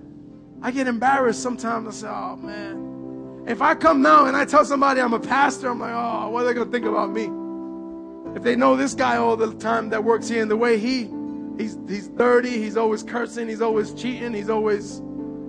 I 0.62 0.70
get 0.70 0.86
embarrassed 0.86 1.42
sometimes. 1.42 1.88
I 1.88 1.90
say, 1.90 2.08
oh 2.08 2.36
man. 2.36 2.89
If 3.51 3.61
I 3.61 3.74
come 3.74 4.01
now 4.01 4.26
and 4.26 4.36
I 4.36 4.44
tell 4.44 4.64
somebody 4.64 5.01
I'm 5.01 5.12
a 5.12 5.18
pastor, 5.18 5.70
I'm 5.70 5.80
like, 5.80 5.92
oh, 5.92 6.28
what 6.28 6.44
are 6.44 6.46
they 6.46 6.55
going 6.55 6.68
to 6.68 6.72
think 6.72 6.86
about 6.86 7.11
me? 7.11 7.28
If 8.36 8.44
they 8.44 8.55
know 8.55 8.76
this 8.76 8.94
guy 8.94 9.16
all 9.16 9.36
the 9.36 9.53
time 9.55 9.88
that 9.88 10.05
works 10.05 10.28
here 10.28 10.40
and 10.40 10.48
the 10.48 10.57
way 10.57 10.78
he, 10.78 11.11
he's, 11.59 11.76
he's 11.88 12.07
dirty, 12.11 12.62
he's 12.62 12.76
always 12.76 13.03
cursing, 13.03 13.48
he's 13.48 13.61
always 13.61 13.92
cheating, 13.92 14.34
he's 14.34 14.48
always, 14.48 15.01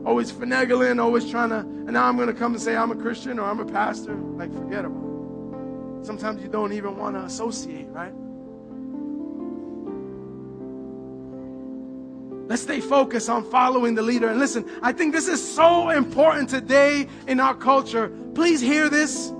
always 0.03 0.31
finagling, 0.31 0.99
always 0.99 1.29
trying 1.29 1.49
to, 1.49 1.59
and 1.59 1.91
now 1.91 2.07
I'm 2.07 2.15
going 2.15 2.27
to 2.27 2.33
come 2.33 2.53
and 2.53 2.61
say 2.61 2.75
I'm 2.75 2.89
a 2.89 2.95
Christian 2.95 3.37
or 3.37 3.43
I'm 3.43 3.59
a 3.59 3.65
pastor. 3.65 4.15
Like, 4.15 4.51
forget 4.51 4.83
about 4.83 6.01
it. 6.01 6.05
Sometimes 6.07 6.41
you 6.41 6.49
don't 6.49 6.73
even 6.73 6.97
want 6.97 7.15
to 7.17 7.23
associate, 7.25 7.85
right? 7.89 8.13
Let's 12.51 12.63
stay 12.63 12.81
focused 12.81 13.29
on 13.29 13.45
following 13.45 13.95
the 13.95 14.01
leader. 14.01 14.27
And 14.27 14.37
listen, 14.37 14.69
I 14.81 14.91
think 14.91 15.13
this 15.13 15.29
is 15.29 15.41
so 15.41 15.89
important 15.89 16.49
today 16.49 17.07
in 17.25 17.39
our 17.39 17.55
culture. 17.55 18.09
Please 18.35 18.59
hear 18.59 18.89
this. 18.89 19.31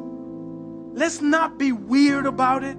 Let's 0.94 1.20
not 1.20 1.58
be 1.58 1.74
weird 1.74 2.26
about 2.26 2.64
it. 2.64 2.78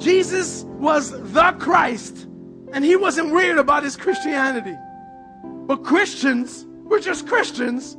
Jesus 0.00 0.62
was 0.78 1.10
the 1.32 1.56
Christ, 1.58 2.28
and 2.72 2.84
he 2.84 2.94
wasn't 2.94 3.32
weird 3.32 3.58
about 3.58 3.82
his 3.82 3.96
Christianity. 3.96 4.76
But 5.42 5.78
Christians, 5.82 6.66
we're 6.84 7.00
just 7.00 7.26
Christians, 7.26 7.94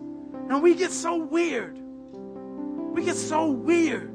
and 0.49 0.63
we 0.63 0.75
get 0.75 0.91
so 0.91 1.17
weird. 1.17 1.77
We 1.77 3.03
get 3.03 3.17
so 3.17 3.51
weird. 3.51 4.10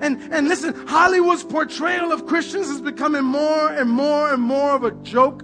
And, 0.00 0.20
and 0.32 0.48
listen, 0.48 0.86
Hollywood's 0.86 1.44
portrayal 1.44 2.12
of 2.12 2.26
Christians 2.26 2.68
is 2.68 2.80
becoming 2.80 3.24
more 3.24 3.70
and 3.70 3.88
more 3.88 4.32
and 4.32 4.42
more 4.42 4.74
of 4.74 4.84
a 4.84 4.90
joke. 5.02 5.42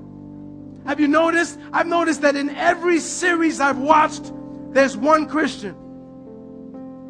Have 0.87 1.01
you 1.01 1.09
noticed? 1.09 1.59
I've 1.73 1.87
noticed 1.87 2.23
that 2.23 2.37
in 2.37 2.51
every 2.51 2.99
series 2.99 3.61
I've 3.61 3.79
watched, 3.79 4.33
there's 4.71 4.97
one 4.97 5.27
Christian. 5.27 5.77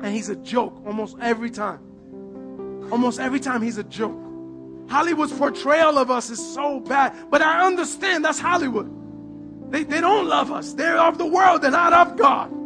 And 0.02 0.14
he's 0.14 0.28
a 0.28 0.36
joke 0.36 0.82
almost 0.86 1.16
every 1.20 1.50
time. 1.50 1.80
Almost 2.92 3.18
every 3.18 3.40
time 3.40 3.62
he's 3.62 3.78
a 3.78 3.84
joke. 3.84 4.18
Hollywood's 4.88 5.32
portrayal 5.32 5.96
of 5.98 6.10
us 6.10 6.30
is 6.30 6.54
so 6.54 6.80
bad. 6.80 7.14
But 7.30 7.40
I 7.40 7.66
understand 7.66 8.24
that's 8.24 8.38
Hollywood. 8.38 8.90
They, 9.70 9.84
they 9.84 10.00
don't 10.00 10.28
love 10.28 10.52
us. 10.52 10.74
They're 10.74 10.98
of 10.98 11.18
the 11.18 11.26
world, 11.26 11.62
they're 11.62 11.70
not 11.70 11.92
of 11.92 12.16
God 12.16 12.61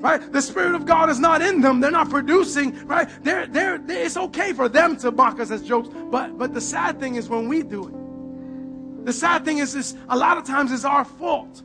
right? 0.00 0.32
The 0.32 0.40
Spirit 0.40 0.74
of 0.74 0.86
God 0.86 1.10
is 1.10 1.18
not 1.18 1.42
in 1.42 1.60
them. 1.60 1.80
They're 1.80 1.90
not 1.90 2.10
producing, 2.10 2.86
right? 2.86 3.08
They're, 3.22 3.46
they're, 3.46 3.78
they're, 3.78 4.04
it's 4.04 4.16
okay 4.16 4.52
for 4.52 4.68
them 4.68 4.96
to 4.98 5.10
mock 5.10 5.40
us 5.40 5.50
as 5.50 5.62
jokes, 5.62 5.88
but, 6.10 6.38
but 6.38 6.54
the 6.54 6.60
sad 6.60 7.00
thing 7.00 7.16
is 7.16 7.28
when 7.28 7.48
we 7.48 7.62
do 7.62 7.88
it. 7.88 9.04
The 9.06 9.12
sad 9.12 9.44
thing 9.44 9.58
is, 9.58 9.74
is 9.74 9.96
a 10.08 10.16
lot 10.16 10.38
of 10.38 10.44
times 10.44 10.72
it's 10.72 10.84
our 10.84 11.04
fault. 11.04 11.62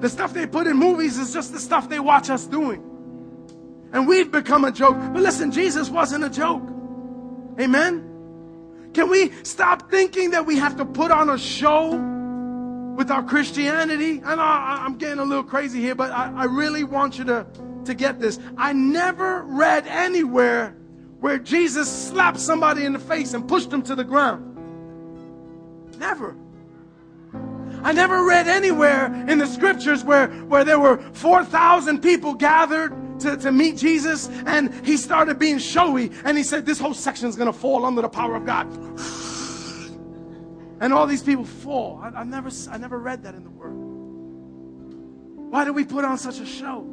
The 0.00 0.08
stuff 0.08 0.34
they 0.34 0.46
put 0.46 0.66
in 0.66 0.76
movies 0.76 1.18
is 1.18 1.32
just 1.32 1.52
the 1.52 1.58
stuff 1.60 1.88
they 1.88 2.00
watch 2.00 2.30
us 2.30 2.46
doing. 2.46 2.82
And 3.92 4.06
we've 4.06 4.30
become 4.30 4.64
a 4.64 4.70
joke. 4.70 4.96
But 5.12 5.22
listen, 5.22 5.50
Jesus 5.50 5.88
wasn't 5.88 6.24
a 6.24 6.30
joke. 6.30 6.68
Amen? 7.58 8.90
Can 8.92 9.08
we 9.08 9.32
stop 9.42 9.90
thinking 9.90 10.30
that 10.30 10.44
we 10.44 10.56
have 10.56 10.76
to 10.76 10.84
put 10.84 11.10
on 11.10 11.30
a 11.30 11.38
show 11.38 12.15
with 12.96 13.10
our 13.10 13.22
Christianity. 13.22 14.22
I 14.24 14.34
know 14.34 14.42
I'm 14.42 14.96
getting 14.96 15.18
a 15.18 15.24
little 15.24 15.44
crazy 15.44 15.80
here, 15.80 15.94
but 15.94 16.10
I, 16.10 16.32
I 16.34 16.44
really 16.44 16.82
want 16.82 17.18
you 17.18 17.24
to, 17.24 17.46
to 17.84 17.94
get 17.94 18.18
this. 18.18 18.40
I 18.56 18.72
never 18.72 19.42
read 19.42 19.86
anywhere 19.86 20.74
where 21.20 21.38
Jesus 21.38 21.90
slapped 21.90 22.40
somebody 22.40 22.84
in 22.84 22.92
the 22.92 22.98
face 22.98 23.34
and 23.34 23.46
pushed 23.46 23.70
them 23.70 23.82
to 23.82 23.94
the 23.94 24.04
ground. 24.04 24.54
Never. 25.98 26.36
I 27.82 27.92
never 27.92 28.24
read 28.24 28.48
anywhere 28.48 29.06
in 29.28 29.38
the 29.38 29.46
scriptures 29.46 30.02
where, 30.02 30.28
where 30.28 30.64
there 30.64 30.80
were 30.80 30.98
4,000 31.12 32.02
people 32.02 32.34
gathered 32.34 33.20
to, 33.20 33.36
to 33.36 33.52
meet 33.52 33.76
Jesus 33.76 34.28
and 34.46 34.74
he 34.84 34.96
started 34.96 35.38
being 35.38 35.58
showy 35.58 36.10
and 36.24 36.36
he 36.36 36.42
said, 36.42 36.66
This 36.66 36.78
whole 36.78 36.94
section 36.94 37.28
is 37.28 37.36
going 37.36 37.52
to 37.52 37.58
fall 37.58 37.84
under 37.84 38.02
the 38.02 38.08
power 38.08 38.36
of 38.36 38.44
God. 38.44 38.66
And 40.80 40.92
all 40.92 41.06
these 41.06 41.22
people 41.22 41.44
fall. 41.44 42.00
I, 42.02 42.24
never, 42.24 42.50
I 42.70 42.76
never 42.76 42.98
read 42.98 43.22
that 43.22 43.34
in 43.34 43.44
the 43.44 43.50
Word. 43.50 43.74
Why 45.50 45.64
do 45.64 45.72
we 45.72 45.84
put 45.84 46.04
on 46.04 46.18
such 46.18 46.40
a 46.40 46.46
show? 46.46 46.92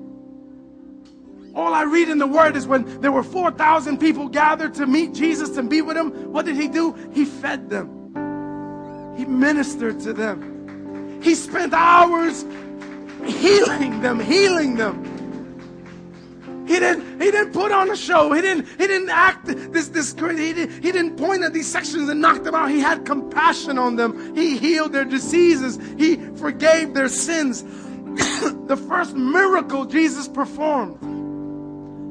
All 1.55 1.73
I 1.73 1.83
read 1.83 2.09
in 2.09 2.17
the 2.17 2.27
Word 2.27 2.55
is 2.55 2.65
when 2.65 3.01
there 3.01 3.11
were 3.11 3.23
4,000 3.23 3.99
people 3.99 4.27
gathered 4.27 4.73
to 4.75 4.87
meet 4.87 5.13
Jesus 5.13 5.57
and 5.57 5.69
be 5.69 5.81
with 5.81 5.97
Him, 5.97 6.31
what 6.31 6.45
did 6.45 6.55
He 6.55 6.67
do? 6.67 6.93
He 7.13 7.25
fed 7.25 7.69
them, 7.69 9.15
He 9.17 9.25
ministered 9.25 9.99
to 10.01 10.13
them, 10.13 11.21
He 11.21 11.35
spent 11.35 11.73
hours 11.73 12.43
healing 13.25 14.01
them, 14.01 14.19
healing 14.19 14.75
them. 14.75 15.12
He 16.73 16.79
didn't, 16.79 17.21
he 17.21 17.29
didn't 17.29 17.53
put 17.53 17.71
on 17.71 17.91
a 17.91 17.95
show. 17.95 18.33
He 18.33 18.41
didn't, 18.41 18.67
he 18.67 18.87
didn't 18.87 19.11
act 19.11 19.45
this, 19.45 19.89
this, 19.89 20.11
he 20.13 20.53
didn't, 20.53 20.83
he 20.83 20.91
didn't 20.91 21.17
point 21.17 21.43
at 21.43 21.53
these 21.53 21.71
sections 21.71 22.09
and 22.09 22.19
knock 22.19 22.41
them 22.41 22.55
out. 22.55 22.71
He 22.71 22.79
had 22.79 23.05
compassion 23.05 23.77
on 23.77 23.95
them. 23.95 24.35
He 24.35 24.57
healed 24.57 24.91
their 24.91 25.05
diseases. 25.05 25.77
He 25.99 26.15
forgave 26.37 26.95
their 26.95 27.09
sins. 27.09 27.61
the 28.65 28.83
first 28.87 29.15
miracle 29.15 29.85
Jesus 29.85 30.27
performed. 30.27 30.97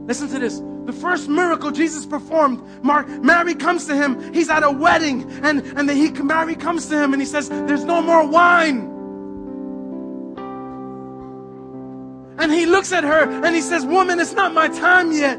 Listen 0.07 0.29
to 0.29 0.39
this. 0.39 0.63
The 0.85 0.93
first 0.93 1.29
miracle 1.29 1.73
Jesus 1.73 2.07
performed, 2.07 2.63
Mark, 2.85 3.09
Mary 3.09 3.57
comes 3.57 3.87
to 3.87 3.97
him. 3.97 4.33
He's 4.33 4.49
at 4.49 4.63
a 4.63 4.71
wedding, 4.71 5.29
and, 5.43 5.63
and 5.77 5.89
then 5.89 5.97
he, 5.97 6.11
Mary 6.23 6.55
comes 6.55 6.89
to 6.89 7.03
him 7.03 7.13
and 7.13 7.21
he 7.21 7.27
says, 7.27 7.49
There's 7.49 7.85
no 7.85 8.01
more 8.01 8.25
wine. 8.25 8.92
And 12.43 12.51
he 12.51 12.67
looks 12.67 12.91
at 12.91 13.05
her 13.05 13.31
and 13.45 13.55
he 13.55 13.61
says, 13.61 13.87
Woman, 13.87 14.19
it's 14.19 14.33
not 14.33 14.53
my 14.53 14.67
time 14.67 15.13
yet. 15.13 15.37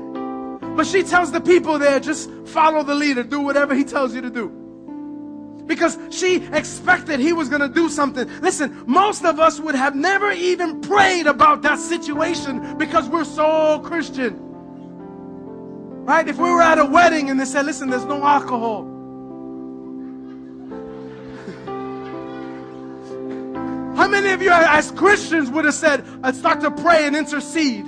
But 0.78 0.88
she 0.88 1.04
tells 1.04 1.34
the 1.34 1.42
people 1.42 1.78
there, 1.78 2.00
just 2.00 2.32
follow 2.46 2.82
the 2.82 2.96
leader, 2.96 3.24
do 3.24 3.42
whatever 3.42 3.76
he 3.76 3.84
tells 3.84 4.16
you 4.16 4.22
to 4.22 4.30
do. 4.30 4.48
Because 5.66 5.98
she 6.12 6.38
expected 6.54 7.20
he 7.20 7.34
was 7.34 7.50
going 7.50 7.60
to 7.60 7.68
do 7.68 7.90
something. 7.90 8.26
Listen, 8.40 8.86
most 8.88 9.26
of 9.26 9.38
us 9.38 9.60
would 9.60 9.76
have 9.76 9.96
never 9.96 10.32
even 10.32 10.80
prayed 10.80 11.28
about 11.28 11.62
that 11.64 11.78
situation 11.78 12.78
because 12.78 13.10
we're 13.10 13.26
so 13.26 13.80
Christian. 13.80 14.40
Right? 16.06 16.26
If 16.26 16.38
we 16.38 16.50
were 16.50 16.62
at 16.62 16.80
a 16.80 16.86
wedding 16.86 17.30
and 17.30 17.38
they 17.38 17.46
said, 17.46 17.66
listen, 17.66 17.90
there's 17.90 18.06
no 18.06 18.24
alcohol. 18.24 18.93
How 24.04 24.10
many 24.10 24.32
of 24.32 24.42
you, 24.42 24.52
as 24.52 24.92
Christians, 24.92 25.50
would 25.50 25.64
have 25.64 25.74
said, 25.74 26.06
I'd 26.24 26.36
start 26.36 26.60
to 26.60 26.72
pray 26.72 27.08
and 27.08 27.16
intercede? 27.16 27.86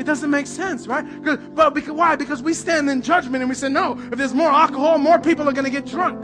It 0.00 0.02
doesn't 0.02 0.28
make 0.28 0.48
sense, 0.48 0.88
right? 0.88 1.04
But 1.54 1.72
because, 1.72 1.92
why? 1.92 2.16
Because 2.16 2.42
we 2.42 2.52
stand 2.52 2.90
in 2.90 3.00
judgment 3.00 3.42
and 3.44 3.48
we 3.48 3.54
say, 3.54 3.68
no, 3.68 3.96
if 4.10 4.18
there's 4.18 4.34
more 4.34 4.50
alcohol, 4.50 4.98
more 4.98 5.20
people 5.20 5.48
are 5.48 5.52
going 5.52 5.66
to 5.66 5.70
get 5.70 5.86
drunk. 5.86 6.20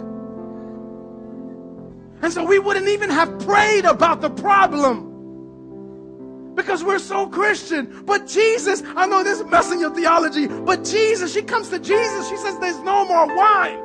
And 2.20 2.32
so 2.32 2.44
we 2.44 2.58
wouldn't 2.58 2.88
even 2.88 3.10
have 3.10 3.38
prayed 3.46 3.84
about 3.84 4.22
the 4.22 4.30
problem 4.30 5.06
because 6.56 6.82
we're 6.82 6.98
so 6.98 7.28
Christian. 7.28 8.02
But 8.06 8.26
Jesus, 8.26 8.82
I 8.96 9.06
know 9.06 9.22
this 9.22 9.38
is 9.38 9.46
messing 9.46 9.78
your 9.78 9.94
theology, 9.94 10.48
but 10.48 10.84
Jesus, 10.84 11.32
she 11.32 11.42
comes 11.42 11.68
to 11.68 11.78
Jesus, 11.78 12.28
she 12.28 12.36
says, 12.38 12.58
There's 12.58 12.80
no 12.80 13.06
more 13.06 13.32
wine. 13.36 13.80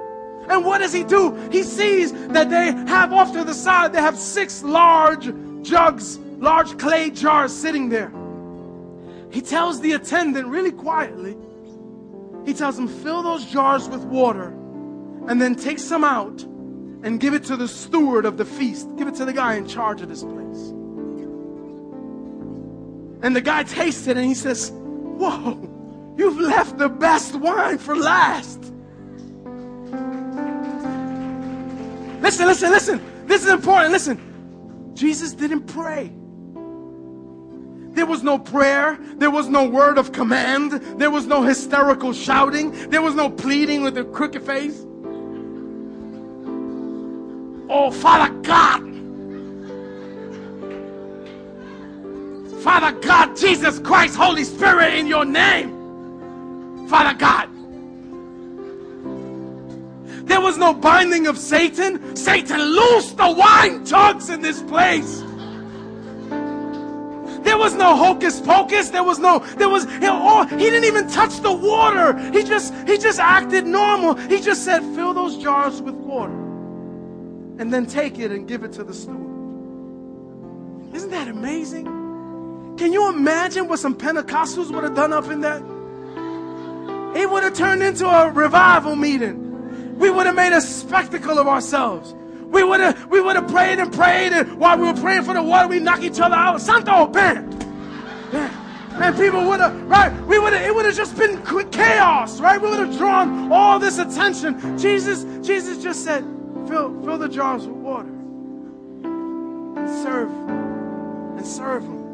And 0.49 0.65
what 0.65 0.79
does 0.79 0.93
he 0.93 1.03
do? 1.03 1.33
He 1.51 1.63
sees 1.63 2.11
that 2.29 2.49
they 2.49 2.71
have 2.89 3.13
off 3.13 3.33
to 3.33 3.43
the 3.43 3.53
side, 3.53 3.93
they 3.93 4.01
have 4.01 4.17
six 4.17 4.63
large 4.63 5.31
jugs, 5.63 6.17
large 6.37 6.77
clay 6.77 7.09
jars 7.09 7.53
sitting 7.53 7.89
there. 7.89 8.11
He 9.31 9.41
tells 9.41 9.81
the 9.81 9.93
attendant 9.93 10.47
really 10.47 10.71
quietly, 10.71 11.35
he 12.45 12.53
tells 12.53 12.77
him, 12.77 12.87
fill 12.87 13.23
those 13.23 13.45
jars 13.45 13.89
with 13.89 14.03
water 14.03 14.49
and 15.27 15.41
then 15.41 15.55
take 15.55 15.79
some 15.79 16.03
out 16.03 16.43
and 17.03 17.19
give 17.19 17.33
it 17.33 17.43
to 17.45 17.57
the 17.57 17.67
steward 17.67 18.25
of 18.25 18.37
the 18.37 18.45
feast. 18.45 18.87
Give 18.97 19.07
it 19.07 19.15
to 19.15 19.25
the 19.25 19.33
guy 19.33 19.55
in 19.55 19.67
charge 19.67 20.01
of 20.01 20.09
this 20.09 20.23
place. 20.23 20.71
And 23.21 23.35
the 23.35 23.41
guy 23.41 23.63
tastes 23.63 24.05
it 24.07 24.17
and 24.17 24.25
he 24.25 24.35
says, 24.35 24.71
Whoa, 24.71 26.13
you've 26.17 26.39
left 26.39 26.77
the 26.77 26.89
best 26.89 27.35
wine 27.35 27.79
for 27.79 27.95
last. 27.95 28.59
Listen, 32.25 32.47
listen, 32.47 32.71
listen. 32.71 33.27
This 33.27 33.43
is 33.43 33.49
important. 33.49 33.91
Listen. 33.91 34.91
Jesus 34.95 35.33
didn't 35.33 35.67
pray. 35.67 36.11
There 37.93 38.07
was 38.07 38.23
no 38.23 38.39
prayer. 38.39 38.97
There 39.17 39.29
was 39.29 39.47
no 39.47 39.69
word 39.69 39.99
of 39.99 40.11
command. 40.11 40.71
There 40.99 41.11
was 41.11 41.27
no 41.27 41.43
hysterical 41.43 42.13
shouting. 42.13 42.71
There 42.89 43.03
was 43.03 43.13
no 43.13 43.29
pleading 43.29 43.83
with 43.83 43.95
a 43.99 44.03
crooked 44.05 44.43
face. 44.43 44.87
Oh, 47.69 47.91
Father 47.91 48.33
God, 48.41 48.81
Father 52.63 52.91
God, 53.01 53.37
Jesus 53.37 53.77
Christ, 53.77 54.15
Holy 54.15 54.43
Spirit, 54.43 54.95
in 54.95 55.05
your 55.05 55.25
name. 55.25 56.87
Father 56.87 57.15
God. 57.15 57.54
There 60.25 60.41
was 60.41 60.57
no 60.57 60.73
binding 60.73 61.27
of 61.27 61.37
Satan. 61.37 62.15
Satan 62.15 62.59
loosed 62.59 63.17
the 63.17 63.31
wine 63.31 63.85
jugs 63.85 64.29
in 64.29 64.41
this 64.41 64.61
place. 64.63 65.21
There 67.45 67.57
was 67.59 67.75
no 67.75 67.95
hocus 67.95 68.41
pocus. 68.41 68.89
There 68.89 69.03
was 69.03 69.19
no, 69.19 69.39
there 69.57 69.69
was, 69.69 69.85
he, 69.85 69.99
oh, 70.03 70.45
he 70.45 70.57
didn't 70.57 70.85
even 70.85 71.07
touch 71.07 71.39
the 71.41 71.53
water. 71.53 72.17
He 72.31 72.43
just, 72.43 72.73
he 72.87 72.97
just 72.97 73.19
acted 73.19 73.67
normal. 73.67 74.15
He 74.15 74.41
just 74.41 74.65
said, 74.65 74.81
fill 74.95 75.13
those 75.13 75.37
jars 75.37 75.81
with 75.81 75.93
water 75.93 76.33
and 77.57 77.71
then 77.71 77.85
take 77.85 78.17
it 78.19 78.31
and 78.31 78.47
give 78.47 78.63
it 78.63 78.73
to 78.73 78.83
the 78.83 78.93
steward. 78.93 79.21
Isn't 80.95 81.11
that 81.11 81.27
amazing? 81.27 81.85
Can 82.77 82.91
you 82.91 83.09
imagine 83.09 83.67
what 83.67 83.79
some 83.79 83.95
Pentecostals 83.95 84.73
would 84.73 84.83
have 84.83 84.95
done 84.95 85.13
up 85.13 85.29
in 85.29 85.41
that? 85.41 85.61
It 87.15 87.29
would 87.29 87.43
have 87.43 87.53
turned 87.53 87.83
into 87.83 88.07
a 88.07 88.31
revival 88.31 88.95
meeting. 88.95 89.44
We 89.95 90.09
would 90.09 90.25
have 90.25 90.35
made 90.35 90.53
a 90.53 90.61
spectacle 90.61 91.39
of 91.39 91.47
ourselves. 91.47 92.13
We 92.45 92.63
would 92.63 92.79
have 92.79 93.07
we 93.07 93.19
would 93.21 93.35
have 93.35 93.47
prayed 93.47 93.79
and 93.79 93.91
prayed, 93.91 94.31
and 94.33 94.57
while 94.59 94.77
we 94.77 94.85
were 94.85 94.93
praying 94.93 95.23
for 95.23 95.33
the 95.33 95.41
water, 95.41 95.67
we 95.67 95.79
knock 95.79 96.01
each 96.03 96.19
other 96.19 96.35
out. 96.35 96.61
Santo, 96.61 97.07
bam, 97.07 97.49
bam. 98.31 98.65
And 99.01 99.15
people 99.17 99.45
would 99.47 99.59
have, 99.59 99.81
right? 99.89 100.11
We 100.25 100.39
would 100.39 100.53
have, 100.53 100.61
it 100.61 100.73
would 100.73 100.85
have 100.85 100.95
just 100.95 101.17
been 101.17 101.41
chaos, 101.69 102.39
right? 102.39 102.61
We 102.61 102.69
would 102.69 102.79
have 102.79 102.97
drawn 102.97 103.51
all 103.51 103.77
this 103.77 103.97
attention. 103.97 104.77
Jesus, 104.77 105.25
Jesus 105.45 105.83
just 105.83 106.05
said, 106.05 106.23
fill, 106.69 106.97
fill 107.03 107.17
the 107.17 107.27
jars 107.27 107.67
with 107.67 107.75
water 107.75 108.07
and 109.05 109.89
serve, 110.01 110.31
and 111.37 111.45
serve 111.45 111.83
them. 111.83 112.04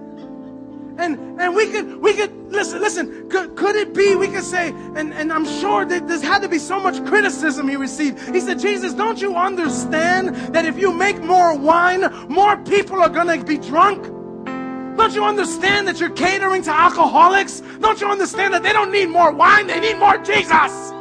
And 0.97 1.39
and 1.41 1.55
we 1.55 1.67
could 1.67 1.97
we 2.01 2.13
could 2.13 2.51
listen 2.51 2.81
listen 2.81 3.29
could, 3.29 3.55
could 3.55 3.75
it 3.75 3.93
be 3.93 4.15
we 4.15 4.27
could 4.27 4.43
say 4.43 4.69
and 4.95 5.13
and 5.13 5.31
I'm 5.31 5.45
sure 5.45 5.85
that 5.85 6.07
there's 6.07 6.21
had 6.21 6.41
to 6.41 6.49
be 6.49 6.59
so 6.59 6.79
much 6.79 7.03
criticism 7.05 7.67
he 7.67 7.75
received. 7.75 8.19
He 8.33 8.39
said, 8.39 8.59
Jesus, 8.59 8.93
don't 8.93 9.21
you 9.21 9.35
understand 9.35 10.35
that 10.53 10.65
if 10.65 10.77
you 10.77 10.93
make 10.93 11.21
more 11.23 11.55
wine, 11.57 12.01
more 12.27 12.57
people 12.57 13.01
are 13.01 13.09
gonna 13.09 13.43
be 13.43 13.57
drunk? 13.57 14.03
Don't 14.97 15.15
you 15.15 15.23
understand 15.23 15.87
that 15.87 15.99
you're 15.99 16.09
catering 16.09 16.61
to 16.63 16.71
alcoholics? 16.71 17.61
Don't 17.79 17.99
you 18.01 18.07
understand 18.07 18.53
that 18.53 18.61
they 18.61 18.73
don't 18.73 18.91
need 18.91 19.07
more 19.07 19.31
wine, 19.31 19.67
they 19.67 19.79
need 19.79 19.97
more 19.97 20.17
Jesus? 20.17 20.91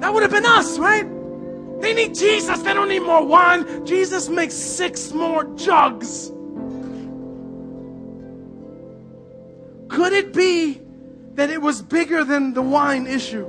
That 0.00 0.12
would 0.12 0.22
have 0.22 0.30
been 0.30 0.46
us, 0.46 0.78
right? 0.78 1.15
They 1.80 1.92
need 1.94 2.14
Jesus. 2.14 2.60
They 2.62 2.74
don't 2.74 2.88
need 2.88 3.00
more 3.00 3.24
wine. 3.24 3.84
Jesus 3.84 4.28
makes 4.28 4.54
six 4.54 5.12
more 5.12 5.44
jugs. 5.56 6.30
Could 9.88 10.12
it 10.12 10.32
be 10.32 10.80
that 11.34 11.50
it 11.50 11.60
was 11.60 11.82
bigger 11.82 12.24
than 12.24 12.54
the 12.54 12.62
wine 12.62 13.06
issue? 13.06 13.46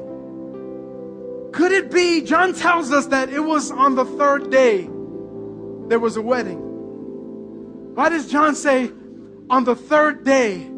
Could 1.54 1.72
it 1.72 1.90
be, 1.92 2.22
John 2.22 2.54
tells 2.54 2.92
us 2.92 3.08
that 3.08 3.30
it 3.30 3.40
was 3.40 3.72
on 3.72 3.96
the 3.96 4.06
third 4.06 4.52
day 4.52 4.90
there 5.88 6.00
was 6.00 6.18
a 6.18 6.22
wedding. 6.22 6.60
Why 7.96 8.10
does 8.10 8.30
John 8.30 8.56
say 8.56 8.92
on 9.50 9.64
the 9.64 9.76
third 9.76 10.24
day 10.24 10.70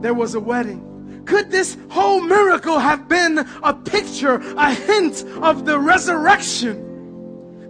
there 0.00 0.14
was 0.14 0.34
a 0.34 0.40
wedding? 0.40 1.24
Could 1.26 1.50
this 1.50 1.76
whole 1.90 2.20
miracle 2.20 2.78
have 2.78 3.08
been 3.08 3.38
a 3.62 3.74
picture, 3.74 4.34
a 4.56 4.74
hint 4.74 5.24
of 5.42 5.64
the 5.64 5.78
resurrection? 5.78 6.85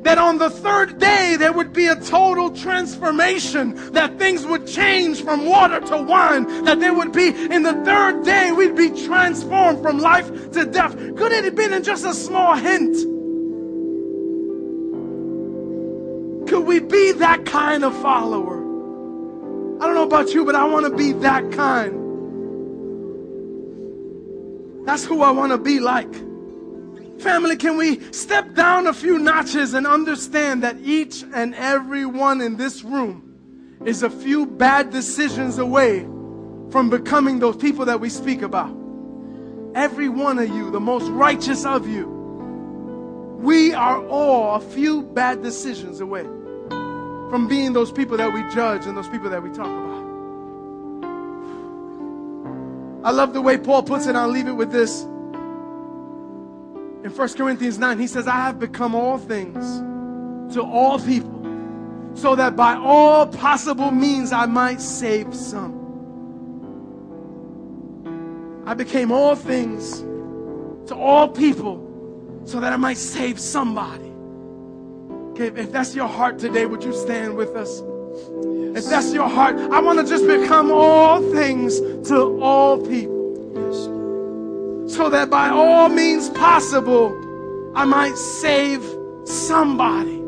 That 0.07 0.19
on 0.19 0.39
the 0.39 0.49
third 0.49 1.01
day 1.01 1.35
there 1.37 1.53
would 1.53 1.73
be 1.73 1.87
a 1.89 1.97
total 1.97 2.51
transformation, 2.51 3.75
that 3.93 4.17
things 4.21 4.47
would 4.47 4.65
change 4.65 5.21
from 5.21 5.45
water 5.47 5.81
to 5.81 5.97
wine, 5.97 6.47
that 6.65 6.79
there 6.79 6.95
would 6.95 7.11
be 7.11 7.29
in 7.29 7.65
the 7.65 7.73
third 7.85 8.25
day 8.25 8.53
we'd 8.53 8.77
be 8.77 8.89
transformed 9.05 9.83
from 9.83 9.99
life 9.99 10.53
to 10.53 10.65
death. 10.65 10.97
Could 11.17 11.33
it 11.33 11.45
have 11.45 11.57
been 11.57 11.83
just 11.83 12.05
a 12.05 12.15
small 12.15 12.55
hint? 12.55 12.97
Could 16.49 16.65
we 16.65 16.79
be 16.79 17.11
that 17.13 17.45
kind 17.45 17.85
of 17.85 17.93
follower? 18.01 18.59
I 19.81 19.87
don't 19.87 19.97
know 19.97 20.05
about 20.05 20.33
you, 20.33 20.45
but 20.45 20.55
I 20.55 20.67
want 20.67 20.87
to 20.87 20.97
be 20.97 21.15
that 21.15 21.51
kind. 21.51 22.05
That's 24.87 25.05
who 25.05 25.23
I 25.23 25.33
want 25.33 25.51
to 25.51 25.59
be 25.59 25.81
like. 25.81 26.15
Family, 27.19 27.57
can 27.57 27.77
we 27.77 28.01
step 28.13 28.55
down 28.55 28.87
a 28.87 28.93
few 28.93 29.19
notches 29.19 29.75
and 29.75 29.87
understand 29.87 30.63
that 30.63 30.77
each 30.83 31.25
and 31.35 31.55
every 31.55 32.05
one 32.05 32.41
in 32.41 32.57
this 32.57 32.83
room 32.83 33.23
is 33.85 34.03
a 34.03 34.11
few 34.11 34.47
bad 34.47 34.91
decisions 34.91 35.59
away 35.59 36.01
from 36.71 36.91
becoming 36.91 37.39
those 37.39 37.57
people 37.57 37.87
that 37.87 38.01
we 38.01 38.11
speak 38.11 38.43
about? 38.43 38.75
Every 39.75 40.09
one 40.09 40.39
of 40.39 40.49
you, 40.49 40.71
the 40.71 40.81
most 40.81 41.09
righteous 41.11 41.65
of 41.65 41.89
you, 41.89 42.07
we 43.39 43.73
are 43.73 44.07
all 44.09 44.57
a 44.57 44.61
few 44.61 45.03
bad 45.03 45.43
decisions 45.43 46.01
away 46.01 46.25
from 47.31 47.47
being 47.49 47.73
those 47.73 47.93
people 47.93 48.17
that 48.17 48.33
we 48.33 48.43
judge 48.55 48.87
and 48.87 48.97
those 48.97 49.09
people 49.09 49.31
that 49.31 49.43
we 49.43 49.51
talk 49.51 49.67
about. 49.67 49.97
I 53.05 53.11
love 53.11 53.33
the 53.33 53.41
way 53.41 53.57
Paul 53.57 53.83
puts 53.83 54.07
it. 54.07 54.17
I'll 54.17 54.29
leave 54.29 54.49
it 54.49 54.53
with 54.53 54.73
this. 54.73 55.07
In 57.07 57.13
1 57.13 57.29
Corinthians 57.35 57.79
9, 57.79 58.01
he 58.01 58.09
says, 58.09 58.27
I 58.27 58.35
have 58.35 58.59
become 58.59 58.93
all 58.93 59.17
things 59.17 59.79
to 60.57 60.61
all 60.61 60.99
people, 60.99 62.11
so 62.17 62.35
that 62.35 62.57
by 62.57 62.75
all 62.75 63.29
possible 63.29 63.93
means 63.93 64.33
I 64.33 64.47
might 64.47 64.81
save 64.81 65.33
some. 65.33 65.73
I 68.67 68.75
became 68.75 69.13
all 69.13 69.37
things 69.37 70.01
to 70.89 70.97
all 70.97 71.29
people, 71.29 72.43
so 72.45 72.59
that 72.59 72.73
I 72.73 72.77
might 72.77 72.99
save 72.99 73.39
somebody. 73.39 74.13
Okay, 75.31 75.61
if 75.61 75.71
that's 75.71 75.95
your 75.95 76.09
heart 76.09 76.41
today, 76.41 76.67
would 76.67 76.83
you 76.83 76.93
stand 76.93 77.37
with 77.37 77.55
us? 77.55 77.83
Yes. 78.43 78.85
If 78.85 78.91
that's 78.91 79.13
your 79.15 79.29
heart, 79.29 79.55
I 79.57 79.81
want 79.81 80.01
to 80.01 80.05
just 80.05 80.27
become 80.27 80.73
all 80.73 81.21
things 81.31 81.79
to 82.09 82.43
all 82.43 82.85
people 82.85 83.17
so 84.87 85.11
that 85.11 85.31
by 85.31 85.49
all 85.49 85.89
means 85.89 86.31
possible, 86.31 87.15
I 87.75 87.85
might 87.85 88.17
save 88.17 88.85
somebody. 89.25 90.23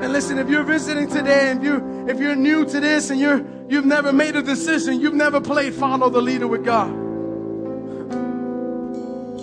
And 0.00 0.12
listen, 0.12 0.38
if 0.38 0.48
you're 0.48 0.62
visiting 0.62 1.08
today 1.08 1.50
and 1.50 1.62
you 1.62 2.06
if 2.08 2.20
you're 2.20 2.36
new 2.36 2.64
to 2.64 2.80
this 2.80 3.10
and 3.10 3.18
you're 3.18 3.44
you've 3.68 3.84
never 3.84 4.12
made 4.12 4.36
a 4.36 4.42
decision, 4.42 5.00
you've 5.00 5.14
never 5.14 5.40
played 5.40 5.74
follow 5.74 6.08
the 6.08 6.22
leader 6.22 6.46
with 6.46 6.64
God. 6.64 6.90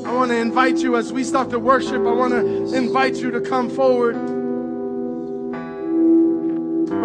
I 0.06 0.14
want 0.14 0.32
to 0.32 0.38
invite 0.38 0.78
you 0.78 0.96
as 0.96 1.12
we 1.12 1.24
start 1.24 1.50
to 1.50 1.60
worship, 1.60 2.06
I 2.06 2.12
want 2.14 2.32
to 2.32 2.74
invite 2.74 3.16
you 3.16 3.32
to 3.32 3.42
come 3.42 3.70
forward. 3.70 4.35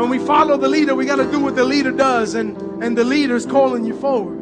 When 0.01 0.09
we 0.09 0.18
follow 0.18 0.57
the 0.57 0.66
leader, 0.66 0.94
we 0.94 1.05
got 1.05 1.16
to 1.16 1.30
do 1.30 1.38
what 1.38 1.57
the 1.57 1.64
leader 1.64 1.90
does, 1.90 2.34
and, 2.34 2.57
and 2.82 2.96
the 2.96 3.05
leader's 3.05 3.44
calling 3.44 3.84
you 3.84 3.94
forward. 4.01 4.38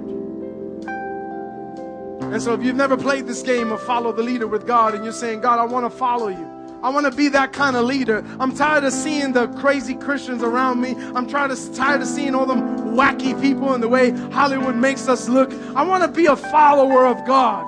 And 2.32 2.40
so 2.40 2.54
if 2.54 2.62
you've 2.62 2.76
never 2.76 2.96
played 2.96 3.26
this 3.26 3.42
game 3.42 3.72
of 3.72 3.82
follow 3.82 4.12
the 4.12 4.22
leader 4.22 4.46
with 4.46 4.68
God 4.68 4.94
and 4.94 5.02
you're 5.02 5.12
saying, 5.12 5.40
God, 5.40 5.59
I 5.59 5.64
want 5.64 5.90
to 5.90 5.98
follow 5.98 6.28
you. 6.28 6.78
I 6.80 6.90
want 6.90 7.06
to 7.06 7.11
be 7.11 7.28
that 7.30 7.52
kind 7.52 7.74
of 7.74 7.86
leader. 7.86 8.24
I'm 8.38 8.54
tired 8.54 8.84
of 8.84 8.92
seeing 8.92 9.32
the 9.32 9.48
crazy 9.48 9.96
Christians 9.96 10.44
around 10.44 10.80
me. 10.80 10.94
I'm 11.16 11.26
tired 11.26 11.50
of, 11.50 11.74
tired 11.74 12.02
of 12.02 12.06
seeing 12.06 12.36
all 12.36 12.46
them 12.46 12.94
wacky 12.94 13.40
people 13.40 13.74
and 13.74 13.82
the 13.82 13.88
way 13.88 14.11
Hollywood 14.11 14.76
makes 14.76 15.09
us 15.09 15.28
look. 15.28 15.52
I 15.74 15.82
want 15.82 16.04
to 16.04 16.09
be 16.09 16.26
a 16.26 16.36
follower 16.36 17.04
of 17.04 17.26
God. 17.26 17.64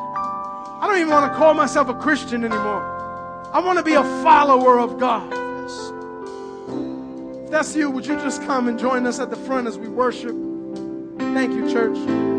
I 0.80 0.86
don't 0.86 0.99
even 0.99 1.11
want 1.11 1.32
to 1.32 1.36
call 1.36 1.55
myself 1.55 1.88
a 1.88 1.95
Christian 1.95 2.45
anymore. 2.45 3.51
I 3.53 3.59
want 3.59 3.78
to 3.78 3.84
be 3.84 3.95
a 3.95 4.05
follower 4.22 4.78
of 4.78 4.97
God. 5.01 5.39
If 7.51 7.55
that's 7.55 7.74
you, 7.74 7.90
would 7.90 8.07
you 8.07 8.14
just 8.14 8.42
come 8.42 8.68
and 8.68 8.78
join 8.78 9.09
us 9.09 9.18
at 9.18 9.28
the 9.28 9.36
front 9.36 9.66
as 9.66 9.76
we 9.76 9.88
worship? 9.88 10.36
Thank 11.34 11.53
you, 11.53 11.68
church. 11.68 12.30